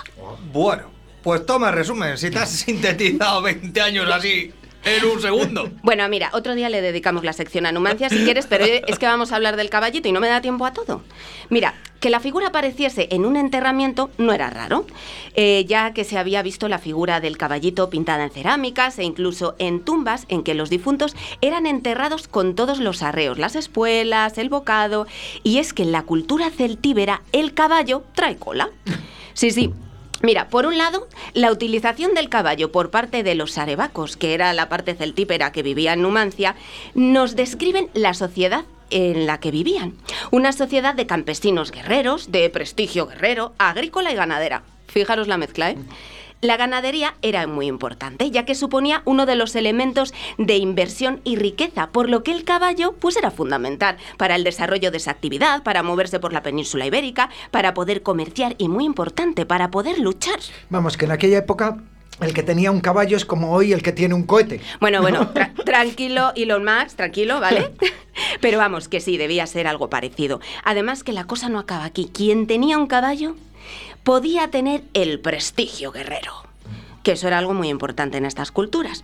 Bueno, 0.53 0.85
pues 1.23 1.45
toma 1.45 1.71
resumen. 1.71 2.17
Si 2.19 2.31
te 2.31 2.39
has 2.39 2.51
sintetizado 2.65 3.43
20 3.43 3.81
años 3.81 4.09
así. 4.13 4.53
En 4.87 5.05
un 5.05 5.21
segundo. 5.21 5.71
Bueno, 5.83 6.09
mira, 6.09 6.31
otro 6.33 6.55
día 6.55 6.69
le 6.69 6.81
dedicamos 6.81 7.25
la 7.25 7.33
sección 7.33 7.65
a 7.67 7.73
Numancia 7.73 8.09
si 8.09 8.25
quieres, 8.25 8.47
pero 8.47 8.65
es 8.65 8.99
que 8.99 9.07
vamos 9.07 9.31
a 9.31 9.37
hablar 9.37 9.57
del 9.57 9.71
caballito 9.71 10.09
y 10.09 10.13
no 10.13 10.21
me 10.21 10.29
da 10.29 10.41
tiempo 10.41 10.67
a 10.67 10.73
todo. 10.73 11.03
Mira, 11.49 11.75
que 12.01 12.11
la 12.11 12.19
figura 12.19 12.49
apareciese 12.49 13.09
en 13.13 13.25
un 13.25 13.37
enterramiento 13.37 14.11
no 14.19 14.33
era 14.33 14.51
raro, 14.51 14.85
eh, 15.35 15.65
ya 15.67 15.93
que 15.93 16.05
se 16.05 16.19
había 16.19 16.43
visto 16.43 16.69
la 16.69 16.79
figura 16.79 17.21
del 17.21 17.39
caballito 17.39 17.89
pintada 17.89 18.25
en 18.25 18.31
cerámicas 18.31 18.99
e 18.99 19.05
incluso 19.05 19.55
en 19.59 19.85
tumbas 19.85 20.25
en 20.29 20.43
que 20.43 20.55
los 20.55 20.71
difuntos 20.71 21.15
eran 21.41 21.67
enterrados 21.67 22.27
con 22.27 22.55
todos 22.55 22.81
los 22.81 23.03
arreos, 23.03 23.39
las 23.39 23.55
espuelas, 23.55 24.39
el 24.39 24.49
bocado, 24.49 25.07
y 25.45 25.59
es 25.59 25.73
que 25.73 25.85
en 25.85 25.93
la 25.93 26.03
cultura 26.03 26.51
celtíbera 26.51 27.23
el 27.33 27.55
caballo 27.55 28.03
trae 28.15 28.37
cola. 28.37 28.71
Sí, 29.35 29.51
sí, 29.51 29.73
Mira, 30.23 30.49
por 30.49 30.67
un 30.67 30.79
lado, 30.79 31.07
la 31.35 31.53
utilización 31.53 32.15
del 32.15 32.29
caballo 32.29 32.73
por 32.73 32.91
parte 32.91 33.23
de 33.23 33.35
los 33.35 33.59
arebacos, 33.59 34.17
que 34.17 34.35
era 34.35 34.53
la 34.55 34.69
parte 34.69 34.95
celtípera 34.95 35.53
que 35.53 35.63
vivía 35.63 35.93
en 35.93 36.03
Numancia, 36.03 36.57
nos 36.95 37.37
describen 37.37 37.91
la 37.93 38.15
sociedad 38.15 38.65
en 38.91 39.27
la 39.27 39.41
que 39.41 39.51
vivían. 39.51 39.95
Una 40.31 40.53
sociedad 40.53 40.95
de 40.95 41.07
campesinos 41.07 41.71
guerreros, 41.71 42.31
de 42.33 42.49
prestigio 42.51 43.07
guerrero, 43.07 43.53
agrícola 43.59 44.13
y 44.13 44.15
ganadera. 44.15 44.63
Fijaros 44.87 45.29
la 45.29 45.37
mezcla, 45.37 45.71
¿eh? 45.71 45.77
La 46.43 46.57
ganadería 46.59 47.15
era 47.23 47.47
muy 47.47 47.67
importante, 47.67 48.31
ya 48.31 48.45
que 48.45 48.55
suponía 48.55 49.01
uno 49.07 49.25
de 49.25 49.37
los 49.37 49.57
elementos 49.57 50.13
de 50.37 50.57
inversión 50.57 51.21
y 51.25 51.37
riqueza, 51.37 51.89
por 51.89 52.11
lo 52.11 52.23
que 52.23 52.31
el 52.33 52.45
caballo 52.45 52.93
pues 53.01 53.17
era 53.17 53.31
fundamental 53.31 53.97
para 54.19 54.37
el 54.37 54.45
desarrollo 54.45 54.91
de 54.91 54.99
esa 54.99 55.13
actividad, 55.13 55.63
para 55.63 55.83
moverse 55.83 56.21
por 56.21 56.33
la 56.35 56.43
península 56.43 56.87
ibérica, 56.87 57.31
para 57.51 57.73
poder 57.75 58.03
comerciar 58.03 58.55
y 58.59 58.69
muy 58.69 58.85
importante, 58.85 59.47
para 59.47 59.71
poder 59.71 59.99
luchar. 59.99 60.39
Vamos, 60.69 60.97
que 60.99 61.07
en 61.07 61.13
aquella 61.13 61.39
época 61.39 61.79
el 62.21 62.33
que 62.35 62.43
tenía 62.43 62.71
un 62.71 62.81
caballo 62.81 63.17
es 63.17 63.25
como 63.25 63.53
hoy 63.53 63.73
el 63.73 63.83
que 63.83 63.93
tiene 63.93 64.15
un 64.15 64.23
cohete. 64.25 64.61
Bueno, 64.81 65.01
bueno, 65.03 65.33
tra- 65.35 65.53
tranquilo, 65.65 66.33
Elon 66.37 66.65
Musk, 66.65 66.97
tranquilo, 66.97 67.41
¿vale? 67.41 67.73
Pero 68.41 68.59
vamos, 68.59 68.89
que 68.89 69.01
sí, 69.01 69.17
debía 69.17 69.47
ser 69.47 69.67
algo 69.67 69.89
parecido. 69.91 70.41
Además 70.65 71.03
que 71.03 71.13
la 71.13 71.25
cosa 71.25 71.49
no 71.49 71.59
acaba 71.59 71.85
aquí. 71.85 72.11
Quien 72.13 72.47
tenía 72.47 72.79
un 72.79 72.87
caballo 72.87 73.37
podía 74.07 74.53
tener 74.53 74.85
el 74.95 75.19
prestigio 75.19 75.91
guerrero, 75.91 76.33
que 77.03 77.11
eso 77.11 77.27
era 77.27 77.39
algo 77.39 77.55
muy 77.55 77.69
importante 77.69 78.17
en 78.17 78.25
estas 78.25 78.53
culturas. 78.53 79.03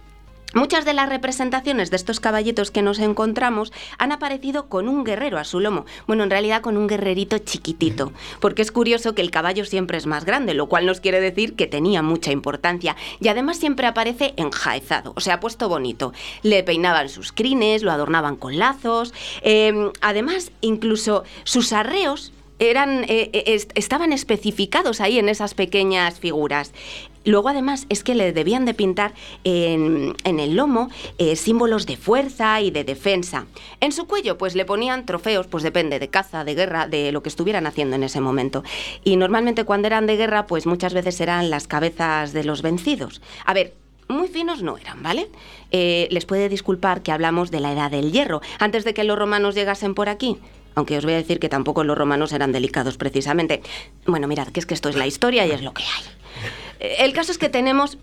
Muchas 0.55 0.85
de 0.85 0.93
las 0.93 1.09
representaciones 1.09 1.91
de 1.91 1.97
estos 1.97 2.21
caballitos 2.21 2.71
que 2.71 2.83
nos 2.83 3.01
encontramos 3.01 3.73
han 3.99 4.13
aparecido 4.13 4.69
con 4.69 4.87
un 4.87 5.03
guerrero 5.03 5.39
a 5.39 5.45
su 5.45 5.59
lomo. 5.59 5.87
Bueno, 6.07 6.23
en 6.23 6.31
realidad 6.31 6.63
con 6.63 6.77
un 6.77 6.87
guerrerito 6.87 7.39
chiquitito, 7.39 8.13
porque 8.39 8.63
es 8.63 8.71
curioso 8.71 9.13
que 9.17 9.23
el 9.23 9.33
caballo 9.33 9.65
siempre 9.65 9.99
es 9.99 10.07
más 10.07 10.25
grande, 10.25 10.55
lo 10.55 10.69
cual 10.69 10.87
nos 10.87 11.01
quiere 11.01 11.21
decir 11.21 11.57
que 11.57 11.67
tenía 11.67 12.03
mucha 12.03 12.31
importancia. 12.31 12.95
Y 13.19 13.27
además 13.27 13.57
siempre 13.57 13.89
aparece 13.89 14.35
enjaezado, 14.37 15.15
o 15.17 15.21
sea, 15.21 15.41
puesto 15.41 15.69
bonito. 15.69 16.13
Le 16.43 16.63
peinaban 16.63 17.09
sus 17.09 17.33
crines, 17.33 17.83
lo 17.83 17.91
adornaban 17.91 18.37
con 18.37 18.57
lazos. 18.57 19.13
eh, 19.43 19.91
además, 20.01 20.53
incluso 20.61 21.25
sus 21.43 21.73
arreos 21.73 22.33
eran, 22.71 23.05
eh, 23.05 23.31
eh, 23.33 23.45
est- 23.47 23.73
estaban 23.75 24.13
especificados 24.13 25.01
ahí 25.01 25.19
en 25.19 25.29
esas 25.29 25.55
pequeñas 25.55 26.19
figuras. 26.19 26.73
Luego, 27.25 27.49
además, 27.49 27.87
es 27.89 28.03
que 28.03 28.15
le 28.17 28.33
debían 28.33 28.65
de 28.65 28.75
pintar 28.75 29.13
en, 29.45 30.15
en 30.25 30.41
el 30.41 30.57
lomo 30.57 30.89
eh, 31.19 31.37
símbolos 31.37 31.87
de 31.87 31.97
fuerza 31.97 32.61
y 32.61 32.71
de 32.73 32.83
defensa. 32.83 33.47
En 33.81 33.93
su 33.93 34.07
cuello, 34.09 34.39
pues 34.39 34.57
le 34.57 34.65
ponían 34.65 35.07
trofeos, 35.07 35.47
pues 35.47 35.63
depende 35.63 36.01
de 36.01 36.09
caza, 36.09 36.43
de 36.45 36.55
guerra, 36.57 36.89
de 36.89 37.13
lo 37.13 37.23
que 37.23 37.29
estuvieran 37.29 37.67
haciendo 37.67 37.95
en 37.95 38.03
ese 38.03 38.21
momento. 38.21 38.65
Y 39.05 39.17
normalmente 39.17 39.65
cuando 39.65 39.87
eran 39.87 40.07
de 40.07 40.17
guerra, 40.17 40.47
pues 40.49 40.67
muchas 40.67 40.95
veces 40.95 41.21
eran 41.21 41.49
las 41.51 41.69
cabezas 41.69 42.33
de 42.33 42.43
los 42.43 42.61
vencidos. 42.63 43.23
A 43.47 43.55
ver, 43.55 43.75
muy 44.09 44.27
finos 44.27 44.63
no 44.63 44.77
eran, 44.77 45.03
¿vale? 45.03 45.29
Les 45.71 46.27
puede 46.27 46.49
disculpar 46.49 47.03
que 47.03 47.13
hablamos 47.13 47.51
de 47.53 47.61
la 47.61 47.73
edad 47.73 47.91
del 47.91 48.11
hierro, 48.13 48.41
antes 48.59 48.85
de 48.85 48.95
que 48.95 49.05
los 49.05 49.17
romanos 49.19 49.55
llegasen 49.55 49.95
por 49.95 50.09
aquí. 50.09 50.39
Aunque 50.75 50.97
os 50.99 51.05
voy 51.05 51.15
a 51.15 51.17
decir 51.17 51.39
que 51.39 51.49
tampoco 51.49 51.85
los 51.85 51.97
romanos 51.97 52.33
eran 52.33 52.53
delicados 52.53 52.97
precisamente. 52.97 53.63
Bueno, 54.07 54.29
mirad, 54.29 54.49
que 54.49 54.61
es 54.61 54.67
que 54.67 54.75
esto 54.75 54.89
es 54.89 54.97
la 54.97 55.07
historia 55.07 55.47
y 55.47 55.51
es 55.51 55.63
lo 55.63 55.73
que 55.75 55.83
hay. 55.83 56.95
El 56.99 57.13
caso 57.13 57.33
es 57.33 57.39
que 57.39 57.49
tenemos 57.49 57.99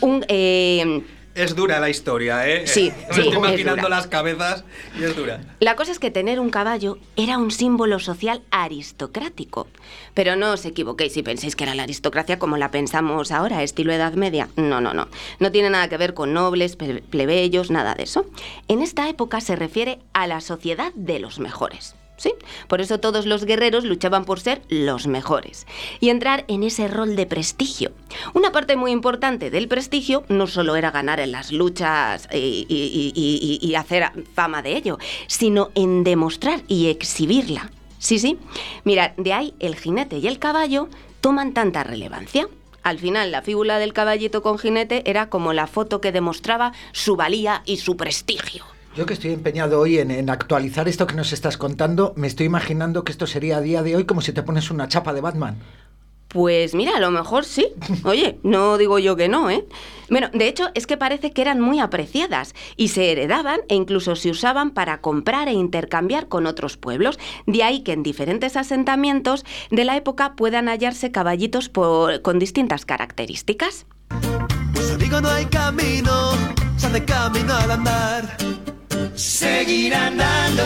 un... 0.00 0.24
eh, 0.28 1.02
Es 1.42 1.56
dura 1.56 1.80
la 1.80 1.88
historia, 1.88 2.46
¿eh? 2.48 2.66
Sí, 2.66 2.92
Me 3.08 3.14
sí, 3.14 3.20
estoy 3.20 3.28
es 3.28 3.34
imaginando 3.34 3.82
dura. 3.82 3.96
las 3.96 4.06
cabezas 4.08 4.64
y 4.98 5.04
es 5.04 5.16
dura. 5.16 5.40
La 5.60 5.74
cosa 5.76 5.90
es 5.92 5.98
que 5.98 6.10
tener 6.10 6.38
un 6.38 6.50
caballo 6.50 6.98
era 7.16 7.38
un 7.38 7.50
símbolo 7.50 7.98
social 7.98 8.42
aristocrático. 8.50 9.66
Pero 10.14 10.36
no 10.36 10.52
os 10.52 10.64
equivoquéis 10.66 11.12
si 11.14 11.22
pensáis 11.22 11.56
que 11.56 11.64
era 11.64 11.74
la 11.74 11.84
aristocracia 11.84 12.38
como 12.38 12.56
la 12.56 12.70
pensamos 12.70 13.32
ahora, 13.32 13.62
estilo 13.62 13.92
Edad 13.92 14.12
Media. 14.14 14.48
No, 14.56 14.80
no, 14.80 14.92
no. 14.94 15.08
No 15.38 15.50
tiene 15.52 15.70
nada 15.70 15.88
que 15.88 15.96
ver 15.96 16.12
con 16.14 16.32
nobles, 16.34 16.76
ple- 16.78 17.02
plebeyos, 17.02 17.70
nada 17.70 17.94
de 17.94 18.02
eso. 18.02 18.26
En 18.68 18.82
esta 18.82 19.08
época 19.08 19.40
se 19.40 19.56
refiere 19.56 20.00
a 20.12 20.26
la 20.26 20.40
sociedad 20.40 20.92
de 20.94 21.20
los 21.20 21.38
mejores. 21.38 21.94
¿Sí? 22.20 22.34
Por 22.68 22.82
eso 22.82 23.00
todos 23.00 23.24
los 23.24 23.46
guerreros 23.46 23.84
luchaban 23.84 24.26
por 24.26 24.40
ser 24.40 24.60
los 24.68 25.06
mejores 25.06 25.66
y 26.00 26.10
entrar 26.10 26.44
en 26.48 26.64
ese 26.64 26.86
rol 26.86 27.16
de 27.16 27.24
prestigio. 27.24 27.92
Una 28.34 28.52
parte 28.52 28.76
muy 28.76 28.90
importante 28.90 29.48
del 29.48 29.68
prestigio 29.68 30.24
no 30.28 30.46
solo 30.46 30.76
era 30.76 30.90
ganar 30.90 31.18
en 31.18 31.32
las 31.32 31.50
luchas 31.50 32.28
y, 32.30 33.74
hacer 33.74 34.12
fama 34.34 34.60
de 34.60 34.76
ello, 34.76 34.98
sino 35.28 35.70
en 35.74 36.04
demostrar 36.04 36.60
y 36.68 36.88
exhibirla. 36.88 37.70
Sí, 37.98 38.18
sí. 38.18 38.36
Mirad, 38.84 39.12
de 39.16 39.32
ahí 39.32 39.54
el 39.58 39.74
jinete 39.76 40.18
y 40.18 40.26
el 40.26 40.38
caballo 40.38 40.90
toman 41.22 41.54
tanta 41.54 41.84
relevancia. 41.84 42.48
Al 42.82 42.98
final, 42.98 43.32
la 43.32 43.40
figura 43.40 43.78
del 43.78 43.94
caballito 43.94 44.42
con 44.42 44.58
jinete 44.58 45.08
era 45.08 45.30
como 45.30 45.54
la 45.54 45.66
foto 45.66 46.02
que 46.02 46.12
demostraba 46.12 46.74
su 46.92 47.16
valía 47.16 47.62
y 47.64 47.78
su 47.78 47.96
prestigio. 47.96 48.66
Yo 48.96 49.06
que 49.06 49.14
estoy 49.14 49.32
empeñado 49.32 49.80
hoy 49.80 49.98
en, 49.98 50.10
en 50.10 50.28
actualizar 50.30 50.88
esto 50.88 51.06
que 51.06 51.14
nos 51.14 51.32
estás 51.32 51.56
contando, 51.56 52.12
me 52.16 52.26
estoy 52.26 52.46
imaginando 52.46 53.04
que 53.04 53.12
esto 53.12 53.26
sería 53.26 53.58
a 53.58 53.60
día 53.60 53.82
de 53.82 53.94
hoy 53.96 54.04
como 54.04 54.20
si 54.20 54.32
te 54.32 54.42
pones 54.42 54.70
una 54.70 54.88
chapa 54.88 55.12
de 55.12 55.20
Batman. 55.20 55.58
Pues 56.26 56.74
mira, 56.74 56.96
a 56.96 57.00
lo 57.00 57.10
mejor 57.10 57.44
sí. 57.44 57.68
Oye, 58.04 58.38
no 58.44 58.78
digo 58.78 58.98
yo 59.00 59.16
que 59.16 59.28
no, 59.28 59.50
¿eh? 59.50 59.64
Bueno, 60.10 60.28
de 60.32 60.46
hecho 60.48 60.68
es 60.74 60.86
que 60.86 60.96
parece 60.96 61.32
que 61.32 61.42
eran 61.42 61.60
muy 61.60 61.80
apreciadas 61.80 62.54
y 62.76 62.88
se 62.88 63.10
heredaban 63.10 63.60
e 63.68 63.74
incluso 63.74 64.14
se 64.16 64.30
usaban 64.30 64.70
para 64.72 65.00
comprar 65.00 65.48
e 65.48 65.52
intercambiar 65.52 66.28
con 66.28 66.46
otros 66.46 66.76
pueblos. 66.76 67.18
De 67.46 67.62
ahí 67.64 67.82
que 67.82 67.92
en 67.92 68.02
diferentes 68.04 68.56
asentamientos 68.56 69.44
de 69.70 69.84
la 69.84 69.96
época 69.96 70.34
puedan 70.36 70.68
hallarse 70.68 71.10
caballitos 71.10 71.68
por- 71.68 72.22
con 72.22 72.38
distintas 72.38 72.84
características. 72.84 73.86
Pues 74.72 74.90
amigo 74.92 75.20
no 75.20 75.30
hay 75.30 75.46
camino, 75.46 76.32
se 76.76 76.86
hace 76.88 77.04
camino 77.04 77.54
al 77.54 77.70
andar. 77.72 78.36
Seguir 79.20 79.94
andando, 79.94 80.62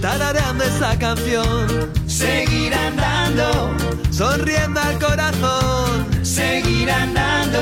tarareando 0.00 0.62
esa 0.62 0.96
canción. 1.00 1.92
Seguir 2.06 2.72
andando, 2.72 3.74
sonriendo 4.12 4.80
al 4.80 5.00
corazón. 5.00 6.24
Seguir 6.24 6.88
andando, 6.92 7.58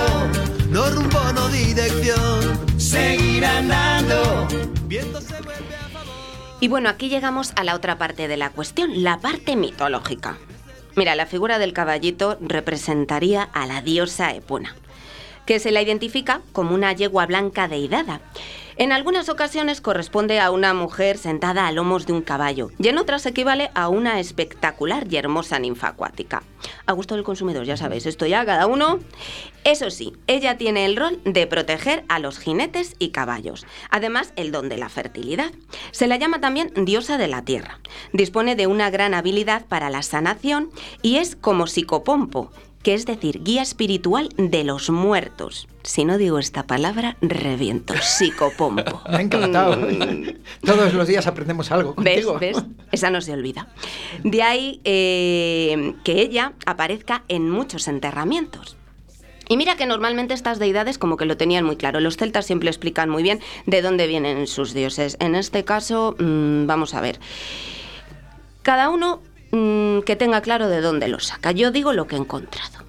no 0.68 0.90
rumbo, 0.90 1.32
no 1.32 1.48
dirección. 1.48 2.60
Seguir 2.78 3.46
andando, 3.46 4.46
viento 4.84 5.22
se 5.22 5.40
vuelve 5.40 5.74
a 5.74 5.88
favor. 5.88 6.14
Y 6.60 6.68
bueno, 6.68 6.90
aquí 6.90 7.08
llegamos 7.08 7.52
a 7.56 7.64
la 7.64 7.74
otra 7.74 7.96
parte 7.96 8.28
de 8.28 8.36
la 8.36 8.50
cuestión, 8.50 9.02
la 9.02 9.20
parte 9.20 9.56
mitológica. 9.56 10.36
Mira, 10.96 11.14
la 11.14 11.24
figura 11.24 11.58
del 11.58 11.72
caballito 11.72 12.36
representaría 12.42 13.42
a 13.42 13.64
la 13.66 13.80
diosa 13.80 14.34
Epona, 14.34 14.76
que 15.50 15.58
se 15.58 15.72
la 15.72 15.82
identifica 15.82 16.42
como 16.52 16.76
una 16.76 16.92
yegua 16.92 17.26
blanca 17.26 17.66
deidada. 17.66 18.20
En 18.76 18.92
algunas 18.92 19.28
ocasiones 19.28 19.80
corresponde 19.80 20.38
a 20.38 20.52
una 20.52 20.74
mujer 20.74 21.18
sentada 21.18 21.66
a 21.66 21.72
lomos 21.72 22.06
de 22.06 22.12
un 22.12 22.22
caballo 22.22 22.70
y 22.78 22.86
en 22.86 22.98
otras 22.98 23.26
equivale 23.26 23.72
a 23.74 23.88
una 23.88 24.20
espectacular 24.20 25.08
y 25.10 25.16
hermosa 25.16 25.58
ninfa 25.58 25.88
acuática. 25.88 26.44
A 26.86 26.92
gusto 26.92 27.16
del 27.16 27.24
consumidor, 27.24 27.64
ya 27.66 27.76
sabéis, 27.76 28.06
esto 28.06 28.26
ya 28.26 28.46
cada 28.46 28.68
uno. 28.68 29.00
Eso 29.64 29.90
sí, 29.90 30.12
ella 30.28 30.56
tiene 30.56 30.86
el 30.86 30.96
rol 30.96 31.20
de 31.24 31.48
proteger 31.48 32.04
a 32.08 32.20
los 32.20 32.38
jinetes 32.38 32.94
y 33.00 33.08
caballos, 33.08 33.66
además 33.90 34.32
el 34.36 34.52
don 34.52 34.68
de 34.68 34.78
la 34.78 34.88
fertilidad. 34.88 35.50
Se 35.90 36.06
la 36.06 36.16
llama 36.16 36.40
también 36.40 36.72
diosa 36.76 37.18
de 37.18 37.26
la 37.26 37.44
tierra. 37.44 37.80
Dispone 38.12 38.54
de 38.54 38.68
una 38.68 38.88
gran 38.88 39.14
habilidad 39.14 39.66
para 39.66 39.90
la 39.90 40.02
sanación 40.04 40.70
y 41.02 41.16
es 41.16 41.34
como 41.34 41.66
psicopompo, 41.66 42.52
que 42.82 42.94
es 42.94 43.04
decir, 43.04 43.42
guía 43.42 43.62
espiritual 43.62 44.30
de 44.36 44.64
los 44.64 44.90
muertos. 44.90 45.68
Si 45.82 46.04
no 46.04 46.18
digo 46.18 46.38
esta 46.38 46.66
palabra, 46.66 47.16
reviento. 47.20 47.94
Psicopompo. 48.00 49.02
Me 49.10 49.16
ha 49.16 49.20
encantado. 49.20 49.76
Mm. 49.76 50.38
Todos 50.64 50.94
los 50.94 51.06
días 51.06 51.26
aprendemos 51.26 51.70
algo 51.70 51.94
¿Ves? 51.96 52.24
contigo. 52.24 52.38
¿Ves? 52.38 52.64
Esa 52.92 53.10
no 53.10 53.20
se 53.20 53.32
olvida. 53.32 53.68
De 54.24 54.42
ahí 54.42 54.80
eh, 54.84 55.94
que 56.04 56.20
ella 56.22 56.52
aparezca 56.66 57.24
en 57.28 57.50
muchos 57.50 57.86
enterramientos. 57.88 58.76
Y 59.48 59.56
mira 59.56 59.76
que 59.76 59.84
normalmente 59.84 60.32
estas 60.32 60.58
deidades 60.60 60.96
como 60.96 61.16
que 61.16 61.24
lo 61.24 61.36
tenían 61.36 61.64
muy 61.64 61.76
claro. 61.76 61.98
Los 62.00 62.16
celtas 62.16 62.46
siempre 62.46 62.70
explican 62.70 63.10
muy 63.10 63.22
bien 63.22 63.40
de 63.66 63.82
dónde 63.82 64.06
vienen 64.06 64.46
sus 64.46 64.72
dioses. 64.74 65.16
En 65.18 65.34
este 65.34 65.64
caso, 65.64 66.14
mm, 66.18 66.66
vamos 66.66 66.94
a 66.94 67.00
ver. 67.00 67.18
Cada 68.62 68.90
uno 68.90 69.20
mm, 69.50 70.00
que 70.00 70.16
tenga 70.16 70.40
claro 70.40 70.68
de 70.68 70.80
dónde 70.80 71.08
lo 71.08 71.20
saca. 71.20 71.52
Yo 71.52 71.70
digo 71.70 71.92
lo 71.92 72.06
que 72.06 72.16
he 72.16 72.18
encontrado. 72.18 72.84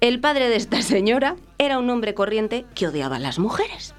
El 0.00 0.20
padre 0.20 0.48
de 0.48 0.56
esta 0.56 0.82
señora 0.82 1.36
era 1.58 1.78
un 1.78 1.88
hombre 1.90 2.14
corriente 2.14 2.66
que 2.74 2.88
odiaba 2.88 3.16
a 3.16 3.20
las 3.20 3.38
mujeres. 3.38 3.94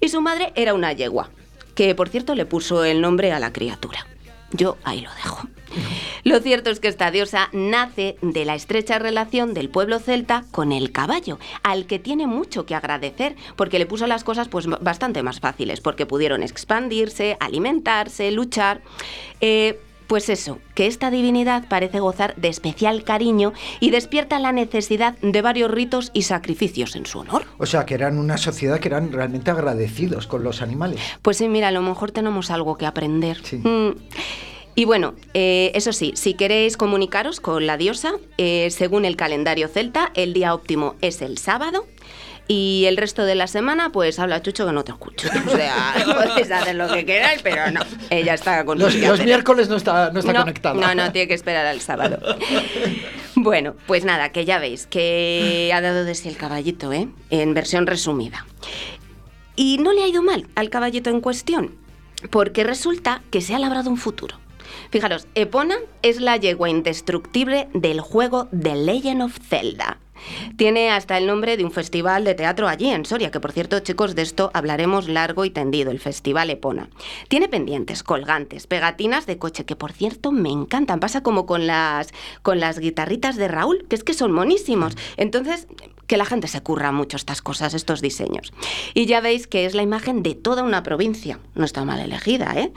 Y 0.00 0.08
su 0.08 0.20
madre 0.20 0.52
era 0.56 0.74
una 0.74 0.92
yegua, 0.92 1.30
que 1.74 1.94
por 1.94 2.08
cierto 2.08 2.34
le 2.34 2.46
puso 2.46 2.84
el 2.84 3.00
nombre 3.00 3.32
a 3.32 3.40
la 3.40 3.52
criatura. 3.52 4.06
Yo 4.52 4.78
ahí 4.84 5.00
lo 5.00 5.10
dejo. 5.14 5.48
Lo 6.24 6.40
cierto 6.40 6.70
es 6.70 6.80
que 6.80 6.88
esta 6.88 7.10
diosa 7.10 7.48
nace 7.52 8.16
de 8.20 8.44
la 8.44 8.54
estrecha 8.54 8.98
relación 8.98 9.54
del 9.54 9.68
pueblo 9.68 10.00
celta 10.00 10.44
con 10.50 10.72
el 10.72 10.90
caballo, 10.90 11.38
al 11.62 11.86
que 11.86 11.98
tiene 11.98 12.26
mucho 12.26 12.66
que 12.66 12.74
agradecer, 12.74 13.36
porque 13.56 13.78
le 13.78 13.86
puso 13.86 14.06
las 14.06 14.24
cosas 14.24 14.48
pues 14.48 14.66
bastante 14.66 15.22
más 15.22 15.40
fáciles, 15.40 15.80
porque 15.80 16.06
pudieron 16.06 16.42
expandirse, 16.42 17.36
alimentarse, 17.38 18.30
luchar. 18.32 18.82
Eh, 19.40 19.78
pues 20.10 20.28
eso, 20.28 20.58
que 20.74 20.88
esta 20.88 21.08
divinidad 21.08 21.68
parece 21.68 22.00
gozar 22.00 22.34
de 22.34 22.48
especial 22.48 23.04
cariño 23.04 23.52
y 23.78 23.90
despierta 23.90 24.40
la 24.40 24.50
necesidad 24.50 25.16
de 25.18 25.40
varios 25.40 25.70
ritos 25.70 26.10
y 26.12 26.22
sacrificios 26.22 26.96
en 26.96 27.06
su 27.06 27.20
honor. 27.20 27.44
O 27.58 27.66
sea, 27.66 27.86
que 27.86 27.94
eran 27.94 28.18
una 28.18 28.36
sociedad 28.36 28.80
que 28.80 28.88
eran 28.88 29.12
realmente 29.12 29.52
agradecidos 29.52 30.26
con 30.26 30.42
los 30.42 30.62
animales. 30.62 30.98
Pues 31.22 31.36
sí, 31.36 31.48
mira, 31.48 31.68
a 31.68 31.70
lo 31.70 31.80
mejor 31.80 32.10
tenemos 32.10 32.50
algo 32.50 32.76
que 32.76 32.86
aprender. 32.86 33.38
Sí. 33.44 33.58
Mm. 33.58 33.90
Y 34.74 34.84
bueno, 34.84 35.14
eh, 35.32 35.70
eso 35.76 35.92
sí, 35.92 36.10
si 36.16 36.34
queréis 36.34 36.76
comunicaros 36.76 37.38
con 37.38 37.68
la 37.68 37.76
diosa, 37.76 38.14
eh, 38.36 38.66
según 38.72 39.04
el 39.04 39.14
calendario 39.14 39.68
celta, 39.68 40.10
el 40.14 40.32
día 40.32 40.54
óptimo 40.54 40.96
es 41.02 41.22
el 41.22 41.38
sábado. 41.38 41.86
Y 42.52 42.86
el 42.86 42.96
resto 42.96 43.24
de 43.24 43.36
la 43.36 43.46
semana, 43.46 43.92
pues 43.92 44.18
habla 44.18 44.42
Chucho 44.42 44.66
que 44.66 44.72
no 44.72 44.82
te 44.82 44.90
escucho. 44.90 45.28
O 45.46 45.50
sea, 45.56 45.94
podéis 46.04 46.50
hacer 46.50 46.74
lo 46.74 46.88
que 46.88 47.06
queráis, 47.06 47.42
pero 47.42 47.70
no. 47.70 47.78
Ella 48.10 48.34
está 48.34 48.64
con 48.64 48.76
Los, 48.76 48.92
los 48.96 49.22
miércoles 49.22 49.68
no 49.68 49.76
está, 49.76 50.10
no 50.10 50.18
está 50.18 50.32
no, 50.32 50.40
conectado. 50.40 50.74
No, 50.74 50.92
no, 50.92 51.12
tiene 51.12 51.28
que 51.28 51.34
esperar 51.34 51.64
al 51.66 51.80
sábado. 51.80 52.18
Bueno, 53.36 53.74
pues 53.86 54.04
nada, 54.04 54.32
que 54.32 54.44
ya 54.44 54.58
veis 54.58 54.86
que 54.86 55.70
ha 55.72 55.80
dado 55.80 56.04
de 56.04 56.14
sí 56.16 56.28
el 56.28 56.36
caballito, 56.36 56.92
¿eh? 56.92 57.08
En 57.30 57.54
versión 57.54 57.86
resumida. 57.86 58.44
Y 59.54 59.78
no 59.78 59.92
le 59.92 60.02
ha 60.02 60.08
ido 60.08 60.20
mal 60.20 60.48
al 60.56 60.68
caballito 60.68 61.08
en 61.08 61.20
cuestión, 61.20 61.76
porque 62.30 62.64
resulta 62.64 63.22
que 63.30 63.40
se 63.40 63.54
ha 63.54 63.58
labrado 63.60 63.88
un 63.88 63.96
futuro. 63.96 64.36
Fijaros, 64.90 65.26
Epona 65.36 65.76
es 66.02 66.20
la 66.20 66.36
yegua 66.36 66.68
indestructible 66.68 67.68
del 67.72 68.00
juego 68.00 68.48
The 68.50 68.74
Legend 68.74 69.22
of 69.22 69.38
Zelda. 69.48 69.98
Tiene 70.56 70.90
hasta 70.90 71.18
el 71.18 71.26
nombre 71.26 71.56
de 71.56 71.64
un 71.64 71.70
festival 71.70 72.24
de 72.24 72.34
teatro 72.34 72.68
allí 72.68 72.90
en 72.90 73.04
Soria, 73.04 73.30
que 73.30 73.40
por 73.40 73.52
cierto, 73.52 73.80
chicos, 73.80 74.14
de 74.14 74.22
esto 74.22 74.50
hablaremos 74.54 75.08
largo 75.08 75.44
y 75.44 75.50
tendido, 75.50 75.90
el 75.90 76.00
Festival 76.00 76.50
Epona. 76.50 76.88
Tiene 77.28 77.48
pendientes, 77.48 78.02
colgantes, 78.02 78.66
pegatinas 78.66 79.26
de 79.26 79.38
coche, 79.38 79.64
que 79.64 79.76
por 79.76 79.92
cierto 79.92 80.32
me 80.32 80.50
encantan. 80.50 81.00
Pasa 81.00 81.22
como 81.22 81.46
con 81.46 81.66
las, 81.66 82.12
con 82.42 82.60
las 82.60 82.78
guitarritas 82.78 83.36
de 83.36 83.48
Raúl, 83.48 83.86
que 83.88 83.96
es 83.96 84.04
que 84.04 84.14
son 84.14 84.32
monísimos. 84.32 84.96
Entonces, 85.16 85.66
que 86.10 86.16
la 86.16 86.24
gente 86.24 86.48
se 86.48 86.60
curra 86.60 86.90
mucho 86.90 87.16
estas 87.16 87.40
cosas, 87.40 87.72
estos 87.72 88.00
diseños. 88.00 88.52
Y 88.94 89.06
ya 89.06 89.20
veis 89.20 89.46
que 89.46 89.64
es 89.64 89.74
la 89.74 89.82
imagen 89.82 90.24
de 90.24 90.34
toda 90.34 90.64
una 90.64 90.82
provincia. 90.82 91.38
No 91.54 91.64
está 91.64 91.84
mal 91.84 92.00
elegida, 92.00 92.52
¿eh? 92.56 92.72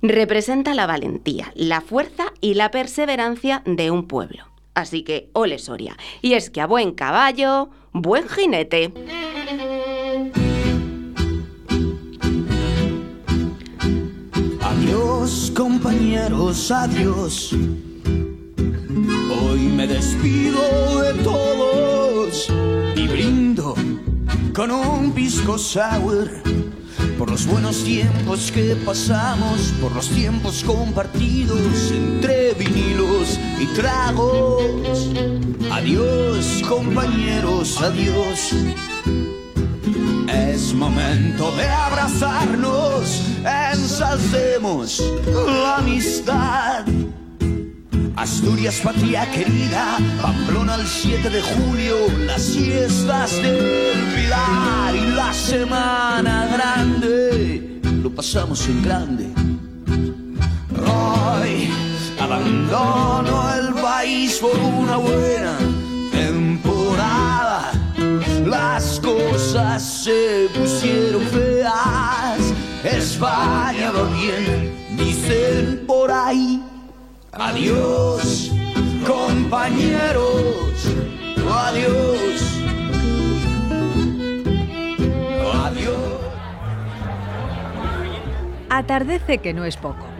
Representa 0.00 0.72
la 0.72 0.86
valentía, 0.86 1.52
la 1.54 1.82
fuerza 1.82 2.32
y 2.40 2.54
la 2.54 2.70
perseverancia 2.70 3.62
de 3.66 3.90
un 3.90 4.08
pueblo. 4.08 4.47
Así 4.78 5.02
que, 5.02 5.28
ole 5.32 5.58
Soria. 5.58 5.96
Y 6.22 6.34
es 6.34 6.50
que 6.50 6.60
a 6.60 6.66
buen 6.68 6.92
caballo, 6.92 7.68
buen 7.92 8.28
jinete. 8.28 8.92
Adiós 14.62 15.52
compañeros, 15.56 16.70
adiós. 16.70 17.52
Hoy 19.42 19.60
me 19.76 19.88
despido 19.88 21.02
de 21.02 21.14
todos 21.24 22.48
y 22.94 23.08
brindo 23.08 23.74
con 24.54 24.70
un 24.70 25.10
pisco 25.10 25.58
sour 25.58 26.30
por 27.18 27.30
los 27.30 27.46
buenos 27.46 27.84
tiempos 27.84 28.50
que 28.52 28.76
pasamos, 28.76 29.72
por 29.80 29.92
los 29.92 30.08
tiempos 30.08 30.62
compartidos 30.64 31.90
entre 31.90 32.54
vinilos 32.54 33.38
y 33.60 33.66
tragos. 33.74 35.10
Adiós 35.70 36.62
compañeros, 36.68 37.80
adiós. 37.82 38.52
Es 40.28 40.74
momento 40.74 41.50
de 41.56 41.66
abrazarnos, 41.66 43.22
ensalcemos 43.44 45.02
la 45.62 45.76
amistad. 45.76 46.84
Asturias, 48.18 48.80
patria 48.82 49.30
querida, 49.30 49.96
Pamplona 50.20 50.74
el 50.74 50.88
7 50.88 51.30
de 51.30 51.40
julio, 51.40 51.94
las 52.26 52.50
fiestas 52.50 53.30
del 53.30 54.04
Pilar 54.12 54.92
y 54.92 55.14
la 55.14 55.32
Semana 55.32 56.48
Grande, 56.52 57.80
lo 58.02 58.10
pasamos 58.10 58.66
en 58.66 58.82
grande. 58.82 59.26
Hoy 60.84 61.70
abandono 62.20 63.54
el 63.54 63.72
país 63.74 64.38
por 64.38 64.58
una 64.58 64.96
buena 64.96 65.56
temporada. 66.10 67.70
Las 68.44 68.98
cosas 68.98 69.80
se 70.02 70.48
pusieron 70.58 71.22
feas, 71.22 72.52
España 72.82 73.92
va 73.92 74.02
bien, 74.16 74.74
dicen 74.96 75.84
por 75.86 76.10
ahí. 76.10 76.67
Adiós, 77.38 78.50
compañeros, 79.06 80.84
adiós. 81.48 82.58
Adiós. 85.64 86.20
Atardece 88.68 89.38
que 89.38 89.54
no 89.54 89.64
es 89.64 89.76
poco. 89.76 90.17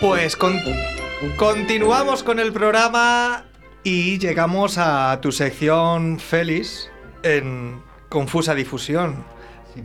Pues 0.00 0.36
con- 0.36 0.60
continuamos 1.36 2.22
con 2.22 2.38
el 2.38 2.52
programa 2.52 3.44
y 3.84 4.18
llegamos 4.18 4.78
a 4.78 5.18
tu 5.20 5.32
sección, 5.32 6.18
Félix, 6.18 6.90
en 7.22 7.82
Confusa 8.08 8.54
Difusión. 8.54 9.24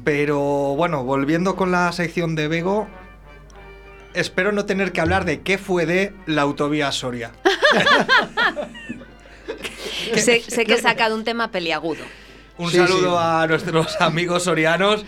Pero 0.04 0.40
bueno, 0.76 1.04
volviendo 1.04 1.56
con 1.56 1.72
la 1.72 1.92
sección 1.92 2.36
de 2.36 2.48
Bego, 2.48 2.88
espero 4.14 4.52
no 4.52 4.66
tener 4.66 4.92
que 4.92 5.02
hablar 5.02 5.26
de 5.26 5.42
qué 5.42 5.58
fue 5.58 5.86
de 5.86 6.14
la 6.26 6.44
autovía 6.44 6.92
Soria. 6.92 7.32
Sé, 10.16 10.40
sé 10.42 10.66
que 10.66 10.76
he 10.76 10.82
sacado 10.82 11.16
un 11.16 11.24
tema 11.24 11.52
peliagudo. 11.52 12.04
Un 12.58 12.70
Sí, 12.72 12.78
saludo 12.78 13.12
sí. 13.12 13.18
a 13.20 13.46
nuestros 13.48 14.00
amigos 14.00 14.44
sorianos. 14.44 15.04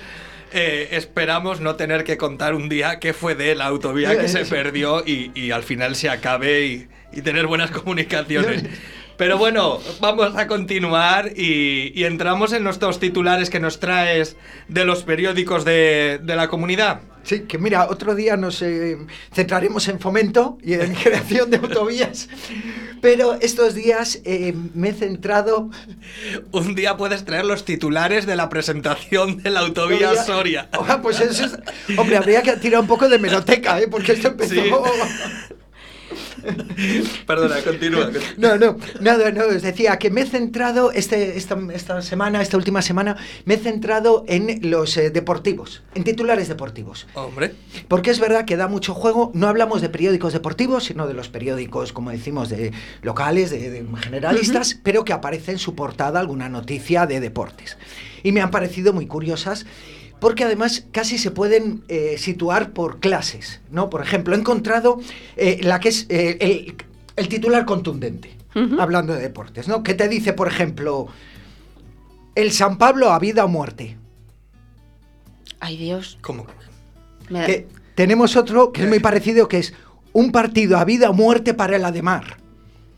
Eh, 0.51 0.89
esperamos 0.91 1.59
no 1.59 1.75
tener 1.75 2.03
que 2.03 2.17
contar 2.17 2.53
un 2.55 2.69
día 2.69 2.99
qué 2.99 3.13
fue 3.13 3.35
de 3.35 3.53
la 3.55 3.65
autovía 3.65 4.17
que 4.17 4.27
se 4.27 4.45
perdió 4.49 5.03
y, 5.05 5.31
y 5.35 5.51
al 5.51 5.63
final 5.63 5.95
se 5.95 6.09
acabe 6.09 6.65
y, 6.65 6.87
y 7.11 7.21
tener 7.21 7.47
buenas 7.47 7.71
comunicaciones. 7.71 8.63
Pero 9.17 9.37
bueno, 9.37 9.79
vamos 9.99 10.35
a 10.35 10.47
continuar 10.47 11.31
y, 11.35 11.91
y 11.95 12.03
entramos 12.05 12.53
en 12.53 12.63
nuestros 12.63 12.99
titulares 12.99 13.49
que 13.49 13.59
nos 13.59 13.79
traes 13.79 14.37
de 14.67 14.85
los 14.85 15.03
periódicos 15.03 15.65
de, 15.65 16.19
de 16.21 16.35
la 16.35 16.47
comunidad. 16.47 17.01
Sí, 17.23 17.41
que 17.41 17.57
mira, 17.57 17.87
otro 17.89 18.15
día 18.15 18.37
nos 18.37 18.61
eh, 18.61 18.97
centraremos 19.33 19.89
en 19.89 19.99
fomento 19.99 20.57
y 20.63 20.75
en 20.75 20.93
creación 21.03 21.49
de 21.49 21.57
autovías, 21.57 22.29
pero 23.01 23.33
estos 23.41 23.73
días 23.73 24.21
eh, 24.23 24.53
me 24.73 24.89
he 24.89 24.93
centrado... 24.93 25.69
Un 26.53 26.73
día 26.73 26.95
puedes 26.95 27.25
traer 27.25 27.43
los 27.43 27.65
titulares 27.65 28.25
de 28.25 28.37
la 28.37 28.47
presentación 28.47 29.43
de 29.43 29.49
la 29.49 29.59
autovía 29.59 30.15
Soria. 30.23 30.69
Ah, 30.71 31.01
pues 31.01 31.19
eso 31.19 31.43
es... 31.43 31.97
Hombre, 31.97 32.15
habría 32.15 32.43
que 32.43 32.53
tirar 32.53 32.79
un 32.79 32.87
poco 32.87 33.09
de 33.09 33.19
meroteca, 33.19 33.81
¿eh? 33.81 33.89
Porque 33.89 34.13
esto 34.13 34.29
empezó... 34.29 34.53
Sí. 34.53 34.61
Perdona, 37.27 37.61
continúa. 37.61 38.11
No, 38.37 38.57
no, 38.57 38.77
nada, 39.01 39.31
no, 39.31 39.45
os 39.45 39.61
decía 39.61 39.97
que 39.97 40.09
me 40.09 40.21
he 40.21 40.25
centrado 40.25 40.91
este, 40.91 41.37
esta, 41.37 41.57
esta 41.73 42.01
semana, 42.01 42.41
esta 42.41 42.57
última 42.57 42.81
semana, 42.81 43.17
me 43.45 43.55
he 43.55 43.57
centrado 43.57 44.23
en 44.27 44.59
los 44.69 44.97
eh, 44.97 45.09
deportivos, 45.09 45.83
en 45.95 46.03
titulares 46.03 46.47
deportivos. 46.47 47.07
Hombre, 47.13 47.53
Porque 47.87 48.11
es 48.11 48.19
verdad 48.19 48.45
que 48.45 48.57
da 48.57 48.67
mucho 48.67 48.93
juego, 48.93 49.31
no 49.33 49.47
hablamos 49.47 49.81
de 49.81 49.89
periódicos 49.89 50.33
deportivos, 50.33 50.85
sino 50.85 51.07
de 51.07 51.13
los 51.13 51.29
periódicos, 51.29 51.93
como 51.93 52.11
decimos, 52.11 52.49
de 52.49 52.71
locales, 53.01 53.49
de, 53.49 53.69
de 53.69 53.85
generalistas, 54.01 54.79
pero 54.83 55.03
que 55.03 55.13
aparece 55.13 55.51
en 55.51 55.59
su 55.59 55.75
portada 55.75 56.19
alguna 56.19 56.49
noticia 56.49 57.05
de 57.05 57.19
deportes. 57.19 57.77
Y 58.23 58.31
me 58.31 58.41
han 58.41 58.51
parecido 58.51 58.93
muy 58.93 59.07
curiosas. 59.07 59.65
Porque 60.19 60.43
además 60.45 60.85
casi 60.91 61.17
se 61.17 61.29
pueden 61.31 61.83
eh, 61.89 62.15
situar 62.17 62.71
por 62.71 62.99
clases, 62.99 63.61
¿no? 63.71 63.89
Por 63.89 64.01
ejemplo, 64.01 64.35
he 64.35 64.39
encontrado 64.39 64.99
eh, 65.35 65.59
la 65.61 65.79
que 65.79 65.89
es 65.89 66.05
eh, 66.09 66.37
el, 66.39 66.75
el 67.15 67.27
titular 67.29 67.65
contundente, 67.65 68.35
hablando 68.79 69.13
de 69.13 69.21
deportes, 69.21 69.67
¿no? 69.67 69.83
Que 69.83 69.93
te 69.93 70.07
dice, 70.07 70.33
por 70.33 70.47
ejemplo, 70.47 71.07
el 72.33 72.51
San 72.51 72.77
Pablo 72.79 73.11
a 73.11 73.19
vida 73.19 73.45
o 73.45 73.47
muerte. 73.47 73.97
Ay, 75.59 75.77
Dios. 75.77 76.17
¿cómo? 76.21 76.45
Me 77.29 77.39
da- 77.41 77.45
Que 77.45 77.67
tenemos 77.95 78.35
otro 78.35 78.71
que 78.71 78.83
es 78.83 78.87
muy 78.89 78.99
parecido, 79.09 79.47
que 79.47 79.59
es 79.59 79.73
un 80.13 80.31
partido 80.31 80.77
a 80.77 80.85
vida 80.85 81.09
o 81.09 81.13
muerte 81.13 81.53
para 81.53 81.75
el 81.75 81.85
Ademar. 81.85 82.37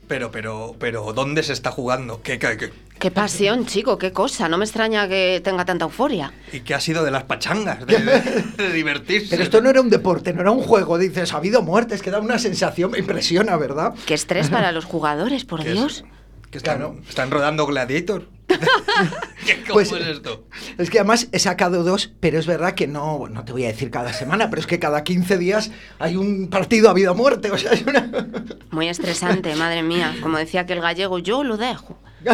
Pero, 0.08 0.32
pero, 0.32 0.76
pero, 0.80 1.14
¿dónde 1.14 1.44
se 1.44 1.54
está 1.54 1.72
jugando? 1.72 2.22
¿Qué, 2.24 2.40
qué- 2.40 2.58
qué- 2.58 2.72
Qué 3.00 3.12
pasión, 3.12 3.66
chico, 3.66 3.97
qué 3.97 4.12
cosa. 4.12 4.50
No 4.50 4.58
me 4.58 4.66
extraña 4.66 5.08
que 5.08 5.41
tenga 5.43 5.64
tanta 5.66 5.86
euforia. 5.86 6.34
y 6.52 6.60
qué 6.60 6.74
ha 6.76 6.80
sido 6.82 7.04
de 7.06 7.12
las 7.12 7.24
pachangas? 7.24 7.86
De, 7.86 7.97
de- 8.00 8.41
de 8.58 8.74
divertirse. 8.74 9.30
Pero 9.30 9.43
esto 9.43 9.62
no 9.62 9.70
era 9.70 9.80
un 9.82 9.89
deporte, 9.89 10.34
no 10.34 10.41
era 10.41 10.52
un 10.52 10.62
juego. 10.62 10.97
Dices, 10.97 11.34
ha 11.34 11.38
habido 11.38 11.62
muertes, 11.62 12.02
que 12.02 12.12
da 12.12 12.20
una 12.20 12.38
sensación, 12.39 12.91
me 12.91 13.00
impresiona, 13.00 13.56
¿verdad? 13.56 13.93
Qué 14.06 14.14
estrés 14.14 14.50
para 14.50 14.72
los 14.74 14.84
jugadores, 14.86 15.45
por. 15.45 15.64
Dios. 15.64 16.04
Que 16.52 16.58
están, 16.58 16.78
Claro. 16.80 16.95
están 17.08 17.32
rodando 17.32 17.66
Gladiator. 17.68 18.28
¿Qué, 19.45 19.62
¿Cómo 19.64 19.74
Pues- 19.74 19.91
es 19.91 20.08
esto? 20.08 20.47
Es 20.78 20.89
que 20.89 21.00
además 21.00 21.28
he 21.32 21.39
sacado 21.39 21.84
dos, 21.84 22.12
pero 22.20 22.39
es 22.39 22.45
verdad 22.47 22.74
que 22.74 22.88
no, 22.88 23.28
no 23.30 23.45
te 23.45 23.52
voy 23.52 23.66
a 23.66 23.68
decir 23.68 23.91
cada 23.91 24.14
semana, 24.14 24.50
pero 24.50 24.60
es 24.62 24.68
que 24.68 24.80
cada 24.80 25.04
15 25.04 25.38
días 25.38 25.72
hay 26.00 26.16
un 26.16 26.50
partido 26.50 26.89
a 26.89 26.93
vida 26.93 27.12
o 27.12 27.16
muerte. 27.16 27.52
O 27.52 27.58
sea, 27.58 27.72
es 27.72 27.84
una... 27.86 28.10
Muy 28.72 28.88
estresante, 28.89 29.56
madre 29.56 29.84
mía. 29.84 30.16
Como 30.22 30.38
decía 30.38 30.66
que 30.66 30.74
el 30.74 30.82
gallego, 30.82 31.20
yo 31.20 31.43
lo 31.43 31.58
dejo. 31.58 31.97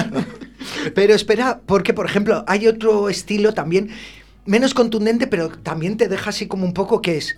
Pero 0.95 1.13
espera, 1.13 1.61
porque 1.65 1.93
por 1.93 2.05
ejemplo 2.07 2.43
hay 2.47 2.67
otro 2.67 3.07
estilo 3.09 3.53
también 3.53 3.91
menos 4.45 4.73
contundente, 4.73 5.27
pero 5.27 5.49
también 5.49 5.95
te 5.97 6.07
deja 6.07 6.31
así 6.31 6.47
como 6.47 6.65
un 6.65 6.73
poco 6.73 7.01
que 7.01 7.17
es 7.17 7.37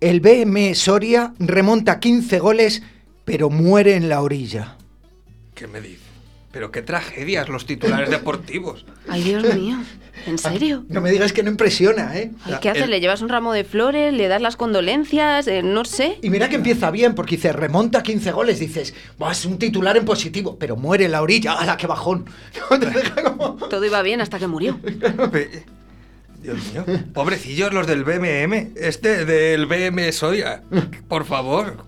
el 0.00 0.20
BM 0.20 0.74
Soria 0.74 1.34
remonta 1.38 2.00
15 2.00 2.38
goles, 2.40 2.82
pero 3.24 3.48
muere 3.50 3.94
en 3.94 4.08
la 4.08 4.20
orilla. 4.22 4.76
¿Qué 5.54 5.68
me 5.68 5.80
dice? 5.80 6.01
Pero 6.52 6.70
qué 6.70 6.82
tragedias 6.82 7.48
los 7.48 7.64
titulares 7.66 8.10
deportivos. 8.10 8.84
Ay, 9.08 9.22
Dios 9.22 9.42
mío. 9.54 9.78
¿En 10.26 10.36
serio? 10.38 10.84
No 10.88 11.00
me 11.00 11.10
digas 11.10 11.32
que 11.32 11.42
no 11.42 11.50
impresiona, 11.50 12.16
¿eh? 12.18 12.30
Ay, 12.44 12.56
¿Qué 12.60 12.68
haces? 12.68 12.82
El- 12.84 12.90
¿Le 12.90 13.00
llevas 13.00 13.22
un 13.22 13.30
ramo 13.30 13.52
de 13.54 13.64
flores? 13.64 14.12
¿Le 14.12 14.28
das 14.28 14.42
las 14.42 14.56
condolencias? 14.56 15.46
Eh, 15.48 15.62
no 15.62 15.84
sé. 15.86 16.18
Y 16.20 16.28
mira 16.28 16.50
que 16.50 16.56
empieza 16.56 16.90
bien, 16.90 17.14
porque 17.14 17.36
dice, 17.36 17.52
remonta 17.54 18.02
15 18.02 18.30
goles, 18.32 18.58
dices, 18.60 18.92
"Buah, 19.18 19.32
es 19.32 19.46
un 19.46 19.58
titular 19.58 19.96
en 19.96 20.04
positivo, 20.04 20.58
pero 20.60 20.76
muere 20.76 21.06
en 21.06 21.12
la 21.12 21.22
orilla, 21.22 21.54
¡hala, 21.54 21.78
qué 21.78 21.86
bajón! 21.86 22.26
Como... 23.24 23.54
Todo 23.68 23.84
iba 23.86 24.02
bien 24.02 24.20
hasta 24.20 24.38
que 24.38 24.46
murió. 24.46 24.78
Dios 26.42 26.58
mío. 26.72 26.84
Pobrecillos 27.14 27.72
los 27.72 27.86
del 27.86 28.04
BMM. 28.04 28.72
Este 28.76 29.24
del 29.24 29.66
BM 29.66 30.10
Soria. 30.12 30.62
Por 31.08 31.24
favor. 31.24 31.84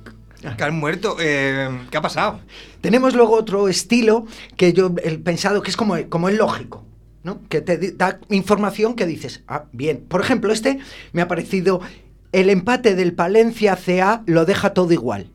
Que 0.56 0.64
han 0.64 0.78
muerto. 0.78 1.16
Eh, 1.20 1.68
¿Qué 1.90 1.96
ha 1.96 2.02
pasado? 2.02 2.40
Tenemos 2.80 3.14
luego 3.14 3.34
otro 3.34 3.68
estilo 3.68 4.26
que 4.56 4.72
yo 4.72 4.94
he 5.02 5.18
pensado 5.18 5.62
que 5.62 5.70
es 5.70 5.76
como, 5.76 5.96
como 6.08 6.28
el 6.28 6.36
lógico, 6.36 6.84
¿no? 7.22 7.40
Que 7.48 7.60
te 7.60 7.92
da 7.92 8.20
información 8.28 8.94
que 8.94 9.06
dices, 9.06 9.42
ah, 9.48 9.64
bien. 9.72 10.04
Por 10.06 10.20
ejemplo, 10.20 10.52
este 10.52 10.78
me 11.12 11.22
ha 11.22 11.28
parecido, 11.28 11.80
el 12.32 12.50
empate 12.50 12.94
del 12.94 13.14
Palencia 13.14 13.76
CA 13.76 14.22
lo 14.26 14.44
deja 14.44 14.74
todo 14.74 14.92
igual. 14.92 15.30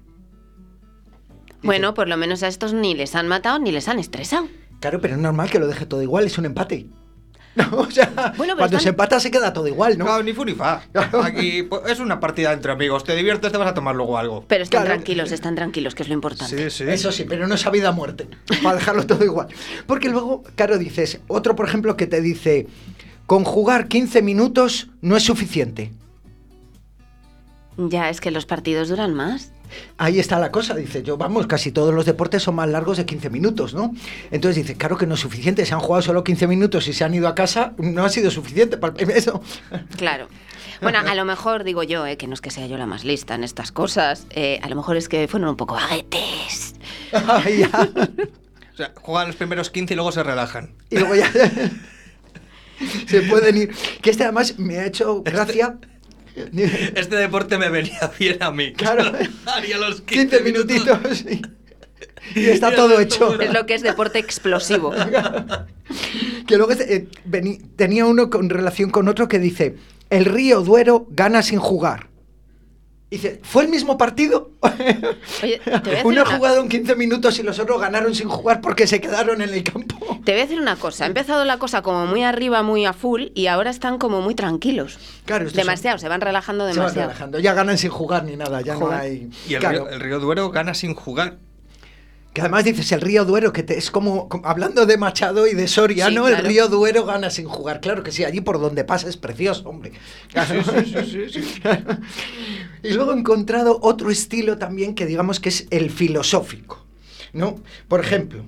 Bueno, 1.64 1.94
por 1.94 2.08
lo 2.08 2.16
menos 2.16 2.44
a 2.44 2.48
estos 2.48 2.74
ni 2.74 2.96
les 2.96 3.16
han 3.16 3.28
matado 3.28 3.60
ni 3.60 3.72
les 3.72 3.88
han 3.88 4.00
estresado. 4.00 4.48
Claro, 4.80 5.02
pero 5.02 5.16
es 5.16 5.20
normal 5.20 5.50
que 5.50 5.60
lo 5.60 5.68
deje 5.68 5.86
todo 5.86 6.02
igual, 6.02 6.26
es 6.26 6.38
un 6.38 6.46
empate. 6.46 6.88
No, 7.56 7.80
o 7.80 7.92
sea, 7.92 8.34
Bueno, 8.38 8.56
cuando 8.56 8.78
están- 8.78 8.80
se 8.82 8.90
empata 8.90 9.20
se 9.20 9.32
queda 9.32 9.52
todo 9.52 9.68
igual, 9.68 9.98
¿no? 9.98 10.06
No, 10.06 10.24
ni 10.24 10.34
fu 10.34 10.46
ni 10.46 10.54
fa. 10.54 10.82
Aquí 11.24 11.64
pues, 11.64 11.82
es 11.88 12.00
una 12.00 12.20
partida 12.20 12.54
entre 12.54 12.72
amigos. 12.72 13.04
Te 13.04 13.16
diviertes, 13.16 13.52
te 13.52 13.58
vas 13.58 13.68
a 13.68 13.74
tomar 13.74 13.96
luego 13.96 14.18
algo. 14.18 14.46
Pero 14.48 14.64
están 14.64 14.84
Claro. 14.84 14.96
tranquilos, 14.96 15.32
están 15.32 15.56
tranquilos, 15.56 15.96
que 15.96 16.04
es 16.04 16.10
lo 16.10 16.14
importante. 16.14 16.70
Sí, 16.70 16.84
sí. 16.86 16.90
Eso 16.90 17.12
sí, 17.12 17.26
pero 17.28 17.48
no 17.48 17.56
es 17.56 17.66
a 17.66 17.70
vida 17.72 17.92
muerte, 17.92 18.28
para 18.64 18.76
dejarlo 18.76 19.06
todo 19.06 19.26
igual. 19.26 19.48
Porque 19.88 20.10
luego, 20.10 20.44
claro, 20.56 20.78
dices, 20.78 21.20
otro 21.28 21.56
por 21.56 21.68
ejemplo 21.68 21.98
que 21.98 22.08
te 22.08 22.22
dice, 22.22 22.68
con 23.26 23.44
jugar 23.44 23.88
15 23.88 24.22
minutos 24.22 24.88
no 25.02 25.18
es 25.18 25.24
suficiente. 25.24 25.92
Ya, 27.78 28.10
es 28.10 28.22
que 28.22 28.32
los 28.32 28.46
partidos 28.46 28.90
duran 28.90 29.14
más. 29.14 29.52
Ahí 29.98 30.20
está 30.20 30.40
la 30.40 30.52
cosa, 30.52 30.74
dice 30.76 31.04
yo, 31.04 31.18
vamos, 31.18 31.48
casi 31.48 31.72
todos 31.72 31.94
los 31.94 32.06
deportes 32.06 32.44
son 32.44 32.56
más 32.56 32.70
largos 32.70 32.98
de 32.98 33.06
15 33.06 33.30
minutos, 33.30 33.74
¿no? 33.74 33.94
Entonces 34.32 34.64
dice, 34.64 34.76
claro 34.78 34.98
que 34.98 35.06
no 35.08 35.14
es 35.16 35.20
suficiente, 35.20 35.66
se 35.66 35.74
han 35.74 35.80
jugado 35.80 36.02
solo 36.02 36.24
15 36.24 36.48
minutos 36.48 36.88
y 36.88 36.94
se 36.94 37.04
han 37.04 37.14
ido 37.14 37.28
a 37.28 37.36
casa, 37.36 37.74
no 37.78 38.04
ha 38.06 38.10
sido 38.10 38.32
suficiente 38.32 38.78
para 38.78 38.94
el- 38.98 39.10
eso. 39.12 39.42
Claro. 39.98 40.28
Bueno, 40.82 41.00
a 41.00 41.14
lo 41.14 41.26
mejor 41.26 41.66
digo 41.66 41.84
yo, 41.84 42.06
eh, 42.08 42.16
que 42.16 42.26
no 42.28 42.34
es 42.34 42.40
que 42.40 42.52
sea 42.52 42.66
yo 42.68 42.78
la 42.78 42.86
más 42.86 43.04
lista 43.04 43.36
en 43.36 43.44
estas 43.44 43.74
cosas, 43.74 44.26
eh, 44.30 44.62
a 44.64 44.70
lo 44.70 44.78
mejor 44.78 44.96
es 44.96 45.10
que 45.10 45.28
fueron 45.28 45.50
un 45.50 45.58
poco 45.58 45.76
baguetes. 45.76 46.76
O 48.74 48.78
sea, 48.82 48.94
juegan 48.96 49.28
los 49.28 49.36
primeros 49.36 49.70
15 49.70 49.94
y 49.94 49.96
luego 49.96 50.12
se 50.14 50.24
relajan. 50.24 50.72
Y 50.90 51.00
luego 51.00 51.16
ya 51.16 51.30
se 53.08 53.22
pueden 53.24 53.58
ir. 53.58 53.76
Que 54.02 54.10
este 54.12 54.24
además 54.24 54.58
me 54.58 54.78
ha 54.80 54.86
hecho 54.86 55.22
gracia. 55.22 55.76
Este 55.82 55.99
deporte 57.18 57.58
me 57.58 57.70
venía 57.70 58.12
bien 58.18 58.42
a 58.42 58.52
mí. 58.52 58.74
Claro. 58.74 59.12
Haría 59.46 59.78
los 59.78 60.02
15, 60.02 60.38
15 60.38 60.44
minutitos 60.44 61.22
y, 61.22 61.42
y 62.40 62.46
está 62.46 62.72
Y 62.72 62.76
todo 62.76 63.00
hecho. 63.00 63.40
Es 63.40 63.54
lo 63.54 63.66
que 63.66 63.76
es 63.76 63.82
deporte 63.82 64.20
explosivo. 64.20 64.92
Que 66.48 66.58
luego 66.58 66.72
eh, 66.74 67.08
tenía 67.76 68.06
uno 68.06 68.30
con 68.30 68.50
relación 68.50 68.90
con 68.90 69.08
otro 69.08 69.28
que 69.28 69.40
dice, 69.40 69.76
el 70.10 70.26
Río 70.26 70.62
Duero 70.62 71.08
gana 71.10 71.42
sin 71.42 71.60
jugar. 71.60 72.10
Dice, 73.12 73.40
¿fue 73.44 73.64
el 73.64 73.70
mismo 73.70 73.98
partido? 73.98 74.52
Oye, 74.62 75.60
te 75.64 75.70
voy 75.72 75.74
a 75.74 75.80
decir 75.82 76.06
Uno 76.06 76.22
ha 76.22 76.26
una- 76.26 76.38
jugado 76.38 76.62
en 76.62 76.70
15 76.70 76.96
minutos 76.96 77.40
y 77.40 77.44
los 77.44 77.58
otros 77.58 77.82
ganaron 77.82 78.14
sin 78.14 78.30
jugar 78.30 78.62
porque 78.62 78.86
se 78.86 79.02
quedaron 79.02 79.42
en 79.42 79.50
el 79.52 79.64
campo. 79.64 79.98
Te 80.24 80.32
voy 80.34 80.42
a 80.42 80.44
decir 80.44 80.62
una 80.62 80.76
cosa. 80.76 81.06
Ha 81.06 81.08
empezado 81.08 81.44
la 81.44 81.58
cosa 81.58 81.82
como 81.82 82.06
muy 82.06 82.24
arriba, 82.24 82.62
muy 82.62 82.86
a 82.86 82.94
full, 82.94 83.28
y 83.34 83.48
ahora 83.48 83.72
están 83.72 83.98
como 83.98 84.22
muy 84.22 84.36
tranquilos. 84.36 85.00
Claro, 85.26 85.50
son- 85.50 85.58
Demasiado, 85.58 85.98
se 85.98 86.08
van 86.08 86.22
relajando 86.22 86.66
Se 86.66 86.70
van 86.70 86.76
demasiado. 86.76 87.08
relajando, 87.10 87.40
ya 87.40 87.54
ganan 87.56 87.78
sin 87.80 87.90
jugar 87.90 88.26
ni 88.26 88.36
nada, 88.36 88.62
ya 88.62 88.76
no 88.76 88.92
hay... 88.92 89.30
Y 89.48 89.56
el, 89.56 89.60
Claro. 89.60 89.86
río, 89.86 89.90
el 89.90 90.00
Río 90.02 90.20
Duero 90.20 90.52
gana 90.52 90.76
sin 90.76 90.94
jugar. 90.94 91.38
Que 92.34 92.42
además 92.42 92.64
dices 92.64 92.92
el 92.92 93.02
río 93.02 93.26
Duero, 93.26 93.52
que 93.52 93.64
te- 93.64 93.78
es 93.78 93.90
como, 93.90 94.30
como- 94.30 94.46
hablando 94.48 94.86
de 94.86 94.98
Machado 94.98 95.48
y 95.48 95.56
de 95.56 95.68
Soriano, 95.68 96.26
Sí, 96.26 96.32
el 96.32 96.36
claro. 96.36 96.48
río 96.48 96.68
Duero 96.68 97.06
gana 97.06 97.30
sin 97.32 97.48
jugar. 97.48 97.82
Claro 97.82 98.04
que 98.04 98.12
sí, 98.12 98.24
allí 98.24 98.40
por 98.40 98.60
donde 98.62 98.84
pasa 98.84 99.10
es 99.10 99.18
precioso, 99.18 99.68
hombre. 99.68 99.94
Claro. 100.32 100.62
y 102.84 102.92
luego 102.94 103.14
he 103.14 103.18
encontrado 103.20 103.80
otro 103.82 104.12
estilo 104.12 104.58
también 104.58 104.96
que 104.96 105.06
digamos 105.06 105.40
que 105.40 105.50
es 105.50 105.66
el 105.72 105.90
filosófico, 105.90 106.86
¿no? 107.34 107.56
Por 107.88 108.00
ejemplo, 108.00 108.44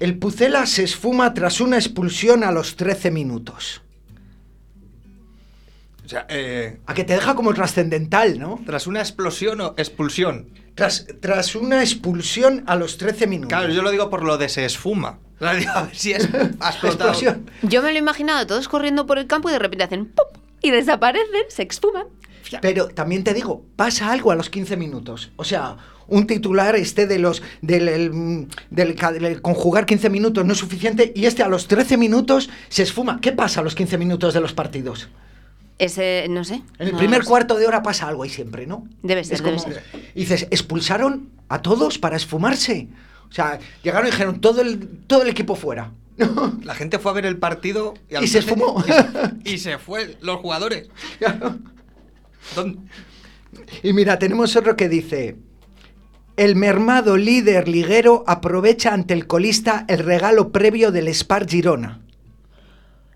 el 0.00 0.18
Pucela 0.18 0.66
se 0.66 0.82
esfuma 0.84 1.34
tras 1.34 1.60
una 1.60 1.76
expulsión 1.76 2.42
a 2.44 2.50
los 2.52 2.74
13 2.76 3.10
minutos. 3.12 3.80
O 6.04 6.08
sea, 6.08 6.26
eh, 6.28 6.78
A 6.86 6.94
que 6.94 7.04
te 7.04 7.14
deja 7.14 7.34
como 7.34 7.54
trascendental, 7.54 8.38
¿no? 8.38 8.60
tras 8.66 8.86
una 8.86 9.00
explosión 9.00 9.60
o 9.60 9.74
expulsión. 9.76 10.50
Tras, 10.74 11.06
tras 11.20 11.54
una 11.54 11.80
expulsión 11.82 12.64
a 12.66 12.76
los 12.76 12.98
13 12.98 13.26
minutos. 13.26 13.48
Claro, 13.56 13.72
yo 13.72 13.80
lo 13.82 13.90
digo 13.90 14.10
por 14.10 14.24
lo 14.24 14.36
de 14.38 14.48
se 14.48 14.64
esfuma. 14.64 15.18
A 15.40 15.52
ver 15.52 15.64
si 15.94 16.12
es, 16.12 16.28
ha 16.60 16.70
explotado. 16.70 17.10
Explosión. 17.10 17.50
Yo 17.62 17.80
me 17.82 17.90
lo 17.90 17.96
he 17.96 17.98
imaginado 18.00 18.46
todos 18.46 18.68
corriendo 18.68 19.06
por 19.06 19.18
el 19.18 19.26
campo 19.26 19.48
y 19.48 19.52
de 19.52 19.58
repente 19.58 19.84
hacen 19.84 20.06
¡pop! 20.06 20.36
y 20.62 20.70
desaparecen, 20.70 21.44
se 21.48 21.62
exfuman. 21.62 22.06
Pero 22.60 22.88
también 22.88 23.24
te 23.24 23.34
digo, 23.34 23.64
pasa 23.76 24.12
algo 24.12 24.30
a 24.30 24.34
los 24.36 24.50
15 24.50 24.76
minutos. 24.76 25.30
O 25.36 25.44
sea, 25.44 25.76
un 26.06 26.26
titular 26.26 26.76
este 26.76 27.06
de 27.06 27.18
los 27.18 27.42
del, 27.62 27.88
el- 27.88 28.48
del 28.70 28.94
del 28.96 29.42
conjugar 29.42 29.86
15 29.86 30.10
minutos 30.10 30.44
no 30.44 30.52
es 30.52 30.58
suficiente 30.58 31.12
y 31.16 31.24
este 31.26 31.42
a 31.42 31.48
los 31.48 31.66
13 31.68 31.96
minutos 31.96 32.50
se 32.68 32.82
esfuma. 32.82 33.20
¿Qué 33.20 33.32
pasa 33.32 33.60
a 33.60 33.62
los 33.64 33.74
15 33.74 33.96
minutos 33.98 34.34
de 34.34 34.40
los 34.40 34.52
partidos? 34.52 35.08
Ese, 35.78 36.26
no 36.30 36.44
sé. 36.44 36.62
En 36.78 36.86
el 36.88 36.92
no 36.92 36.98
primer 36.98 37.22
sé. 37.22 37.28
cuarto 37.28 37.56
de 37.56 37.66
hora 37.66 37.82
pasa 37.82 38.06
algo 38.08 38.22
ahí 38.22 38.30
siempre, 38.30 38.66
¿no? 38.66 38.86
Debe 39.02 39.24
ser, 39.24 39.34
Es 39.34 39.42
debe 39.42 39.56
como- 39.56 39.64
ser. 39.74 39.82
Y 40.14 40.20
dices, 40.20 40.46
expulsaron 40.50 41.30
a 41.48 41.62
todos 41.62 41.98
para 41.98 42.16
esfumarse. 42.16 42.88
O 43.28 43.32
sea, 43.32 43.58
llegaron 43.82 44.06
y 44.06 44.10
dijeron 44.12 44.40
todo 44.40 44.60
el, 44.60 44.88
todo 45.06 45.22
el 45.22 45.28
equipo 45.28 45.56
fuera. 45.56 45.90
La 46.62 46.76
gente 46.76 47.00
fue 47.00 47.10
a 47.10 47.14
ver 47.14 47.26
el 47.26 47.38
partido 47.38 47.94
y, 48.08 48.14
al 48.14 48.22
Y 48.24 48.28
se 48.28 48.38
esfumó. 48.38 48.84
Y, 49.44 49.58
se 49.58 49.78
fue 49.78 50.16
los 50.20 50.36
jugadores. 50.36 50.88
¿Dónde? 52.54 52.78
Y 53.82 53.92
mira, 53.92 54.18
tenemos 54.18 54.54
otro 54.54 54.76
que 54.76 54.88
dice, 54.88 55.36
el 56.36 56.54
mermado 56.56 57.16
líder 57.16 57.66
liguero 57.68 58.22
aprovecha 58.28 58.92
ante 58.92 59.14
el 59.14 59.26
colista 59.26 59.84
el 59.88 59.98
regalo 60.00 60.50
previo 60.52 60.92
del 60.92 61.12
Spar 61.12 61.48
Girona. 61.48 62.00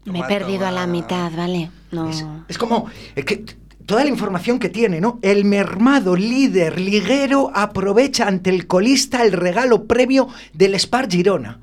Me 0.05 0.21
he 0.21 0.25
perdido 0.25 0.67
a 0.67 0.71
la 0.73 0.87
mitad, 0.87 1.31
¿vale? 1.37 1.71
No. 1.91 2.09
Es, 2.11 2.25
es 2.49 2.59
como 2.59 2.87
eh, 3.17 3.25
que 3.25 3.45
toda 3.87 4.03
la 4.05 4.11
información 4.11 4.59
que 4.59 4.69
tiene, 4.69 5.01
¿no? 5.01 5.19
El 5.23 5.45
mermado 5.47 6.15
líder 6.17 6.79
liguero 6.81 7.51
aprovecha 7.55 8.27
ante 8.29 8.51
el 8.51 8.67
colista 8.67 9.23
el 9.25 9.33
regalo 9.33 9.85
previo 9.85 10.29
del 10.53 10.79
Spar 10.79 11.11
Girona. 11.11 11.61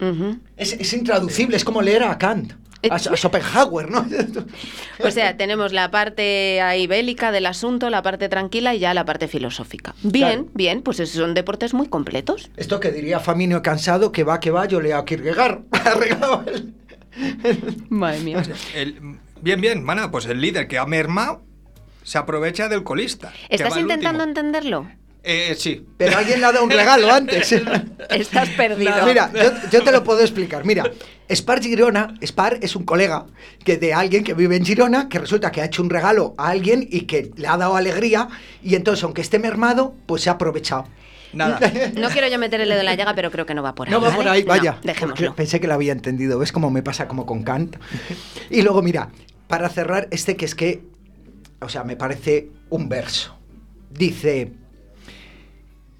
Ujú. 0.00 0.38
Es, 0.56 0.72
es 0.74 0.92
intraducible, 0.92 1.56
es 1.56 1.64
como 1.64 1.80
leer 1.80 2.02
a 2.02 2.18
Kant, 2.18 2.52
a, 2.90 2.94
a 2.96 2.98
Schopenhauer, 2.98 3.90
¿no? 3.90 4.04
O 5.04 5.10
sea, 5.10 5.36
tenemos 5.36 5.72
la 5.72 5.90
parte 5.90 6.60
ahí 6.60 6.86
bélica 6.86 7.32
del 7.32 7.46
asunto, 7.46 7.88
la 7.90 8.02
parte 8.02 8.28
tranquila 8.28 8.74
y 8.74 8.80
ya 8.80 8.92
la 8.92 9.04
parte 9.04 9.26
filosófica. 9.28 9.94
Bien, 10.02 10.28
Claro. 10.42 10.50
bien, 10.54 10.82
pues 10.82 11.00
esos 11.00 11.16
son 11.16 11.32
deportes 11.34 11.74
muy 11.74 11.88
completos. 11.88 12.50
Esto 12.56 12.80
que 12.80 12.90
diría 12.90 13.18
Faminio 13.20 13.62
cansado, 13.62 14.12
que 14.12 14.24
va, 14.24 14.40
que 14.40 14.50
va, 14.50 14.66
yo 14.66 14.80
leo 14.80 14.98
a 14.98 15.04
Kierkegaard. 15.04 15.60
Arreglado 15.72 16.44
el- 16.46 16.74
Madre 17.88 18.20
mía. 18.20 18.42
El- 18.74 19.18
bien, 19.40 19.60
bien, 19.60 19.82
mana, 19.82 20.10
pues 20.10 20.26
el 20.26 20.40
líder 20.40 20.68
que 20.68 20.78
ha 20.78 20.86
mermado 20.86 21.42
se 22.02 22.18
aprovecha 22.18 22.68
del 22.68 22.82
colista. 22.82 23.32
¿Estás 23.48 23.76
intentando 23.76 24.24
entenderlo? 24.24 24.86
Eh, 25.26 25.54
sí. 25.58 25.86
Pero 25.96 26.18
alguien 26.18 26.38
le 26.40 26.46
ha 26.46 26.52
dado 26.52 26.64
un 26.64 26.70
regalo 26.70 27.10
antes. 27.10 27.50
Estás 28.10 28.50
perdido. 28.50 29.06
Mira, 29.06 29.30
yo, 29.32 29.52
yo 29.70 29.82
te 29.82 29.90
lo 29.90 30.04
puedo 30.04 30.20
explicar. 30.20 30.66
Mira, 30.66 30.84
Spar 31.34 31.62
Girona, 31.62 32.14
Spar 32.22 32.58
es 32.60 32.76
un 32.76 32.84
colega 32.84 33.24
que 33.64 33.78
de 33.78 33.94
alguien 33.94 34.22
que 34.22 34.34
vive 34.34 34.56
en 34.56 34.66
Girona, 34.66 35.08
que 35.08 35.18
resulta 35.18 35.50
que 35.50 35.62
ha 35.62 35.64
hecho 35.64 35.82
un 35.82 35.88
regalo 35.88 36.34
a 36.36 36.50
alguien 36.50 36.86
y 36.90 37.02
que 37.02 37.30
le 37.36 37.48
ha 37.48 37.56
dado 37.56 37.74
alegría, 37.74 38.28
y 38.62 38.74
entonces, 38.74 39.02
aunque 39.02 39.22
esté 39.22 39.38
mermado, 39.38 39.94
pues 40.04 40.22
se 40.22 40.28
ha 40.28 40.34
aprovechado. 40.34 40.86
Nada. 41.34 41.58
No 41.96 42.08
quiero 42.10 42.28
yo 42.28 42.38
meter 42.38 42.60
el 42.60 42.68
dedo 42.68 42.80
en 42.80 42.86
la 42.86 42.94
llaga, 42.94 43.14
pero 43.14 43.30
creo 43.30 43.46
que 43.46 43.54
no 43.54 43.62
va 43.62 43.74
por 43.74 43.88
ahí. 43.88 43.92
No 43.92 44.00
va 44.00 44.08
¿vale? 44.08 44.16
por 44.16 44.28
ahí, 44.28 44.42
No, 44.42 44.48
vaya. 44.48 44.78
dejémoslo. 44.82 45.34
Pensé 45.34 45.60
que 45.60 45.66
lo 45.66 45.74
había 45.74 45.92
entendido. 45.92 46.38
¿Ves 46.38 46.52
cómo 46.52 46.70
me 46.70 46.82
pasa 46.82 47.08
como 47.08 47.26
con 47.26 47.42
Kant? 47.42 47.76
Y 48.50 48.62
luego, 48.62 48.82
mira, 48.82 49.10
para 49.48 49.68
cerrar, 49.68 50.08
este 50.10 50.36
que 50.36 50.44
es 50.44 50.54
que, 50.54 50.82
o 51.60 51.68
sea, 51.68 51.84
me 51.84 51.96
parece 51.96 52.50
un 52.70 52.88
verso. 52.88 53.36
Dice, 53.90 54.52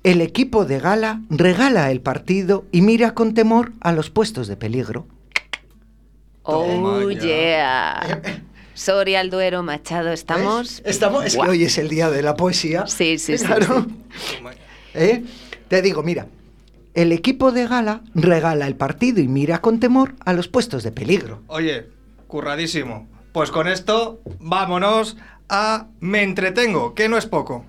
el 0.02 0.20
equipo 0.20 0.64
de 0.64 0.80
gala 0.80 1.20
regala 1.30 1.90
el 1.90 2.00
partido 2.00 2.64
y 2.72 2.82
mira 2.82 3.14
con 3.14 3.34
temor 3.34 3.72
a 3.80 3.92
los 3.92 4.10
puestos 4.10 4.48
de 4.48 4.56
peligro. 4.56 5.06
Oh, 6.42 7.10
yeah. 7.10 8.20
Soria, 8.74 9.20
al 9.20 9.30
Duero, 9.30 9.62
Machado, 9.62 10.12
estamos. 10.12 10.82
¿Ves? 10.84 10.94
Estamos, 10.96 11.24
es 11.24 11.36
que 11.36 11.40
hoy 11.48 11.64
es 11.64 11.78
el 11.78 11.88
día 11.88 12.10
de 12.10 12.22
la 12.22 12.34
poesía. 12.34 12.86
Sí, 12.86 13.18
sí, 13.18 13.38
sí, 13.38 13.44
Claro. 13.46 13.86
¿Eh? 14.94 15.24
Te 15.68 15.82
digo, 15.82 16.02
mira, 16.02 16.28
el 16.94 17.12
equipo 17.12 17.50
de 17.52 17.66
gala 17.66 18.02
regala 18.14 18.66
el 18.66 18.76
partido 18.76 19.20
y 19.20 19.28
mira 19.28 19.60
con 19.60 19.80
temor 19.80 20.14
a 20.24 20.32
los 20.32 20.48
puestos 20.48 20.82
de 20.84 20.92
peligro. 20.92 21.42
Oye, 21.48 21.88
curradísimo. 22.28 23.08
Pues 23.32 23.50
con 23.50 23.66
esto, 23.66 24.20
vámonos 24.38 25.16
a 25.48 25.88
Me 26.00 26.22
entretengo, 26.22 26.94
que 26.94 27.08
no 27.08 27.18
es 27.18 27.26
poco. 27.26 27.64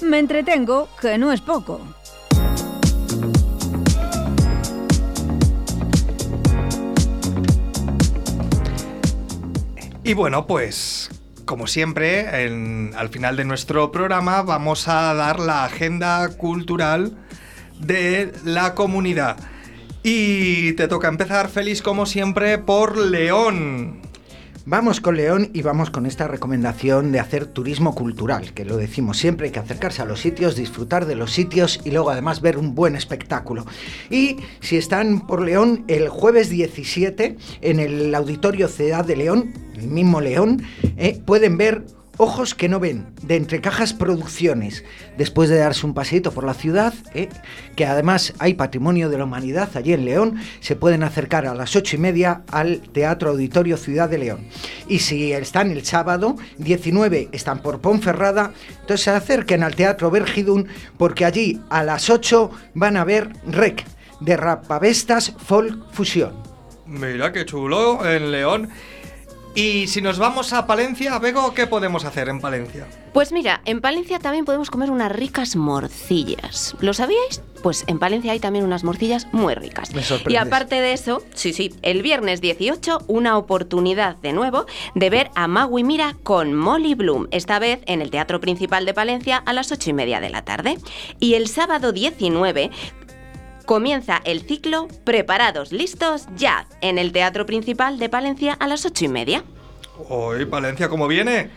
Me 0.00 0.20
entretengo, 0.20 0.88
que 1.00 1.18
no 1.18 1.32
es 1.32 1.40
poco. 1.40 1.80
Y 10.08 10.14
bueno, 10.14 10.46
pues 10.46 11.10
como 11.44 11.66
siempre, 11.66 12.28
al 12.96 13.08
final 13.10 13.36
de 13.36 13.44
nuestro 13.44 13.92
programa 13.92 14.40
vamos 14.40 14.88
a 14.88 15.12
dar 15.12 15.38
la 15.38 15.66
agenda 15.66 16.26
cultural 16.30 17.12
de 17.78 18.32
la 18.42 18.74
comunidad. 18.74 19.36
Y 20.02 20.72
te 20.72 20.88
toca 20.88 21.08
empezar 21.08 21.50
feliz 21.50 21.82
como 21.82 22.06
siempre 22.06 22.56
por 22.56 22.96
León. 22.96 24.00
Vamos 24.70 25.00
con 25.00 25.16
León 25.16 25.48
y 25.54 25.62
vamos 25.62 25.88
con 25.88 26.04
esta 26.04 26.28
recomendación 26.28 27.10
de 27.10 27.20
hacer 27.20 27.46
turismo 27.46 27.94
cultural, 27.94 28.52
que 28.52 28.66
lo 28.66 28.76
decimos 28.76 29.16
siempre, 29.16 29.46
hay 29.46 29.50
que 29.50 29.60
acercarse 29.60 30.02
a 30.02 30.04
los 30.04 30.20
sitios, 30.20 30.56
disfrutar 30.56 31.06
de 31.06 31.14
los 31.14 31.32
sitios 31.32 31.80
y 31.86 31.90
luego 31.90 32.10
además 32.10 32.42
ver 32.42 32.58
un 32.58 32.74
buen 32.74 32.94
espectáculo. 32.94 33.64
Y 34.10 34.36
si 34.60 34.76
están 34.76 35.26
por 35.26 35.40
León, 35.40 35.84
el 35.88 36.10
jueves 36.10 36.50
17, 36.50 37.38
en 37.62 37.80
el 37.80 38.14
Auditorio 38.14 38.68
Ciudad 38.68 39.06
de 39.06 39.16
León, 39.16 39.54
el 39.74 39.88
mismo 39.88 40.20
León, 40.20 40.62
eh, 40.98 41.18
pueden 41.24 41.56
ver 41.56 41.86
Ojos 42.20 42.56
que 42.56 42.68
no 42.68 42.80
ven, 42.80 43.06
de 43.22 43.36
Entrecajas 43.36 43.92
Producciones, 43.92 44.84
después 45.16 45.48
de 45.48 45.58
darse 45.58 45.86
un 45.86 45.94
paseito 45.94 46.32
por 46.32 46.42
la 46.42 46.52
ciudad, 46.52 46.92
eh, 47.14 47.28
que 47.76 47.86
además 47.86 48.34
hay 48.40 48.54
patrimonio 48.54 49.08
de 49.08 49.18
la 49.18 49.24
humanidad 49.24 49.70
allí 49.76 49.92
en 49.92 50.04
León, 50.04 50.34
se 50.58 50.74
pueden 50.74 51.04
acercar 51.04 51.46
a 51.46 51.54
las 51.54 51.76
ocho 51.76 51.94
y 51.94 52.00
media 52.00 52.42
al 52.50 52.80
Teatro 52.80 53.30
Auditorio 53.30 53.76
Ciudad 53.76 54.08
de 54.08 54.18
León. 54.18 54.48
Y 54.88 54.98
si 54.98 55.32
están 55.32 55.70
el 55.70 55.84
sábado 55.84 56.34
19, 56.58 57.28
están 57.30 57.62
por 57.62 57.80
Ponferrada, 57.80 58.52
entonces 58.80 59.02
se 59.02 59.10
acerquen 59.10 59.62
al 59.62 59.76
Teatro 59.76 60.10
Vergidun, 60.10 60.66
porque 60.96 61.24
allí 61.24 61.60
a 61.70 61.84
las 61.84 62.10
8 62.10 62.50
van 62.74 62.96
a 62.96 63.04
ver 63.04 63.30
Rec, 63.46 63.84
de 64.18 64.36
Rapavestas 64.36 65.34
Folk 65.38 65.92
Fusión. 65.92 66.32
Mira 66.84 67.32
qué 67.32 67.44
chulo 67.44 68.04
en 68.04 68.32
León. 68.32 68.70
Y 69.58 69.88
si 69.88 70.00
nos 70.00 70.20
vamos 70.20 70.52
a 70.52 70.68
Palencia, 70.68 71.18
Bego, 71.18 71.52
¿qué 71.52 71.66
podemos 71.66 72.04
hacer 72.04 72.28
en 72.28 72.40
Palencia? 72.40 72.86
Pues 73.12 73.32
mira, 73.32 73.60
en 73.64 73.80
Palencia 73.80 74.20
también 74.20 74.44
podemos 74.44 74.70
comer 74.70 74.88
unas 74.88 75.10
ricas 75.10 75.56
morcillas. 75.56 76.76
¿Lo 76.78 76.94
sabíais? 76.94 77.42
Pues 77.60 77.82
en 77.88 77.98
Palencia 77.98 78.30
hay 78.30 78.38
también 78.38 78.64
unas 78.64 78.84
morcillas 78.84 79.26
muy 79.32 79.56
ricas. 79.56 79.92
Me 79.94 80.02
y 80.28 80.36
aparte 80.36 80.76
de 80.76 80.92
eso, 80.92 81.24
sí, 81.34 81.52
sí, 81.52 81.74
el 81.82 82.02
viernes 82.02 82.40
18, 82.40 83.06
una 83.08 83.36
oportunidad 83.36 84.14
de 84.18 84.32
nuevo 84.32 84.66
de 84.94 85.10
ver 85.10 85.32
a 85.34 85.48
Magui 85.48 85.82
Mira 85.82 86.14
con 86.22 86.54
Molly 86.54 86.94
Bloom, 86.94 87.26
esta 87.32 87.58
vez 87.58 87.80
en 87.86 88.00
el 88.00 88.12
Teatro 88.12 88.38
Principal 88.38 88.86
de 88.86 88.94
Palencia 88.94 89.38
a 89.38 89.52
las 89.52 89.72
8 89.72 89.90
y 89.90 89.92
media 89.92 90.20
de 90.20 90.30
la 90.30 90.44
tarde. 90.44 90.78
Y 91.18 91.34
el 91.34 91.48
sábado 91.48 91.90
19 91.90 92.70
comienza 93.68 94.22
el 94.24 94.40
ciclo 94.40 94.88
Preparados, 95.04 95.72
listos, 95.72 96.26
ya, 96.38 96.66
en 96.80 96.96
el 96.96 97.12
Teatro 97.12 97.44
Principal 97.44 97.98
de 97.98 98.08
Palencia 98.08 98.54
a 98.54 98.66
las 98.66 98.86
8 98.86 99.04
y 99.04 99.08
media. 99.08 99.44
Hoy, 100.08 100.46
Palencia, 100.46 100.88
¿cómo 100.88 101.06
viene? 101.06 101.50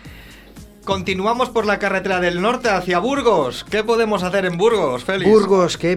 Continuamos 0.83 1.49
por 1.49 1.65
la 1.65 1.79
carretera 1.79 2.19
del 2.19 2.41
norte 2.41 2.67
hacia 2.67 2.99
Burgos. 2.99 3.63
¿Qué 3.63 3.85
podemos 3.85 4.23
hacer 4.23 4.43
en 4.43 4.57
Burgos, 4.57 5.05
Félix? 5.05 5.31
Burgos, 5.31 5.77
que 5.77 5.95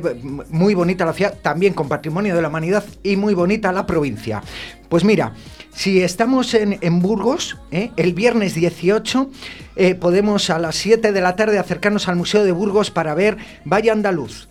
muy 0.50 0.74
bonita 0.76 1.04
la 1.04 1.14
ciudad, 1.14 1.36
también 1.42 1.74
con 1.74 1.88
patrimonio 1.88 2.36
de 2.36 2.42
la 2.42 2.48
humanidad 2.48 2.84
y 3.02 3.16
muy 3.16 3.34
bonita 3.34 3.72
la 3.72 3.84
provincia. 3.84 4.40
Pues 4.88 5.02
mira, 5.02 5.32
si 5.74 6.00
estamos 6.00 6.54
en, 6.54 6.78
en 6.80 7.00
Burgos, 7.00 7.58
¿eh? 7.72 7.90
el 7.96 8.14
viernes 8.14 8.54
18, 8.54 9.30
eh, 9.74 9.96
podemos 9.96 10.48
a 10.50 10.60
las 10.60 10.76
7 10.76 11.10
de 11.10 11.20
la 11.20 11.34
tarde 11.34 11.58
acercarnos 11.58 12.06
al 12.06 12.14
Museo 12.14 12.44
de 12.44 12.52
Burgos 12.52 12.92
para 12.92 13.14
ver 13.14 13.36
Valle 13.64 13.90
Andaluz. 13.90 14.46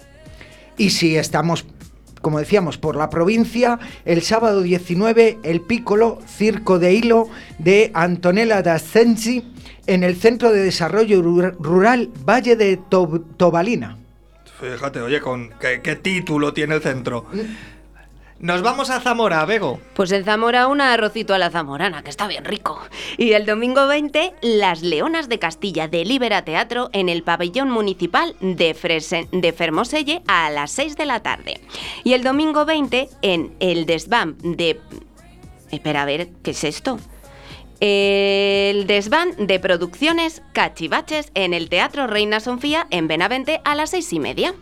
Y 0.77 0.89
si 0.91 1.15
estamos, 1.17 1.65
como 2.21 2.39
decíamos, 2.39 2.77
por 2.77 2.95
la 2.95 3.09
provincia, 3.09 3.79
el 4.05 4.21
sábado 4.21 4.61
19, 4.61 5.39
el 5.43 5.61
Piccolo 5.61 6.19
Circo 6.27 6.79
de 6.79 6.93
Hilo 6.93 7.29
de 7.59 7.91
Antonella 7.93 8.61
d'Ascensi 8.61 9.43
en 9.85 10.03
el 10.03 10.15
Centro 10.15 10.51
de 10.51 10.63
Desarrollo 10.63 11.21
Rura- 11.21 11.53
Rural 11.59 12.09
Valle 12.27 12.55
de 12.55 12.77
To- 12.77 13.23
Tobalina. 13.37 13.97
Fíjate, 14.59 15.01
oye, 15.01 15.19
con 15.19 15.49
qué, 15.59 15.81
qué 15.83 15.95
título 15.97 16.53
tiene 16.53 16.75
el 16.75 16.81
centro. 16.81 17.25
Nos 18.43 18.61
vamos 18.61 18.89
a 18.89 18.99
Zamora, 18.99 19.45
Bego. 19.45 19.79
Pues 19.93 20.11
en 20.11 20.25
Zamora 20.25 20.67
un 20.67 20.81
arrocito 20.81 21.33
a 21.33 21.37
la 21.37 21.49
zamorana, 21.49 22.03
que 22.03 22.09
está 22.09 22.27
bien 22.27 22.43
rico. 22.43 22.77
Y 23.17 23.31
el 23.31 23.45
domingo 23.45 23.87
20, 23.87 24.33
Las 24.41 24.81
Leonas 24.81 25.29
de 25.29 25.39
Castilla 25.39 25.87
de 25.87 26.03
Libera 26.03 26.43
Teatro 26.43 26.89
en 26.91 27.07
el 27.07 27.23
pabellón 27.23 27.69
municipal 27.69 28.35
de, 28.41 28.75
Fresen- 28.75 29.29
de 29.31 29.53
Fermoselle 29.53 30.23
a 30.27 30.49
las 30.49 30.71
6 30.71 30.97
de 30.97 31.05
la 31.05 31.21
tarde. 31.21 31.61
Y 32.03 32.11
el 32.15 32.23
domingo 32.23 32.65
20, 32.65 33.07
en 33.21 33.55
el 33.61 33.85
desván 33.85 34.35
de... 34.41 34.77
Espera, 35.71 36.01
a 36.01 36.05
ver, 36.05 36.27
¿qué 36.43 36.51
es 36.51 36.65
esto? 36.65 36.99
El 37.79 38.85
desván 38.87 39.47
de 39.47 39.57
producciones 39.61 40.41
Cachivaches 40.51 41.31
en 41.33 41.53
el 41.53 41.69
Teatro 41.69 42.07
Reina 42.07 42.41
Sofía 42.41 42.87
en 42.89 43.07
Benavente 43.07 43.61
a 43.63 43.73
las 43.75 43.91
seis 43.91 44.11
y 44.11 44.19
media. 44.19 44.53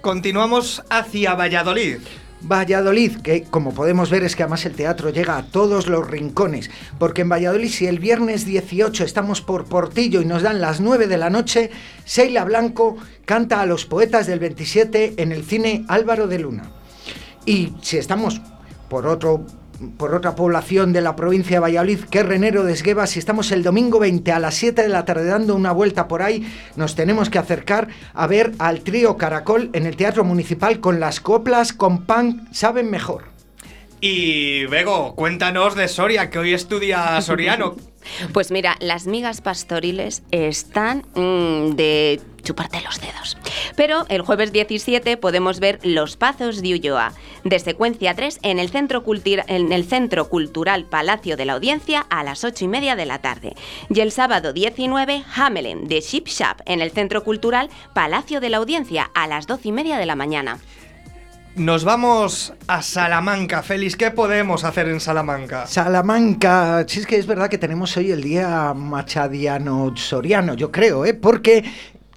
Continuamos 0.00 0.82
hacia 0.90 1.34
Valladolid. 1.34 1.98
Valladolid, 2.46 3.16
que 3.22 3.44
como 3.44 3.72
podemos 3.72 4.10
ver 4.10 4.22
es 4.24 4.36
que 4.36 4.42
además 4.42 4.66
el 4.66 4.74
teatro 4.74 5.10
llega 5.10 5.36
a 5.36 5.46
todos 5.46 5.86
los 5.86 6.06
rincones, 6.06 6.70
porque 6.98 7.22
en 7.22 7.30
Valladolid 7.30 7.70
si 7.70 7.86
el 7.86 7.98
viernes 7.98 8.44
18 8.44 9.04
estamos 9.04 9.40
por 9.40 9.64
Portillo 9.64 10.20
y 10.20 10.26
nos 10.26 10.42
dan 10.42 10.60
las 10.60 10.80
9 10.80 11.06
de 11.06 11.16
la 11.16 11.30
noche, 11.30 11.70
Seila 12.04 12.44
Blanco 12.44 12.96
canta 13.24 13.60
a 13.60 13.66
los 13.66 13.86
poetas 13.86 14.26
del 14.26 14.40
27 14.40 15.14
en 15.16 15.32
el 15.32 15.44
cine 15.44 15.84
Álvaro 15.88 16.26
de 16.26 16.38
Luna. 16.38 16.70
Y 17.46 17.72
si 17.80 17.96
estamos 17.96 18.40
por 18.88 19.06
otro 19.06 19.46
por 19.96 20.14
otra 20.14 20.34
población 20.34 20.92
de 20.92 21.00
la 21.00 21.16
provincia 21.16 21.56
de 21.56 21.60
Valladolid, 21.60 22.00
que 22.10 22.20
es 22.20 22.26
Renero 22.26 22.64
de 22.64 22.72
Esgueva, 22.72 23.06
si 23.06 23.18
estamos 23.18 23.52
el 23.52 23.62
domingo 23.62 23.98
20 23.98 24.32
a 24.32 24.38
las 24.38 24.54
7 24.54 24.82
de 24.82 24.88
la 24.88 25.04
tarde 25.04 25.26
dando 25.26 25.54
una 25.54 25.72
vuelta 25.72 26.08
por 26.08 26.22
ahí, 26.22 26.46
nos 26.76 26.94
tenemos 26.94 27.30
que 27.30 27.38
acercar 27.38 27.88
a 28.12 28.26
ver 28.26 28.52
al 28.58 28.80
trío 28.80 29.16
Caracol 29.16 29.70
en 29.72 29.86
el 29.86 29.96
Teatro 29.96 30.24
Municipal 30.24 30.80
con 30.80 31.00
las 31.00 31.20
coplas 31.20 31.72
con 31.72 32.06
pan 32.06 32.48
saben 32.52 32.90
mejor. 32.90 33.24
Y 34.00 34.66
Bego, 34.66 35.14
cuéntanos 35.14 35.74
de 35.74 35.88
Soria, 35.88 36.28
que 36.28 36.38
hoy 36.38 36.52
estudia 36.52 37.20
Soriano. 37.22 37.76
Pues 38.32 38.50
mira, 38.50 38.76
las 38.80 39.06
migas 39.06 39.40
pastoriles 39.40 40.22
están 40.30 41.04
mm, 41.14 41.74
de 41.76 42.20
chuparte 42.44 42.80
los 42.82 43.00
dedos. 43.00 43.36
Pero 43.74 44.06
el 44.08 44.22
jueves 44.22 44.52
17 44.52 45.16
podemos 45.16 45.58
ver 45.58 45.80
Los 45.82 46.16
Pazos 46.16 46.62
de 46.62 46.74
Ulloa, 46.74 47.12
de 47.42 47.58
secuencia 47.58 48.14
3, 48.14 48.38
en 48.42 48.58
el 48.58 48.68
Centro, 48.68 49.02
en 49.46 49.72
el 49.72 49.84
Centro 49.84 50.28
Cultural 50.28 50.84
Palacio 50.84 51.36
de 51.36 51.46
la 51.46 51.54
Audiencia 51.54 52.06
a 52.10 52.22
las 52.22 52.44
8 52.44 52.66
y 52.66 52.68
media 52.68 52.94
de 52.96 53.06
la 53.06 53.20
tarde. 53.20 53.54
Y 53.88 54.00
el 54.00 54.12
sábado 54.12 54.52
19, 54.52 55.24
Hamelin, 55.34 55.88
de 55.88 56.00
Ship 56.00 56.26
Shop, 56.26 56.60
en 56.66 56.80
el 56.80 56.92
Centro 56.92 57.24
Cultural 57.24 57.70
Palacio 57.94 58.40
de 58.40 58.50
la 58.50 58.58
Audiencia 58.58 59.10
a 59.14 59.26
las 59.26 59.46
12 59.46 59.68
y 59.68 59.72
media 59.72 59.98
de 59.98 60.06
la 60.06 60.14
mañana. 60.14 60.58
Nos 61.56 61.84
vamos 61.84 62.52
a 62.66 62.82
Salamanca, 62.82 63.62
Félix. 63.62 63.96
¿Qué 63.96 64.10
podemos 64.10 64.64
hacer 64.64 64.88
en 64.88 64.98
Salamanca? 64.98 65.68
Salamanca, 65.68 66.84
si 66.88 66.98
es 66.98 67.06
que 67.06 67.16
es 67.16 67.28
verdad 67.28 67.48
que 67.48 67.58
tenemos 67.58 67.96
hoy 67.96 68.10
el 68.10 68.22
día 68.22 68.74
machadiano 68.74 69.96
soriano, 69.96 70.54
yo 70.54 70.72
creo, 70.72 71.04
¿eh? 71.04 71.14
porque 71.14 71.62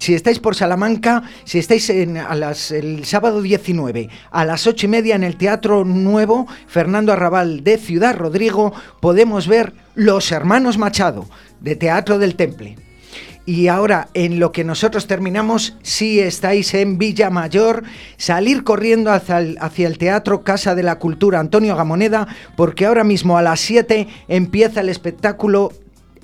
si 0.00 0.14
estáis 0.14 0.40
por 0.40 0.56
Salamanca, 0.56 1.22
si 1.44 1.60
estáis 1.60 1.88
en, 1.88 2.16
a 2.16 2.34
las, 2.34 2.72
el 2.72 3.04
sábado 3.04 3.40
19 3.40 4.08
a 4.32 4.44
las 4.44 4.66
ocho 4.66 4.86
y 4.86 4.88
media 4.88 5.14
en 5.14 5.22
el 5.22 5.36
Teatro 5.36 5.84
Nuevo 5.84 6.48
Fernando 6.66 7.12
Arrabal 7.12 7.62
de 7.62 7.78
Ciudad 7.78 8.16
Rodrigo, 8.16 8.72
podemos 9.00 9.46
ver 9.46 9.72
Los 9.94 10.32
Hermanos 10.32 10.78
Machado, 10.78 11.28
de 11.60 11.76
Teatro 11.76 12.18
del 12.18 12.34
Temple. 12.34 12.87
Y 13.48 13.68
ahora, 13.68 14.08
en 14.12 14.40
lo 14.40 14.52
que 14.52 14.62
nosotros 14.62 15.06
terminamos, 15.06 15.74
si 15.80 16.20
estáis 16.20 16.74
en 16.74 16.98
Villa 16.98 17.30
Mayor, 17.30 17.82
salir 18.18 18.62
corriendo 18.62 19.10
hacia 19.10 19.38
el, 19.38 19.96
Teatro 19.96 20.42
Casa 20.44 20.74
de 20.74 20.82
la 20.82 20.98
Cultura 20.98 21.40
Antonio 21.40 21.74
Gamoneda, 21.74 22.28
porque 22.58 22.84
ahora 22.84 23.04
mismo 23.04 23.38
a 23.38 23.42
las 23.42 23.60
7 23.60 24.06
empieza 24.28 24.82
el 24.82 24.90
espectáculo 24.90 25.72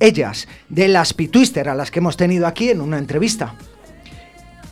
Ellas, 0.01 0.49
de 0.69 0.89
las 0.89 1.15
Pitwister, 1.15 1.71
a 1.71 1.75
las 1.75 1.91
que 1.91 2.01
hemos 2.01 2.19
tenido 2.19 2.47
aquí 2.47 2.69
en 2.69 2.83
una 2.83 2.99
entrevista. 2.99 3.55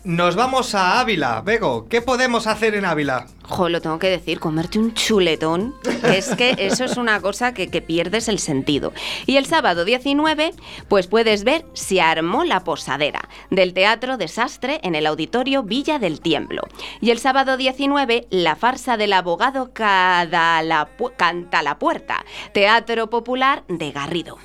Nos 0.05 0.35
vamos 0.35 0.75
a 0.75 0.99
Ávila, 0.99 1.43
Bego. 1.43 1.87
¿Qué 1.89 2.03
podemos 2.03 2.49
hacer 2.49 2.75
en 2.75 2.85
Ávila? 2.85 3.29
Jo, 3.45 3.69
lo 3.69 3.81
tengo 3.81 4.01
que 4.01 4.11
decir, 4.11 4.41
comerte 4.41 4.81
un 4.81 4.95
chuletón, 4.95 5.77
es 6.03 6.35
que 6.35 6.57
eso 6.59 6.85
es 6.85 6.97
una 6.97 7.21
cosa 7.21 7.55
que, 7.55 7.69
que 7.69 7.83
pierdes 7.83 8.27
el 8.27 8.41
sentido. 8.41 8.93
Y 9.27 9.37
el 9.37 9.47
sábado 9.47 9.85
19, 9.85 10.55
pues 10.89 11.07
puedes 11.07 11.45
ver 11.45 11.67
Se 11.75 12.01
armó 12.01 12.43
la 12.43 12.65
posadera, 12.65 13.29
del 13.51 13.75
Teatro 13.75 14.17
Desastre 14.17 14.81
en 14.83 14.97
el 14.97 15.07
Auditorio 15.07 15.63
Villa 15.63 16.01
del 16.01 16.21
Tiemblo. 16.21 16.63
Y 17.01 17.11
el 17.11 17.21
sábado 17.21 17.57
19, 17.57 18.27
la 18.31 18.57
farsa 18.57 18.97
del 18.97 19.13
abogado 19.13 19.71
la 19.77 20.89
Canta 21.17 21.63
la 21.63 21.79
Puerta, 21.79 22.25
Teatro 22.53 23.09
Popular 23.09 23.63
de 23.69 23.93
Garrido. 23.93 24.39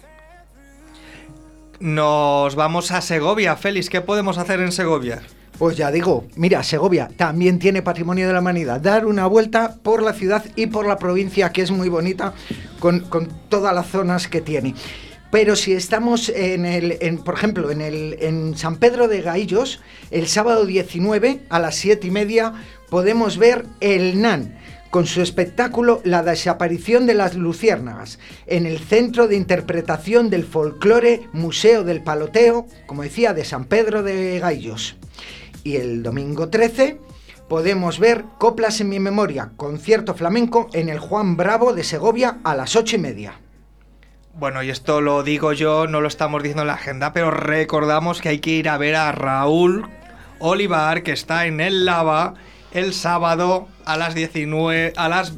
Nos 1.79 2.53
vamos 2.53 2.91
a 2.91 3.01
Segovia, 3.01 3.55
Félix. 3.55 3.89
¿Qué 3.89 4.01
podemos 4.01 4.37
hacer 4.37 4.59
en 4.59 4.71
Segovia? 4.71 5.23
Pues 5.57 5.75
ya 5.75 5.91
digo, 5.91 6.27
mira, 6.35 6.61
Segovia 6.61 7.09
también 7.17 7.57
tiene 7.57 7.81
patrimonio 7.81 8.27
de 8.27 8.33
la 8.33 8.41
humanidad. 8.41 8.79
Dar 8.79 9.07
una 9.07 9.25
vuelta 9.25 9.75
por 9.81 10.03
la 10.03 10.13
ciudad 10.13 10.45
y 10.55 10.67
por 10.67 10.85
la 10.85 10.99
provincia, 10.99 11.51
que 11.51 11.63
es 11.63 11.71
muy 11.71 11.89
bonita, 11.89 12.33
con, 12.79 13.07
todas 13.49 13.73
las 13.73 13.87
zonas 13.87 14.27
que 14.27 14.41
tiene. 14.41 14.75
Pero 15.31 15.55
si 15.55 15.73
estamos 15.73 16.29
en 16.29 16.65
el, 16.65 17.19
por 17.25 17.33
ejemplo, 17.33 17.71
en, 17.71 17.81
el, 17.81 18.17
en 18.21 18.55
San 18.55 18.77
Pedro 18.77 19.07
de 19.07 19.21
Gaillos, 19.21 19.81
el 20.11 20.27
sábado 20.27 20.65
19 20.65 21.41
a 21.49 21.59
las 21.59 21.75
7 21.75 22.05
y 22.05 22.11
media 22.11 22.53
podemos 22.89 23.37
ver 23.37 23.65
el 23.79 24.21
NAN 24.21 24.55
con 24.89 25.05
su 25.05 25.21
espectáculo 25.21 26.01
La 26.05 26.23
desaparición 26.23 27.05
de 27.07 27.13
las 27.13 27.35
luciérnagas 27.35 28.19
en 28.45 28.65
el 28.65 28.79
Centro 28.79 29.27
de 29.27 29.35
Interpretación 29.35 30.29
del 30.29 30.45
Folclore 30.45 31.27
Museo 31.33 31.83
del 31.83 32.03
Paloteo, 32.03 32.67
como 32.85 33.03
decía, 33.03 33.33
de 33.33 33.43
San 33.43 33.65
Pedro 33.65 34.03
de 34.03 34.39
Gaillos. 34.39 34.95
Y 35.67 35.75
el 35.75 36.01
domingo 36.01 36.47
13 36.47 36.97
podemos 37.49 37.99
ver 37.99 38.23
Coplas 38.37 38.79
en 38.79 38.87
mi 38.87 39.01
memoria, 39.01 39.51
concierto 39.57 40.13
flamenco 40.13 40.69
en 40.71 40.87
el 40.87 40.97
Juan 40.97 41.35
Bravo 41.35 41.73
de 41.73 41.83
Segovia 41.83 42.37
a 42.45 42.55
las 42.55 42.77
8 42.77 42.95
y 42.95 42.99
media. 42.99 43.41
Bueno, 44.33 44.63
y 44.63 44.69
esto 44.69 45.01
lo 45.01 45.23
digo 45.23 45.51
yo, 45.51 45.85
no 45.85 45.99
lo 45.99 46.07
estamos 46.07 46.41
diciendo 46.41 46.61
en 46.61 46.67
la 46.67 46.75
agenda, 46.75 47.11
pero 47.11 47.31
recordamos 47.31 48.21
que 48.21 48.29
hay 48.29 48.39
que 48.39 48.51
ir 48.51 48.69
a 48.69 48.77
ver 48.77 48.95
a 48.95 49.11
Raúl 49.11 49.89
Olivar, 50.39 51.03
que 51.03 51.11
está 51.11 51.47
en 51.47 51.59
el 51.59 51.83
Lava 51.83 52.35
el 52.71 52.93
sábado 52.93 53.67
a 53.83 53.97
las 53.97 54.15
19, 54.15 54.93
a 54.95 55.09
las 55.09 55.33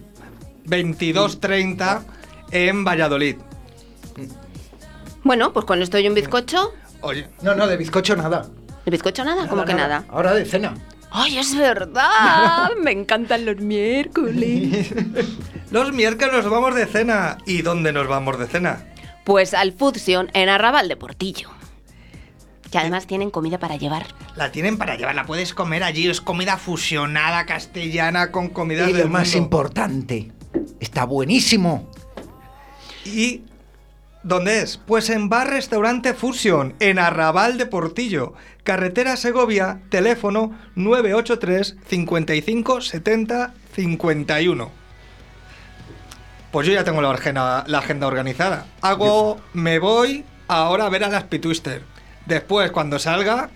22.30 0.67 2.03
en 2.51 2.85
Valladolid. 2.85 3.37
Bueno, 5.23 5.53
pues 5.53 5.65
con 5.65 5.81
esto 5.81 5.97
y 5.97 6.07
un 6.07 6.13
bizcocho. 6.13 6.71
Oye, 7.01 7.27
No, 7.41 7.55
no, 7.55 7.65
de 7.65 7.77
bizcocho 7.77 8.15
nada. 8.15 8.45
¿El 8.89 8.93
bizcocho 8.93 9.23
nada? 9.23 9.47
¿Cómo 9.47 9.65
que 9.65 9.75
nada? 9.75 10.03
Ahora 10.09 10.33
de 10.33 10.45
cena. 10.45 10.73
¡Ay, 11.11 11.37
es 11.37 11.55
verdad! 11.55 12.71
Me 12.83 12.89
encantan 12.89 13.45
los 13.45 13.57
miércoles. 13.57 14.91
los 15.71 15.93
miércoles 15.93 16.33
nos 16.33 16.49
vamos 16.49 16.73
de 16.73 16.87
cena. 16.87 17.37
¿Y 17.45 17.61
dónde 17.61 17.93
nos 17.93 18.07
vamos 18.07 18.39
de 18.39 18.47
cena? 18.47 18.87
Pues 19.25 19.53
al 19.53 19.73
Fusion 19.73 20.31
en 20.33 20.49
Arrabal 20.49 20.87
de 20.87 20.95
Portillo. 20.95 21.51
Que 22.71 22.79
además 22.79 23.05
tienen 23.05 23.29
comida 23.29 23.59
para 23.59 23.75
llevar. 23.75 24.07
La 24.35 24.51
tienen 24.51 24.79
para 24.79 24.95
llevar, 24.95 25.13
la 25.13 25.27
puedes 25.27 25.53
comer 25.53 25.83
allí, 25.83 26.09
es 26.09 26.19
comida 26.19 26.57
fusionada 26.57 27.45
castellana 27.45 28.31
con 28.31 28.49
comidas 28.49 28.89
Y 28.89 28.93
del 28.93 29.03
lo 29.03 29.09
más 29.09 29.35
importante, 29.35 30.31
está 30.79 31.03
buenísimo. 31.03 31.87
¿Y 33.05 33.43
dónde 34.23 34.61
es? 34.61 34.77
Pues 34.77 35.09
en 35.09 35.29
Bar 35.29 35.49
Restaurante 35.49 36.13
Fusion, 36.13 36.75
en 36.79 36.99
Arrabal 36.99 37.57
de 37.57 37.65
Portillo, 37.65 38.33
carretera 38.63 39.17
Segovia, 39.17 39.81
teléfono 39.89 40.57
983 40.75 41.77
55 41.87 42.81
70 42.81 43.53
51. 43.73 44.71
Pues 46.51 46.67
yo 46.67 46.73
ya 46.73 46.83
tengo 46.83 47.01
la 47.01 47.11
agenda, 47.11 47.63
la 47.67 47.77
agenda 47.77 48.07
organizada. 48.07 48.65
Hago, 48.81 49.39
me 49.53 49.79
voy 49.79 50.25
ahora 50.47 50.85
a 50.85 50.89
ver 50.89 51.03
a 51.03 51.09
las 51.09 51.23
Pitwister. 51.25 51.83
Después, 52.25 52.71
cuando 52.71 52.97
salga, 52.99 53.49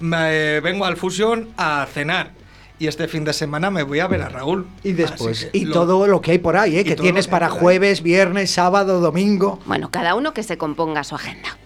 me 0.00 0.60
vengo 0.60 0.84
al 0.84 0.96
Fusion 0.96 1.50
a 1.56 1.86
cenar. 1.92 2.30
Y 2.78 2.88
este 2.88 3.06
fin 3.06 3.24
de 3.24 3.32
semana 3.32 3.70
me 3.70 3.82
voy 3.84 4.00
a 4.00 4.08
ver 4.08 4.22
a 4.22 4.28
Raúl. 4.28 4.66
Y 4.82 4.92
después, 4.92 5.48
y 5.52 5.64
lo- 5.66 5.72
todo 5.72 6.06
lo 6.08 6.20
que 6.20 6.32
hay 6.32 6.38
por 6.38 6.56
ahí, 6.56 6.78
¿eh? 6.78 6.84
que 6.84 6.96
tienes 6.96 7.26
que 7.26 7.30
para 7.30 7.48
jueves, 7.48 8.02
viernes, 8.02 8.50
sábado, 8.50 9.00
domingo. 9.00 9.60
Bueno, 9.66 9.90
cada 9.92 10.14
uno 10.16 10.34
que 10.34 10.42
se 10.42 10.58
componga 10.58 11.04
su 11.04 11.14
agenda. 11.14 11.56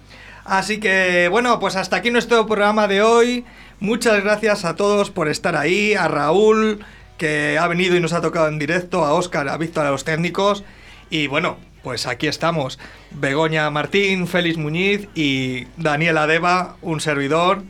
Así 0.45 0.81
que 0.81 1.29
bueno, 1.31 1.59
pues 1.61 1.77
hasta 1.77 1.97
aquí 1.97 2.11
nuestro 2.11 2.47
programa 2.47 2.89
de 2.89 3.03
hoy. 3.03 3.45
Muchas 3.81 4.23
gracias 4.23 4.65
a 4.65 4.77
todos 4.77 5.11
por 5.11 5.29
estar 5.29 5.57
ahí, 5.57 5.95
a 5.95 6.09
Raúl, 6.09 6.81
que 7.17 7.59
ha 7.59 7.67
venido 7.69 7.97
y 7.97 8.01
nos 8.01 8.13
ha 8.13 8.21
tocado 8.21 8.49
en 8.49 8.59
directo, 8.59 9.05
a 9.05 9.13
Óscar, 9.15 9.49
a 9.49 9.57
Víctor, 9.57 9.87
a 9.87 9.91
los 9.91 10.05
técnicos. 10.05 10.63
Y 11.11 11.27
bueno, 11.27 11.57
pues 11.83 12.07
aquí 12.07 12.27
estamos. 12.27 12.79
Begoña 13.13 13.71
Martín, 13.71 14.27
Félix 14.27 14.59
Muñiz 14.59 15.09
y 15.15 15.67
Daniela 15.79 16.27
Deva, 16.27 16.77
un 16.83 17.01
servidor. 17.01 17.63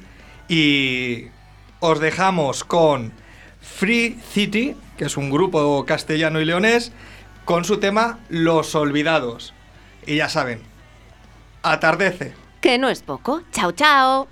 Y 0.49 1.26
os 1.80 2.01
dejamos 2.01 2.64
con 2.64 3.12
Free 3.77 4.19
City, 4.33 4.77
que 4.97 5.05
es 5.05 5.16
un 5.16 5.31
grupo 5.31 5.85
castellano 5.85 6.41
y 6.41 6.45
leonés, 6.45 6.93
con 7.45 7.64
su 7.64 7.79
tema 7.79 8.19
Los 8.29 8.75
Olvidados. 8.75 9.55
Y 10.07 10.16
ya 10.16 10.29
saben, 10.29 10.62
atardece. 11.62 12.35
Que 12.61 12.79
no 12.79 12.89
es 12.89 13.03
poco. 13.03 13.43
Chao, 13.53 13.73
chao. 13.73 14.29